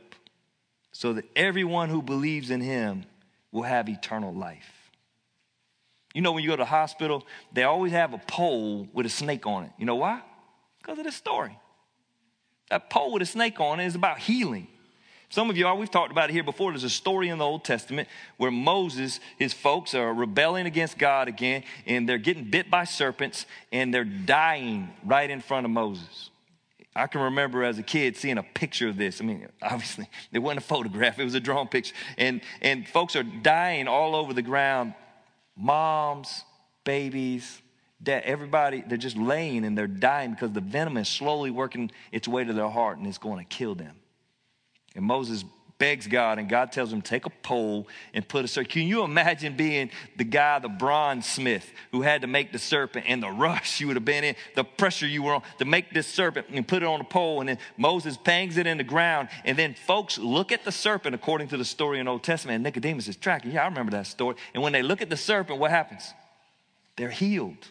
so 0.92 1.14
that 1.14 1.24
everyone 1.34 1.88
who 1.88 2.02
believes 2.02 2.50
in 2.50 2.60
him 2.60 3.04
will 3.50 3.62
have 3.62 3.88
eternal 3.88 4.32
life. 4.32 4.90
You 6.14 6.20
know, 6.20 6.32
when 6.32 6.42
you 6.42 6.50
go 6.50 6.56
to 6.56 6.62
the 6.62 6.66
hospital, 6.66 7.26
they 7.52 7.64
always 7.64 7.92
have 7.92 8.12
a 8.12 8.18
pole 8.18 8.86
with 8.92 9.06
a 9.06 9.10
snake 9.10 9.46
on 9.46 9.64
it. 9.64 9.70
You 9.78 9.86
know 9.86 9.96
why? 9.96 10.20
Because 10.78 10.98
of 10.98 11.04
this 11.04 11.16
story. 11.16 11.58
That 12.68 12.90
pole 12.90 13.12
with 13.12 13.22
a 13.22 13.26
snake 13.26 13.60
on 13.60 13.80
it 13.80 13.86
is 13.86 13.94
about 13.94 14.18
healing. 14.18 14.68
Some 15.30 15.48
of 15.48 15.56
y'all, 15.56 15.78
we've 15.78 15.90
talked 15.90 16.12
about 16.12 16.28
it 16.28 16.34
here 16.34 16.42
before. 16.42 16.72
There's 16.72 16.84
a 16.84 16.90
story 16.90 17.30
in 17.30 17.38
the 17.38 17.44
Old 17.46 17.64
Testament 17.64 18.06
where 18.36 18.50
Moses, 18.50 19.18
his 19.38 19.54
folks 19.54 19.94
are 19.94 20.12
rebelling 20.12 20.66
against 20.66 20.98
God 20.98 21.26
again, 21.26 21.64
and 21.86 22.06
they're 22.06 22.18
getting 22.18 22.44
bit 22.44 22.70
by 22.70 22.84
serpents, 22.84 23.46
and 23.72 23.94
they're 23.94 24.04
dying 24.04 24.90
right 25.02 25.30
in 25.30 25.40
front 25.40 25.64
of 25.64 25.70
Moses. 25.70 26.28
I 26.94 27.06
can 27.06 27.22
remember 27.22 27.64
as 27.64 27.78
a 27.78 27.82
kid 27.82 28.16
seeing 28.16 28.38
a 28.38 28.42
picture 28.42 28.88
of 28.88 28.96
this. 28.96 29.20
I 29.20 29.24
mean, 29.24 29.48
obviously, 29.62 30.08
it 30.32 30.38
wasn't 30.38 30.58
a 30.60 30.66
photograph, 30.66 31.18
it 31.18 31.24
was 31.24 31.34
a 31.34 31.40
drawn 31.40 31.68
picture. 31.68 31.94
And, 32.18 32.40
and 32.60 32.88
folks 32.88 33.16
are 33.16 33.22
dying 33.22 33.88
all 33.88 34.14
over 34.14 34.32
the 34.32 34.42
ground 34.42 34.94
moms, 35.56 36.44
babies, 36.84 37.60
dad, 38.02 38.22
everybody, 38.24 38.82
they're 38.86 38.98
just 38.98 39.16
laying 39.16 39.64
and 39.64 39.76
they're 39.76 39.86
dying 39.86 40.32
because 40.32 40.52
the 40.52 40.60
venom 40.60 40.96
is 40.96 41.08
slowly 41.08 41.50
working 41.50 41.90
its 42.10 42.26
way 42.26 42.44
to 42.44 42.52
their 42.52 42.68
heart 42.68 42.98
and 42.98 43.06
it's 43.06 43.18
going 43.18 43.38
to 43.38 43.44
kill 43.44 43.74
them. 43.74 43.96
And 44.94 45.04
Moses 45.04 45.44
begs 45.82 46.06
God, 46.06 46.38
and 46.38 46.48
God 46.48 46.70
tells 46.70 46.92
him, 46.92 47.02
take 47.02 47.26
a 47.26 47.30
pole 47.42 47.88
and 48.14 48.26
put 48.28 48.44
a 48.44 48.48
serpent. 48.48 48.70
Can 48.70 48.86
you 48.86 49.02
imagine 49.02 49.56
being 49.56 49.90
the 50.16 50.22
guy, 50.22 50.60
the 50.60 50.68
bronze 50.68 51.26
smith, 51.26 51.68
who 51.90 52.02
had 52.02 52.20
to 52.20 52.28
make 52.28 52.52
the 52.52 52.58
serpent 52.60 53.06
and 53.08 53.20
the 53.20 53.28
rush 53.28 53.80
you 53.80 53.88
would 53.88 53.96
have 53.96 54.04
been 54.04 54.22
in, 54.22 54.36
the 54.54 54.62
pressure 54.62 55.08
you 55.08 55.24
were 55.24 55.34
on 55.34 55.42
to 55.58 55.64
make 55.64 55.92
this 55.92 56.06
serpent 56.06 56.46
and 56.50 56.68
put 56.68 56.84
it 56.84 56.86
on 56.86 57.00
a 57.00 57.04
pole, 57.04 57.40
and 57.40 57.48
then 57.48 57.58
Moses 57.76 58.16
bangs 58.16 58.58
it 58.58 58.68
in 58.68 58.78
the 58.78 58.84
ground, 58.84 59.28
and 59.44 59.58
then 59.58 59.74
folks 59.74 60.18
look 60.18 60.52
at 60.52 60.64
the 60.64 60.70
serpent 60.70 61.16
according 61.16 61.48
to 61.48 61.56
the 61.56 61.64
story 61.64 61.98
in 61.98 62.06
Old 62.06 62.22
Testament, 62.22 62.54
and 62.54 62.62
Nicodemus 62.62 63.08
is 63.08 63.16
tracking. 63.16 63.50
Yeah, 63.50 63.64
I 63.64 63.66
remember 63.66 63.90
that 63.90 64.06
story. 64.06 64.36
And 64.54 64.62
when 64.62 64.72
they 64.72 64.84
look 64.84 65.02
at 65.02 65.10
the 65.10 65.16
serpent, 65.16 65.58
what 65.58 65.72
happens? 65.72 66.14
They're 66.94 67.10
healed. 67.10 67.66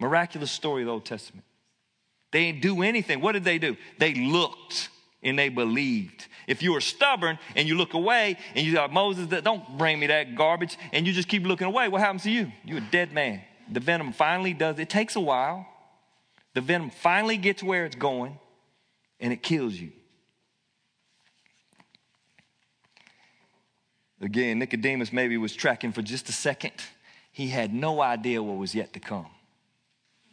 Miraculous 0.00 0.50
story 0.50 0.80
of 0.80 0.86
the 0.86 0.92
Old 0.92 1.04
Testament. 1.04 1.44
They 2.30 2.50
didn't 2.50 2.62
do 2.62 2.80
anything. 2.82 3.20
What 3.20 3.32
did 3.32 3.44
they 3.44 3.58
do? 3.58 3.76
They 3.98 4.14
looked 4.14 4.88
and 5.22 5.38
they 5.38 5.50
believed. 5.50 6.28
If 6.46 6.62
you 6.62 6.74
are 6.76 6.80
stubborn 6.80 7.38
and 7.54 7.66
you 7.66 7.76
look 7.76 7.94
away 7.94 8.38
and 8.54 8.64
you 8.64 8.74
thought, 8.74 8.92
Moses, 8.92 9.26
don't 9.42 9.78
bring 9.78 9.98
me 9.98 10.06
that 10.06 10.34
garbage, 10.36 10.78
and 10.92 11.06
you 11.06 11.12
just 11.12 11.28
keep 11.28 11.44
looking 11.44 11.66
away, 11.66 11.88
what 11.88 12.00
happens 12.00 12.22
to 12.22 12.30
you? 12.30 12.52
You're 12.64 12.78
a 12.78 12.90
dead 12.92 13.12
man. 13.12 13.42
The 13.70 13.80
venom 13.80 14.12
finally 14.12 14.52
does, 14.52 14.78
it 14.78 14.88
takes 14.88 15.16
a 15.16 15.20
while. 15.20 15.66
The 16.54 16.60
venom 16.60 16.90
finally 16.90 17.36
gets 17.36 17.62
where 17.62 17.84
it's 17.84 17.96
going 17.96 18.38
and 19.18 19.32
it 19.32 19.42
kills 19.42 19.74
you. 19.74 19.92
Again, 24.20 24.58
Nicodemus 24.58 25.12
maybe 25.12 25.36
was 25.36 25.54
tracking 25.54 25.92
for 25.92 26.00
just 26.00 26.28
a 26.28 26.32
second. 26.32 26.72
He 27.32 27.48
had 27.48 27.74
no 27.74 28.00
idea 28.00 28.42
what 28.42 28.56
was 28.56 28.74
yet 28.74 28.92
to 28.94 29.00
come. 29.00 29.26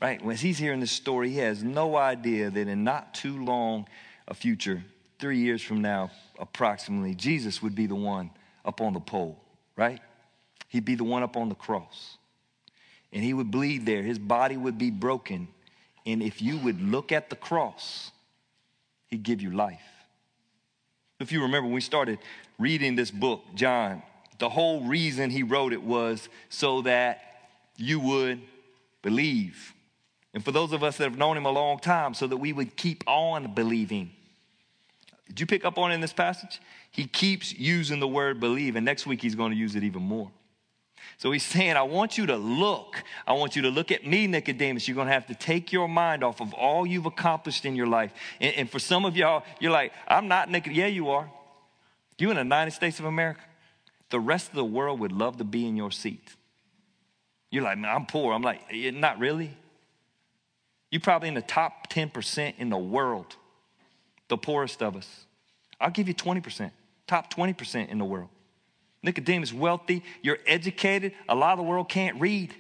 Right? 0.02 0.24
When 0.24 0.36
he's 0.36 0.58
hearing 0.58 0.80
this 0.80 0.92
story, 0.92 1.30
he 1.32 1.40
has 1.40 1.64
no 1.64 1.98
idea 1.98 2.50
that 2.50 2.68
in 2.68 2.84
not 2.84 3.14
too 3.14 3.44
long 3.44 3.88
a 4.28 4.34
future, 4.34 4.84
three 5.24 5.40
years 5.40 5.62
from 5.62 5.82
now, 5.82 6.12
approximately, 6.38 7.16
Jesus 7.16 7.62
would 7.62 7.74
be 7.74 7.86
the 7.86 7.96
one 7.96 8.30
up 8.66 8.82
on 8.82 8.92
the 8.92 9.00
pole, 9.00 9.42
right? 9.78 10.02
He'd 10.68 10.84
be 10.84 10.96
the 10.96 11.06
one 11.06 11.24
up 11.24 11.38
on 11.38 11.48
the 11.48 11.56
cross. 11.56 12.18
And 13.14 13.24
he 13.24 13.34
would 13.34 13.50
bleed 13.50 13.86
there. 13.86 14.04
His 14.04 14.20
body 14.20 14.58
would 14.58 14.78
be 14.78 14.92
broken. 14.92 15.48
And 16.06 16.22
if 16.22 16.42
you 16.42 16.58
would 16.58 16.82
look 16.82 17.14
at 17.14 17.30
the 17.30 17.38
cross, 17.38 18.12
he'd 19.08 19.24
give 19.24 19.42
you 19.42 19.52
life. 19.52 19.80
If 21.22 21.32
you 21.32 21.42
remember, 21.44 21.68
when 21.68 21.76
we 21.76 21.80
started 21.80 22.20
reading 22.60 22.98
this 22.98 23.10
book, 23.10 23.46
John, 23.56 24.04
the 24.40 24.50
whole 24.50 24.82
reason 24.82 25.30
he 25.30 25.42
wrote 25.42 25.72
it 25.72 25.84
was 25.84 26.28
so 26.50 26.82
that 26.82 27.22
you 27.78 28.02
would 28.02 28.42
believe. 29.02 29.74
And 30.34 30.44
for 30.44 30.52
those 30.52 30.74
of 30.74 30.84
us 30.84 30.98
that 30.98 31.06
have 31.06 31.18
known 31.18 31.38
him 31.38 31.46
a 31.46 31.52
long 31.52 31.80
time, 31.80 32.14
so 32.14 32.28
that 32.28 32.36
we 32.36 32.52
would 32.52 32.76
keep 32.76 33.06
on 33.08 33.54
believing. 33.54 34.12
Did 35.28 35.40
you 35.40 35.46
pick 35.46 35.66
up 35.66 35.78
on 35.78 35.92
it 35.92 35.96
in 35.96 36.02
this 36.02 36.14
passage? 36.14 36.62
He 36.92 37.06
keeps 37.06 37.54
using 37.54 38.00
the 38.00 38.08
word 38.08 38.40
believe, 38.40 38.76
and 38.76 38.86
next 38.86 39.08
week 39.08 39.22
he's 39.22 39.36
going 39.36 39.52
to 39.52 39.58
use 39.58 39.76
it 39.76 39.84
even 39.84 40.04
more. 40.04 40.32
So 41.18 41.32
he's 41.32 41.44
saying, 41.44 41.76
I 41.76 41.84
want 41.84 42.18
you 42.18 42.26
to 42.28 42.38
look. 42.38 43.04
I 43.28 43.34
want 43.34 43.56
you 43.56 43.64
to 43.64 43.70
look 43.70 43.92
at 43.92 44.06
me, 44.06 44.28
Nicodemus. 44.28 44.88
You're 44.88 44.96
going 44.96 45.08
to 45.08 45.14
have 45.14 45.28
to 45.28 45.36
take 45.36 45.72
your 45.72 45.88
mind 45.88 46.24
off 46.24 46.42
of 46.42 46.54
all 46.54 46.86
you've 46.86 47.06
accomplished 47.06 47.66
in 47.66 47.76
your 47.76 47.88
life. 47.88 48.14
And, 48.40 48.56
and 48.56 48.70
for 48.70 48.80
some 48.80 49.06
of 49.06 49.16
y'all, 49.16 49.44
you're 49.60 49.72
like, 49.72 49.94
I'm 50.08 50.28
not 50.28 50.50
Nicodemus. 50.50 50.78
Yeah, 50.78 50.88
you 50.88 51.10
are. 51.10 51.30
You 52.18 52.30
in 52.30 52.36
the 52.36 52.44
United 52.44 52.72
States 52.72 53.00
of 53.00 53.06
America. 53.06 53.42
The 54.10 54.20
rest 54.20 54.50
of 54.50 54.56
the 54.56 54.64
world 54.64 55.00
would 55.00 55.12
love 55.12 55.38
to 55.38 55.44
be 55.44 55.68
in 55.68 55.76
your 55.76 55.92
seat. 55.92 56.36
You're 57.52 57.64
like, 57.64 57.78
man, 57.78 57.94
I'm 57.94 58.06
poor. 58.06 58.34
I'm 58.34 58.42
like, 58.42 58.62
not 58.72 59.20
really. 59.20 59.56
You're 60.90 61.02
probably 61.02 61.28
in 61.28 61.34
the 61.34 61.42
top 61.42 61.90
10% 61.90 62.54
in 62.58 62.70
the 62.70 62.78
world, 62.78 63.36
the 64.28 64.38
poorest 64.38 64.82
of 64.82 64.96
us. 64.96 65.26
I'll 65.80 65.92
give 65.92 66.08
you 66.08 66.14
20%, 66.14 66.72
top 67.08 67.34
20% 67.34 67.90
in 67.90 67.98
the 67.98 68.06
world. 68.06 68.30
Nicodemus, 69.02 69.52
wealthy, 69.52 70.04
you're 70.22 70.40
educated. 70.48 71.14
A 71.28 71.36
lot 71.36 71.52
of 71.52 71.58
the 71.58 71.64
world 71.64 71.90
can't 71.90 72.20
read, 72.20 72.56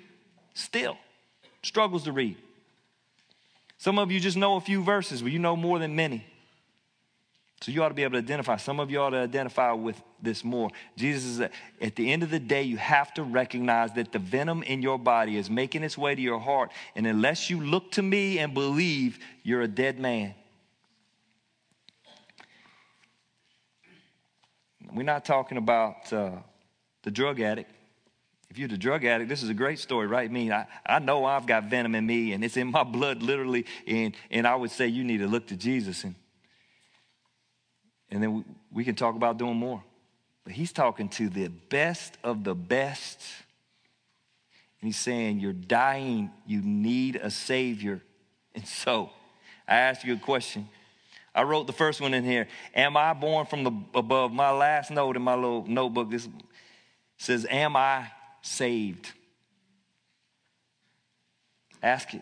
still 0.54 0.98
struggles 1.62 2.04
to 2.04 2.12
read. 2.12 2.38
Some 3.78 3.98
of 3.98 4.12
you 4.12 4.20
just 4.20 4.38
know 4.38 4.56
a 4.56 4.62
few 4.62 4.84
verses, 4.84 5.22
but 5.22 5.32
you 5.32 5.40
know 5.40 5.56
more 5.56 5.80
than 5.80 5.96
many. 5.96 6.26
So 7.62 7.72
you 7.72 7.82
ought 7.82 7.90
to 7.90 7.94
be 7.94 8.04
able 8.04 8.14
to 8.14 8.18
identify. 8.18 8.58
Some 8.58 8.82
of 8.82 8.92
you 8.92 9.00
ought 9.00 9.12
to 9.12 9.20
identify 9.20 9.72
with 9.72 10.02
this 10.22 10.44
more. 10.44 10.70
Jesus 10.98 11.24
is, 11.24 11.40
at 11.40 11.96
the 11.96 12.12
end 12.12 12.22
of 12.22 12.30
the 12.30 12.40
day, 12.40 12.64
you 12.64 12.76
have 12.76 13.14
to 13.14 13.24
recognize 13.24 13.94
that 13.94 14.12
the 14.12 14.20
venom 14.20 14.64
in 14.64 14.82
your 14.82 15.00
body 15.00 15.38
is 15.38 15.50
making 15.50 15.84
its 15.84 15.98
way 15.98 16.14
to 16.14 16.22
your 16.22 16.40
heart. 16.40 16.72
And 16.94 17.08
unless 17.08 17.50
you 17.50 17.62
look 17.62 17.92
to 17.92 18.02
me 18.02 18.40
and 18.40 18.54
believe, 18.54 19.18
you're 19.44 19.62
a 19.62 19.68
dead 19.68 19.98
man. 19.98 20.36
We're 24.94 25.04
not 25.04 25.26
talking 25.26 25.58
about 25.58 26.12
uh, 26.14 26.32
the 27.04 27.12
drug 27.12 27.40
addict. 27.40 27.72
If 28.50 28.60
you're 28.60 28.68
the 28.68 28.78
drug 28.78 29.04
addict, 29.04 29.30
this 29.30 29.42
is 29.42 29.50
a 29.50 29.54
great 29.54 29.80
story, 29.80 30.06
right? 30.06 30.30
I 30.30 30.32
mean, 30.32 30.52
I, 30.52 30.68
I 30.86 31.00
know 31.00 31.26
I've 31.26 31.48
got 31.48 31.66
venom 31.66 31.96
in 31.96 32.06
me 32.06 32.34
and 32.34 32.44
it's 32.44 32.58
in 32.58 32.68
my 32.68 32.84
blood 32.84 33.24
literally. 33.24 33.66
And, 33.88 34.16
and 34.30 34.46
I 34.46 34.56
would 34.56 34.70
say 34.70 34.88
you 34.88 35.04
need 35.04 35.18
to 35.18 35.28
look 35.28 35.48
to 35.48 35.56
Jesus. 35.56 36.04
And 36.04 36.14
and 38.14 38.22
then 38.22 38.34
we, 38.36 38.44
we 38.72 38.84
can 38.84 38.94
talk 38.94 39.16
about 39.16 39.38
doing 39.38 39.58
more. 39.58 39.84
But 40.44 40.54
he's 40.54 40.72
talking 40.72 41.10
to 41.10 41.30
the 41.30 41.48
best 41.48 42.18
of 42.24 42.44
the 42.44 42.54
best. 42.54 43.20
And 44.80 44.88
he's 44.88 45.00
saying, 45.00 45.40
You're 45.40 45.52
dying, 45.52 46.30
you 46.46 46.62
need 46.62 47.16
a 47.16 47.32
Savior. 47.32 48.02
And 48.54 48.68
so, 48.68 49.10
I 49.68 49.78
ask 49.78 50.06
you 50.06 50.14
a 50.14 50.18
question. 50.18 50.70
I 51.36 51.44
wrote 51.44 51.68
the 51.68 51.74
first 51.74 52.00
one 52.00 52.14
in 52.14 52.24
here. 52.24 52.48
Am 52.76 52.96
I 52.96 53.14
born 53.14 53.46
from 53.46 53.64
the 53.64 53.72
above? 53.96 54.32
My 54.32 54.52
last 54.52 54.92
note 54.92 55.16
in 55.16 55.22
my 55.22 55.36
little 55.36 55.66
notebook 55.66 56.12
this 56.12 56.28
says, 57.18 57.46
Am 57.50 57.76
I 57.76 58.08
saved? 58.42 59.12
Ask 61.82 62.14
it. 62.14 62.22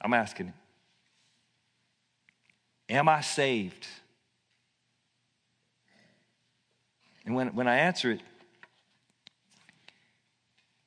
I'm 0.00 0.12
asking 0.12 0.48
it. 0.48 0.54
Am 2.90 3.08
I 3.08 3.22
saved? 3.22 3.86
And 7.24 7.34
when, 7.34 7.54
when 7.54 7.66
I 7.66 7.76
answer 7.76 8.12
it, 8.12 8.20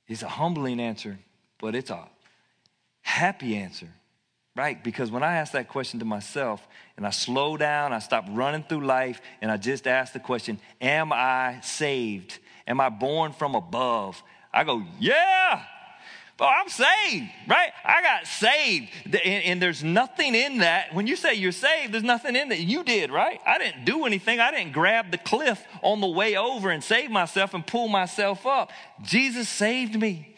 it's 0.07 0.21
a 0.21 0.27
humbling 0.27 0.79
answer, 0.79 1.17
but 1.57 1.75
it's 1.75 1.89
a 1.89 2.07
happy 3.01 3.57
answer, 3.57 3.89
right? 4.57 4.83
Because 4.83 5.11
when 5.11 5.23
I 5.23 5.37
ask 5.37 5.53
that 5.53 5.69
question 5.69 5.99
to 5.99 6.05
myself 6.05 6.67
and 6.97 7.05
I 7.05 7.11
slow 7.11 7.55
down, 7.55 7.93
I 7.93 7.99
stop 7.99 8.25
running 8.29 8.63
through 8.63 8.85
life 8.85 9.21
and 9.39 9.51
I 9.51 9.57
just 9.57 9.87
ask 9.87 10.11
the 10.13 10.19
question, 10.19 10.59
Am 10.81 11.13
I 11.13 11.59
saved? 11.61 12.39
Am 12.67 12.81
I 12.81 12.89
born 12.89 13.31
from 13.31 13.55
above? 13.55 14.21
I 14.51 14.63
go, 14.63 14.83
Yeah, 14.99 15.63
Oh, 16.39 16.45
I'm 16.45 16.69
saved, 16.69 17.31
right? 17.47 17.71
I 17.83 18.01
got 18.03 18.27
saved. 18.27 18.89
And, 19.05 19.43
and, 19.43 19.61
there's 19.61 19.83
nothing 19.83 20.35
in 20.35 20.59
that. 20.59 20.93
When 20.93 21.07
you 21.07 21.15
say 21.15 21.33
you're 21.33 21.51
saved, 21.51 21.93
there's 21.93 22.03
nothing 22.03 22.35
in 22.35 22.49
that. 22.49 22.59
You 22.59 22.83
did, 22.83 23.09
right? 23.09 23.41
I 23.43 23.57
didn't 23.57 23.85
do 23.85 24.05
anything. 24.05 24.39
I 24.39 24.51
didn't 24.51 24.71
grab 24.71 25.09
the 25.09 25.17
cliff 25.17 25.63
on 25.81 25.99
the 25.99 26.07
way 26.07 26.37
over 26.37 26.69
and 26.69 26.83
save 26.83 27.09
myself 27.09 27.55
and 27.55 27.65
pull 27.65 27.87
myself 27.87 28.45
up. 28.45 28.71
Jesus 29.01 29.49
saved 29.49 29.99
me. 29.99 30.37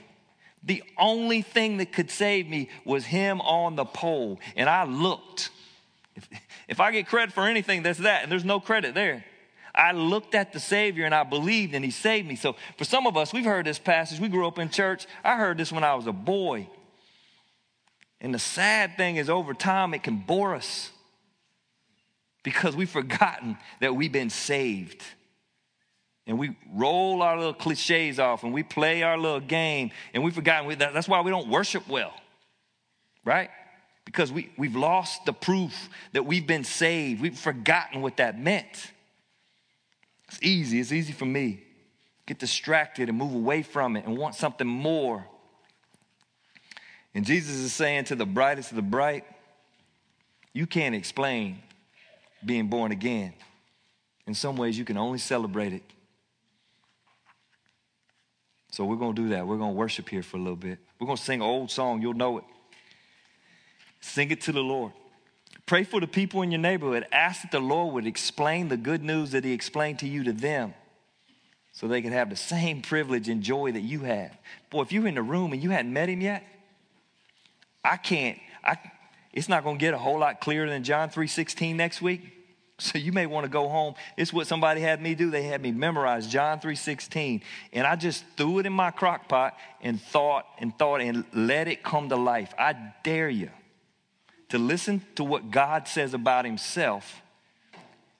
The 0.63 0.83
only 0.97 1.41
thing 1.41 1.77
that 1.77 1.93
could 1.93 2.11
save 2.11 2.47
me 2.47 2.69
was 2.85 3.05
Him 3.05 3.41
on 3.41 3.75
the 3.75 3.85
pole. 3.85 4.39
And 4.55 4.69
I 4.69 4.83
looked. 4.83 5.49
If, 6.15 6.29
if 6.67 6.79
I 6.79 6.91
get 6.91 7.07
credit 7.07 7.33
for 7.33 7.45
anything, 7.45 7.83
that's 7.83 7.99
that. 7.99 8.23
And 8.23 8.31
there's 8.31 8.45
no 8.45 8.59
credit 8.59 8.93
there. 8.93 9.23
I 9.73 9.93
looked 9.93 10.35
at 10.35 10.51
the 10.51 10.59
Savior 10.59 11.05
and 11.05 11.15
I 11.15 11.23
believed 11.23 11.73
and 11.73 11.85
He 11.85 11.91
saved 11.91 12.27
me. 12.27 12.35
So 12.35 12.55
for 12.77 12.83
some 12.83 13.07
of 13.07 13.15
us, 13.15 13.31
we've 13.31 13.45
heard 13.45 13.65
this 13.65 13.79
passage. 13.79 14.19
We 14.19 14.27
grew 14.27 14.47
up 14.47 14.59
in 14.59 14.69
church. 14.69 15.07
I 15.23 15.37
heard 15.37 15.57
this 15.57 15.71
when 15.71 15.83
I 15.83 15.95
was 15.95 16.07
a 16.07 16.11
boy. 16.11 16.67
And 18.21 18.33
the 18.33 18.39
sad 18.39 18.97
thing 18.97 19.15
is, 19.15 19.29
over 19.29 19.53
time, 19.53 19.93
it 19.93 20.03
can 20.03 20.17
bore 20.17 20.55
us 20.55 20.91
because 22.43 22.75
we've 22.75 22.89
forgotten 22.89 23.57
that 23.79 23.95
we've 23.95 24.11
been 24.11 24.29
saved. 24.29 25.03
And 26.29 26.37
we 26.37 26.55
roll 26.75 27.23
our 27.23 27.35
little 27.35 27.55
cliches 27.55 28.19
off 28.19 28.43
and 28.43 28.53
we 28.53 28.61
play 28.61 29.01
our 29.01 29.17
little 29.17 29.39
game 29.39 29.89
and 30.13 30.23
we've 30.23 30.35
forgotten. 30.35 30.77
That's 30.77 31.07
why 31.07 31.21
we 31.21 31.31
don't 31.31 31.49
worship 31.49 31.87
well, 31.87 32.13
right? 33.25 33.49
Because 34.05 34.31
we, 34.31 34.51
we've 34.55 34.75
lost 34.75 35.25
the 35.25 35.33
proof 35.33 35.89
that 36.13 36.27
we've 36.27 36.45
been 36.45 36.63
saved. 36.63 37.19
We've 37.19 37.37
forgotten 37.37 38.03
what 38.03 38.17
that 38.17 38.39
meant. 38.39 38.91
It's 40.27 40.37
easy. 40.43 40.79
It's 40.79 40.91
easy 40.91 41.13
for 41.13 41.25
me. 41.25 41.63
Get 42.27 42.37
distracted 42.37 43.09
and 43.09 43.17
move 43.17 43.33
away 43.33 43.63
from 43.63 43.97
it 43.97 44.05
and 44.05 44.15
want 44.15 44.35
something 44.35 44.67
more. 44.67 45.25
And 47.15 47.25
Jesus 47.25 47.55
is 47.55 47.73
saying 47.73 48.03
to 48.05 48.15
the 48.15 48.27
brightest 48.27 48.69
of 48.69 48.75
the 48.75 48.83
bright, 48.83 49.23
you 50.53 50.67
can't 50.67 50.93
explain 50.93 51.57
being 52.45 52.67
born 52.67 52.91
again. 52.91 53.33
In 54.27 54.35
some 54.35 54.57
ways, 54.57 54.77
you 54.77 54.85
can 54.85 54.95
only 54.95 55.17
celebrate 55.17 55.73
it. 55.73 55.81
So 58.71 58.85
we're 58.85 58.97
going 58.97 59.15
to 59.15 59.21
do 59.23 59.29
that. 59.29 59.47
We're 59.47 59.57
going 59.57 59.71
to 59.71 59.77
worship 59.77 60.09
here 60.09 60.23
for 60.23 60.37
a 60.37 60.39
little 60.39 60.55
bit. 60.55 60.79
We're 60.99 61.07
going 61.07 61.17
to 61.17 61.23
sing 61.23 61.41
an 61.41 61.47
old 61.47 61.71
song. 61.71 62.01
You'll 62.01 62.13
know 62.13 62.37
it. 62.37 62.43
Sing 64.01 64.31
it 64.31 64.41
to 64.41 64.51
the 64.51 64.61
Lord. 64.61 64.93
Pray 65.65 65.83
for 65.83 65.99
the 65.99 66.07
people 66.07 66.41
in 66.41 66.51
your 66.51 66.59
neighborhood. 66.59 67.05
Ask 67.11 67.43
that 67.43 67.51
the 67.51 67.59
Lord 67.59 67.93
would 67.93 68.07
explain 68.07 68.69
the 68.69 68.77
good 68.77 69.03
news 69.03 69.31
that 69.31 69.43
He 69.43 69.53
explained 69.53 69.99
to 69.99 70.07
you 70.07 70.23
to 70.23 70.33
them 70.33 70.73
so 71.71 71.87
they 71.87 72.01
can 72.01 72.11
have 72.11 72.29
the 72.29 72.35
same 72.35 72.81
privilege 72.83 73.29
and 73.29 73.41
joy 73.41 73.71
that 73.71 73.81
you 73.81 74.01
have. 74.01 74.35
Boy, 74.69 74.81
if 74.83 74.91
you're 74.91 75.07
in 75.07 75.15
the 75.15 75.21
room 75.21 75.53
and 75.53 75.61
you 75.61 75.69
hadn't 75.71 75.93
met 75.93 76.09
Him 76.09 76.21
yet, 76.21 76.43
I 77.83 77.97
can't, 77.97 78.39
I, 78.63 78.77
it's 79.31 79.49
not 79.49 79.63
going 79.63 79.77
to 79.77 79.79
get 79.79 79.93
a 79.93 79.97
whole 79.97 80.19
lot 80.19 80.41
clearer 80.41 80.69
than 80.69 80.83
John 80.83 81.09
3.16 81.09 81.75
next 81.75 82.01
week. 82.01 82.38
So 82.79 82.97
you 82.97 83.11
may 83.11 83.25
want 83.25 83.43
to 83.43 83.49
go 83.49 83.67
home. 83.67 83.95
It's 84.17 84.31
what 84.31 84.47
somebody 84.47 84.81
had 84.81 85.01
me 85.01 85.13
do. 85.13 85.29
They 85.29 85.43
had 85.43 85.61
me 85.61 85.71
memorize 85.71 86.27
John 86.27 86.59
3:16, 86.59 87.41
and 87.73 87.85
I 87.85 87.95
just 87.95 88.23
threw 88.37 88.59
it 88.59 88.65
in 88.65 88.73
my 88.73 88.91
crock 88.91 89.27
pot 89.27 89.57
and 89.81 90.01
thought 90.01 90.45
and 90.57 90.77
thought 90.77 91.01
and 91.01 91.25
let 91.33 91.67
it 91.67 91.83
come 91.83 92.09
to 92.09 92.15
life. 92.15 92.53
I 92.57 92.75
dare 93.03 93.29
you 93.29 93.49
to 94.49 94.57
listen 94.57 95.05
to 95.15 95.23
what 95.23 95.51
God 95.51 95.87
says 95.87 96.13
about 96.13 96.45
himself 96.45 97.21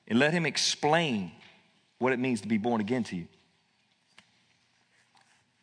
and 0.07 0.19
let 0.19 0.33
him 0.33 0.45
explain 0.45 1.31
what 1.97 2.13
it 2.13 2.19
means 2.19 2.41
to 2.41 2.47
be 2.47 2.57
born 2.57 2.81
again 2.81 3.03
to 3.05 3.15
you. 3.15 3.27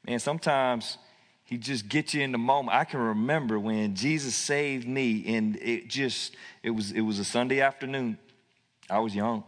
Man, 0.07 0.19
sometimes 0.21 0.99
he 1.45 1.59
just 1.59 1.89
gets 1.89 2.15
you 2.15 2.23
in 2.23 2.33
the 2.33 2.39
moment. 2.39 2.77
I 2.77 2.85
can 2.85 3.01
remember 3.01 3.59
when 3.59 3.95
Jesus 3.95 4.35
saved 4.35 4.87
me 4.87 5.37
and 5.37 5.57
it 5.57 5.89
just 5.89 6.37
it 6.63 6.71
was 6.71 6.93
it 6.93 7.01
was 7.01 7.19
a 7.19 7.25
Sunday 7.25 7.61
afternoon. 7.61 8.19
I 8.89 9.01
was 9.01 9.15
young. 9.15 9.45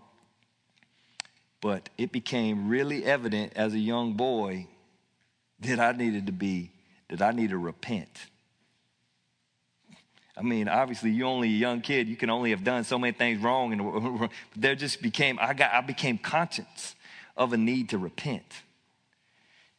But 1.61 1.89
it 1.99 2.13
became 2.13 2.69
really 2.69 3.05
evident 3.05 3.53
as 3.57 3.75
a 3.75 3.79
young 3.79 4.15
boy 4.15 4.69
that 5.61 5.81
I 5.81 5.93
needed 5.93 6.27
to 6.27 6.33
be 6.33 6.71
that 7.09 7.23
I 7.23 7.33
needed 7.33 7.51
to 7.51 7.59
repent. 7.59 8.27
I 10.37 10.43
mean, 10.43 10.69
obviously, 10.69 11.11
you're 11.11 11.27
only 11.27 11.49
a 11.49 11.59
young 11.59 11.81
kid. 11.81 12.07
You 12.07 12.17
can 12.17 12.31
only 12.31 12.51
have 12.51 12.63
done 12.63 12.85
so 12.85 12.99
many 12.99 13.13
things 13.13 13.43
wrong, 13.43 13.73
and 13.73 14.31
there 14.57 14.77
just 14.77 15.03
became 15.03 15.39
I 15.41 15.53
got 15.55 15.73
I 15.73 15.81
became 15.81 16.17
conscious 16.17 16.95
of 17.37 17.53
a 17.53 17.57
need 17.57 17.89
to 17.91 17.99
repent. 17.99 18.63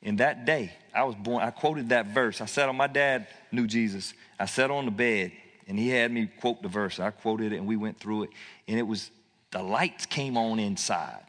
And 0.01 0.19
that 0.19 0.45
day, 0.45 0.73
I 0.93 1.03
was 1.03 1.15
born. 1.15 1.43
I 1.43 1.51
quoted 1.51 1.89
that 1.89 2.07
verse. 2.07 2.41
I 2.41 2.45
sat 2.45 2.67
on 2.67 2.75
my 2.75 2.87
dad 2.87 3.27
knew 3.51 3.67
Jesus. 3.67 4.13
I 4.39 4.45
sat 4.45 4.71
on 4.71 4.85
the 4.85 4.91
bed, 4.91 5.31
and 5.67 5.77
he 5.77 5.89
had 5.89 6.11
me 6.11 6.29
quote 6.39 6.61
the 6.61 6.67
verse. 6.67 6.99
I 6.99 7.11
quoted 7.11 7.53
it, 7.53 7.57
and 7.57 7.67
we 7.67 7.77
went 7.77 7.99
through 7.99 8.23
it, 8.23 8.29
and 8.67 8.77
it 8.77 8.83
was 8.83 9.11
the 9.51 9.63
lights 9.63 10.05
came 10.05 10.37
on 10.37 10.59
inside. 10.59 11.23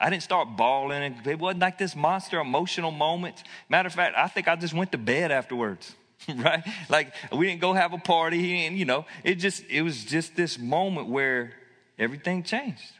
I 0.00 0.10
didn't 0.10 0.22
start 0.22 0.56
bawling. 0.56 1.16
It 1.24 1.38
wasn't 1.38 1.60
like 1.60 1.76
this 1.76 1.96
monster 1.96 2.38
emotional 2.38 2.92
moment. 2.92 3.42
Matter 3.68 3.88
of 3.88 3.94
fact, 3.94 4.14
I 4.16 4.28
think 4.28 4.46
I 4.46 4.54
just 4.54 4.72
went 4.72 4.92
to 4.92 4.98
bed 4.98 5.32
afterwards. 5.32 5.94
right? 6.36 6.66
Like 6.88 7.12
we 7.32 7.46
didn't 7.46 7.60
go 7.60 7.72
have 7.72 7.92
a 7.92 7.98
party, 7.98 8.66
and 8.66 8.78
you 8.78 8.84
know, 8.84 9.06
it 9.24 9.36
just 9.36 9.64
it 9.68 9.82
was 9.82 10.04
just 10.04 10.36
this 10.36 10.58
moment 10.58 11.08
where 11.08 11.52
everything 11.98 12.42
changed. 12.42 12.92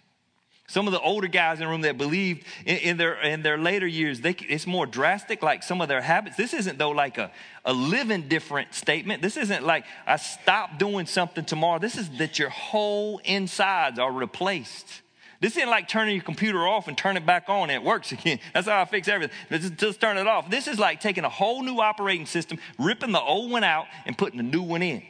Some 0.68 0.86
of 0.86 0.92
the 0.92 1.00
older 1.00 1.28
guys 1.28 1.58
in 1.58 1.64
the 1.64 1.70
room 1.70 1.80
that 1.80 1.96
believed 1.96 2.44
in, 2.66 2.76
in, 2.76 2.96
their 2.98 3.14
in 3.22 3.42
their 3.42 3.56
later 3.56 3.86
years, 3.86 4.20
they, 4.20 4.36
it's 4.48 4.66
more 4.66 4.84
drastic. 4.84 5.42
Like 5.42 5.62
some 5.62 5.80
of 5.80 5.88
their 5.88 6.02
habits. 6.02 6.36
This 6.36 6.52
isn't 6.52 6.76
though 6.78 6.90
like 6.90 7.16
a 7.16 7.30
a 7.64 7.72
living 7.72 8.28
different 8.28 8.74
statement. 8.74 9.22
This 9.22 9.38
isn't 9.38 9.64
like 9.64 9.86
I 10.06 10.16
stop 10.16 10.78
doing 10.78 11.06
something 11.06 11.46
tomorrow. 11.46 11.78
This 11.78 11.96
is 11.96 12.10
that 12.18 12.38
your 12.38 12.50
whole 12.50 13.18
insides 13.24 13.98
are 13.98 14.12
replaced. 14.12 15.00
This 15.40 15.56
isn't 15.56 15.70
like 15.70 15.88
turning 15.88 16.16
your 16.16 16.24
computer 16.24 16.66
off 16.66 16.86
and 16.86 16.98
turn 16.98 17.16
it 17.16 17.24
back 17.24 17.48
on 17.48 17.70
and 17.70 17.82
it 17.82 17.82
works 17.82 18.12
again. 18.12 18.38
That's 18.52 18.68
how 18.68 18.82
I 18.82 18.84
fix 18.84 19.08
everything. 19.08 19.34
Just, 19.50 19.76
just 19.76 20.00
turn 20.02 20.18
it 20.18 20.26
off. 20.26 20.50
This 20.50 20.68
is 20.68 20.78
like 20.78 21.00
taking 21.00 21.24
a 21.24 21.30
whole 21.30 21.62
new 21.62 21.80
operating 21.80 22.26
system, 22.26 22.58
ripping 22.78 23.12
the 23.12 23.22
old 23.22 23.50
one 23.50 23.64
out, 23.64 23.86
and 24.04 24.18
putting 24.18 24.38
a 24.38 24.42
new 24.42 24.62
one 24.62 24.82
in. 24.82 25.02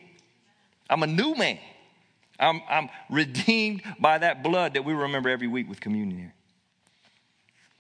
I'm 0.89 1.03
a 1.03 1.09
new 1.09 1.35
man. 1.35 1.59
I'm, 2.39 2.63
I'm 2.69 2.89
redeemed 3.11 3.83
by 3.99 4.19
that 4.19 4.43
blood 4.43 4.75
that 4.75 4.85
we 4.85 4.93
remember 4.93 5.29
every 5.29 5.49
week 5.49 5.69
with 5.69 5.81
communion 5.81 6.19
here. 6.19 6.35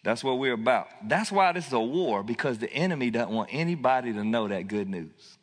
That's 0.04 0.24
what 0.24 0.38
we're 0.38 0.54
about. 0.54 0.88
That's 1.04 1.30
why 1.30 1.52
this 1.52 1.66
is 1.66 1.72
a 1.72 1.80
war, 1.80 2.22
because 2.22 2.58
the 2.58 2.72
enemy 2.72 3.10
doesn't 3.10 3.34
want 3.34 3.50
anybody 3.52 4.12
to 4.12 4.24
know 4.24 4.48
that 4.48 4.68
good 4.68 4.88
news. 4.88 5.38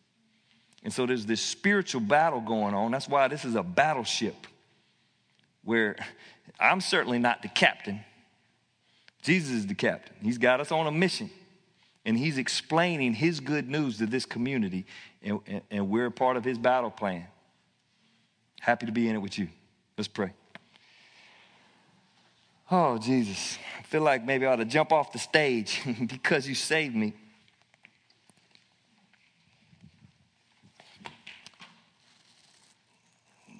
And 0.84 0.93
so 0.93 1.05
there's 1.05 1.26
this 1.26 1.41
spiritual 1.41 2.01
battle 2.01 2.41
going 2.41 2.74
on. 2.74 2.91
That's 2.91 3.09
why 3.09 3.28
this 3.28 3.45
is 3.45 3.55
a 3.55 3.63
battleship 3.63 4.47
where 5.63 5.95
I'm 6.59 6.80
certainly 6.80 7.20
not 7.20 7.41
the 7.41 7.47
captain. 7.47 8.01
Jesus 9.24 9.51
is 9.51 9.68
the 9.68 9.76
captain. 9.76 10.16
He's 10.22 10.38
got 10.38 10.59
us 10.59 10.72
on 10.72 10.88
a 10.88 10.91
mission. 10.91 11.30
And 12.05 12.18
he's 12.18 12.38
explaining 12.38 13.13
his 13.13 13.39
good 13.39 13.68
news 13.68 13.97
to 13.97 14.05
this 14.05 14.28
community, 14.28 14.86
and, 15.24 15.39
and, 15.47 15.61
and 15.72 15.89
we're 15.89 16.11
part 16.11 16.38
of 16.38 16.43
his 16.43 16.59
battle 16.59 16.91
plan. 16.91 17.26
Happy 18.66 18.86
to 18.86 18.91
be 18.91 19.07
in 19.07 19.16
it 19.16 19.20
with 19.20 19.38
you. 19.38 19.47
Let's 19.97 20.07
pray. 20.07 20.32
Oh, 22.72 22.97
Jesus. 22.97 23.57
I 23.80 23.84
feel 23.84 24.01
like 24.01 24.26
maybe 24.26 24.45
I 24.45 24.53
ought 24.53 24.57
to 24.57 24.66
jump 24.66 24.91
off 24.91 25.11
the 25.11 25.20
stage 25.20 25.82
because 26.07 26.47
you 26.47 26.55
saved 26.55 26.95
me. 26.95 27.13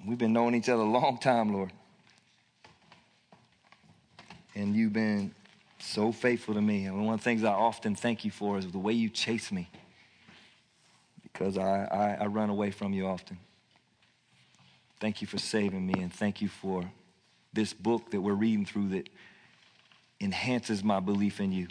We've 0.06 0.18
been 0.18 0.32
knowing 0.32 0.54
each 0.54 0.68
other 0.68 0.82
a 0.82 0.90
long 0.90 1.18
time, 1.18 1.52
Lord 1.52 1.72
and 4.56 4.74
you've 4.74 4.94
been 4.94 5.32
so 5.78 6.10
faithful 6.10 6.54
to 6.54 6.62
me. 6.62 6.86
And 6.86 7.04
one 7.04 7.14
of 7.14 7.20
the 7.20 7.24
things 7.24 7.44
I 7.44 7.52
often 7.52 7.94
thank 7.94 8.24
you 8.24 8.30
for 8.30 8.58
is 8.58 8.66
the 8.66 8.78
way 8.78 8.94
you 8.94 9.10
chase 9.10 9.52
me 9.52 9.68
because 11.22 11.58
I, 11.58 11.84
I, 11.84 12.24
I 12.24 12.26
run 12.26 12.48
away 12.48 12.70
from 12.70 12.94
you 12.94 13.06
often. 13.06 13.38
Thank 15.00 15.20
you 15.20 15.26
for 15.26 15.38
saving 15.38 15.86
me, 15.86 15.94
and 16.00 16.12
thank 16.12 16.40
you 16.40 16.48
for 16.48 16.90
this 17.52 17.72
book 17.72 18.10
that 18.10 18.20
we're 18.20 18.34
reading 18.34 18.64
through 18.64 18.88
that 18.90 19.08
enhances 20.20 20.82
my 20.82 21.00
belief 21.00 21.40
in 21.40 21.52
you. 21.52 21.68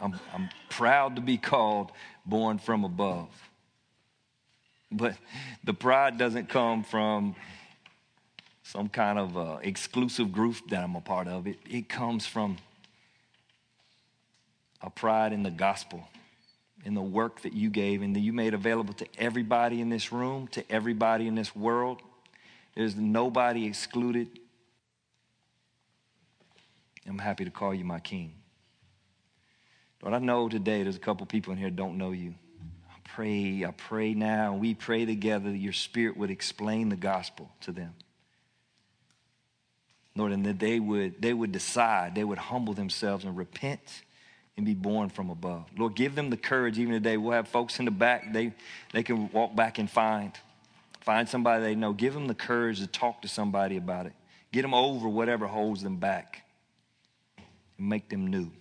I'm, 0.00 0.18
I'm 0.34 0.48
proud 0.68 1.16
to 1.16 1.22
be 1.22 1.36
called 1.36 1.92
born 2.26 2.58
from 2.58 2.84
above. 2.84 3.28
But 4.90 5.16
the 5.64 5.74
pride 5.74 6.18
doesn't 6.18 6.48
come 6.48 6.82
from 6.82 7.34
some 8.62 8.88
kind 8.88 9.18
of 9.18 9.36
uh, 9.36 9.58
exclusive 9.62 10.32
group 10.32 10.56
that 10.70 10.82
I'm 10.82 10.96
a 10.96 11.00
part 11.00 11.28
of. 11.28 11.46
It, 11.46 11.58
it 11.68 11.88
comes 11.88 12.26
from 12.26 12.56
a 14.80 14.90
pride 14.90 15.32
in 15.32 15.42
the 15.42 15.50
gospel, 15.50 16.08
in 16.84 16.94
the 16.94 17.02
work 17.02 17.42
that 17.42 17.52
you 17.52 17.70
gave 17.70 18.02
and 18.02 18.14
that 18.16 18.20
you 18.20 18.32
made 18.32 18.54
available 18.54 18.94
to 18.94 19.06
everybody 19.18 19.80
in 19.80 19.88
this 19.88 20.12
room, 20.12 20.48
to 20.48 20.64
everybody 20.70 21.28
in 21.28 21.34
this 21.34 21.54
world. 21.54 22.00
There's 22.74 22.96
nobody 22.96 23.66
excluded. 23.66 24.28
I'm 27.06 27.18
happy 27.18 27.44
to 27.44 27.50
call 27.50 27.74
you 27.74 27.84
my 27.84 28.00
king. 28.00 28.34
Lord, 30.02 30.14
I 30.14 30.18
know 30.18 30.48
today 30.48 30.82
there's 30.82 30.96
a 30.96 31.00
couple 31.00 31.26
people 31.26 31.52
in 31.52 31.58
here 31.58 31.70
don't 31.70 31.98
know 31.98 32.10
you. 32.10 32.34
I 32.90 32.96
pray, 33.04 33.64
I 33.64 33.70
pray 33.70 34.14
now, 34.14 34.54
we 34.54 34.74
pray 34.74 35.04
together 35.04 35.50
that 35.50 35.58
your 35.58 35.72
spirit 35.72 36.16
would 36.16 36.30
explain 36.30 36.88
the 36.88 36.96
gospel 36.96 37.50
to 37.62 37.72
them. 37.72 37.94
Lord, 40.16 40.32
and 40.32 40.44
that 40.44 40.58
they 40.58 40.80
would, 40.80 41.22
they 41.22 41.32
would 41.32 41.52
decide, 41.52 42.14
they 42.14 42.24
would 42.24 42.38
humble 42.38 42.74
themselves 42.74 43.24
and 43.24 43.36
repent 43.36 44.02
and 44.56 44.66
be 44.66 44.74
born 44.74 45.08
from 45.08 45.30
above. 45.30 45.66
Lord, 45.76 45.94
give 45.94 46.14
them 46.14 46.30
the 46.30 46.36
courage 46.36 46.78
even 46.78 46.92
today. 46.92 47.16
We'll 47.16 47.32
have 47.32 47.48
folks 47.48 47.78
in 47.78 47.84
the 47.84 47.90
back, 47.90 48.32
they, 48.32 48.52
they 48.92 49.02
can 49.02 49.30
walk 49.32 49.56
back 49.56 49.78
and 49.78 49.90
find. 49.90 50.32
Find 51.00 51.28
somebody 51.28 51.64
they 51.64 51.74
know. 51.74 51.92
Give 51.92 52.14
them 52.14 52.28
the 52.28 52.34
courage 52.34 52.78
to 52.80 52.86
talk 52.86 53.22
to 53.22 53.28
somebody 53.28 53.76
about 53.76 54.06
it. 54.06 54.12
Get 54.52 54.62
them 54.62 54.74
over 54.74 55.08
whatever 55.08 55.46
holds 55.46 55.82
them 55.82 55.96
back. 55.96 56.44
And 57.78 57.88
make 57.88 58.08
them 58.08 58.28
new. 58.28 58.52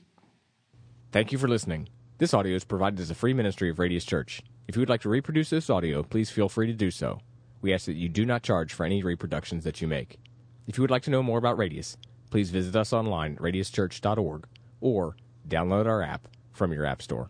Thank 1.11 1.31
you 1.31 1.37
for 1.37 1.47
listening. 1.47 1.89
This 2.17 2.33
audio 2.33 2.55
is 2.55 2.63
provided 2.63 2.99
as 2.99 3.11
a 3.11 3.15
free 3.15 3.33
ministry 3.33 3.69
of 3.69 3.77
Radius 3.77 4.05
Church. 4.05 4.41
If 4.67 4.75
you 4.75 4.79
would 4.79 4.89
like 4.89 5.01
to 5.01 5.09
reproduce 5.09 5.49
this 5.49 5.69
audio, 5.69 6.01
please 6.01 6.31
feel 6.31 6.49
free 6.49 6.67
to 6.67 6.73
do 6.73 6.89
so. 6.89 7.19
We 7.61 7.73
ask 7.73 7.85
that 7.85 7.95
you 7.95 8.09
do 8.09 8.25
not 8.25 8.41
charge 8.41 8.73
for 8.73 8.85
any 8.85 9.03
reproductions 9.03 9.63
that 9.65 9.81
you 9.81 9.87
make. 9.87 10.17
If 10.65 10.77
you 10.77 10.81
would 10.81 10.91
like 10.91 11.03
to 11.03 11.11
know 11.11 11.21
more 11.21 11.37
about 11.37 11.57
Radius, 11.57 11.97
please 12.31 12.49
visit 12.49 12.75
us 12.75 12.93
online 12.93 13.33
at 13.33 13.39
radiuschurch.org 13.39 14.47
or 14.79 15.15
download 15.47 15.85
our 15.85 16.01
app 16.01 16.27
from 16.51 16.73
your 16.73 16.85
App 16.85 17.01
Store. 17.01 17.29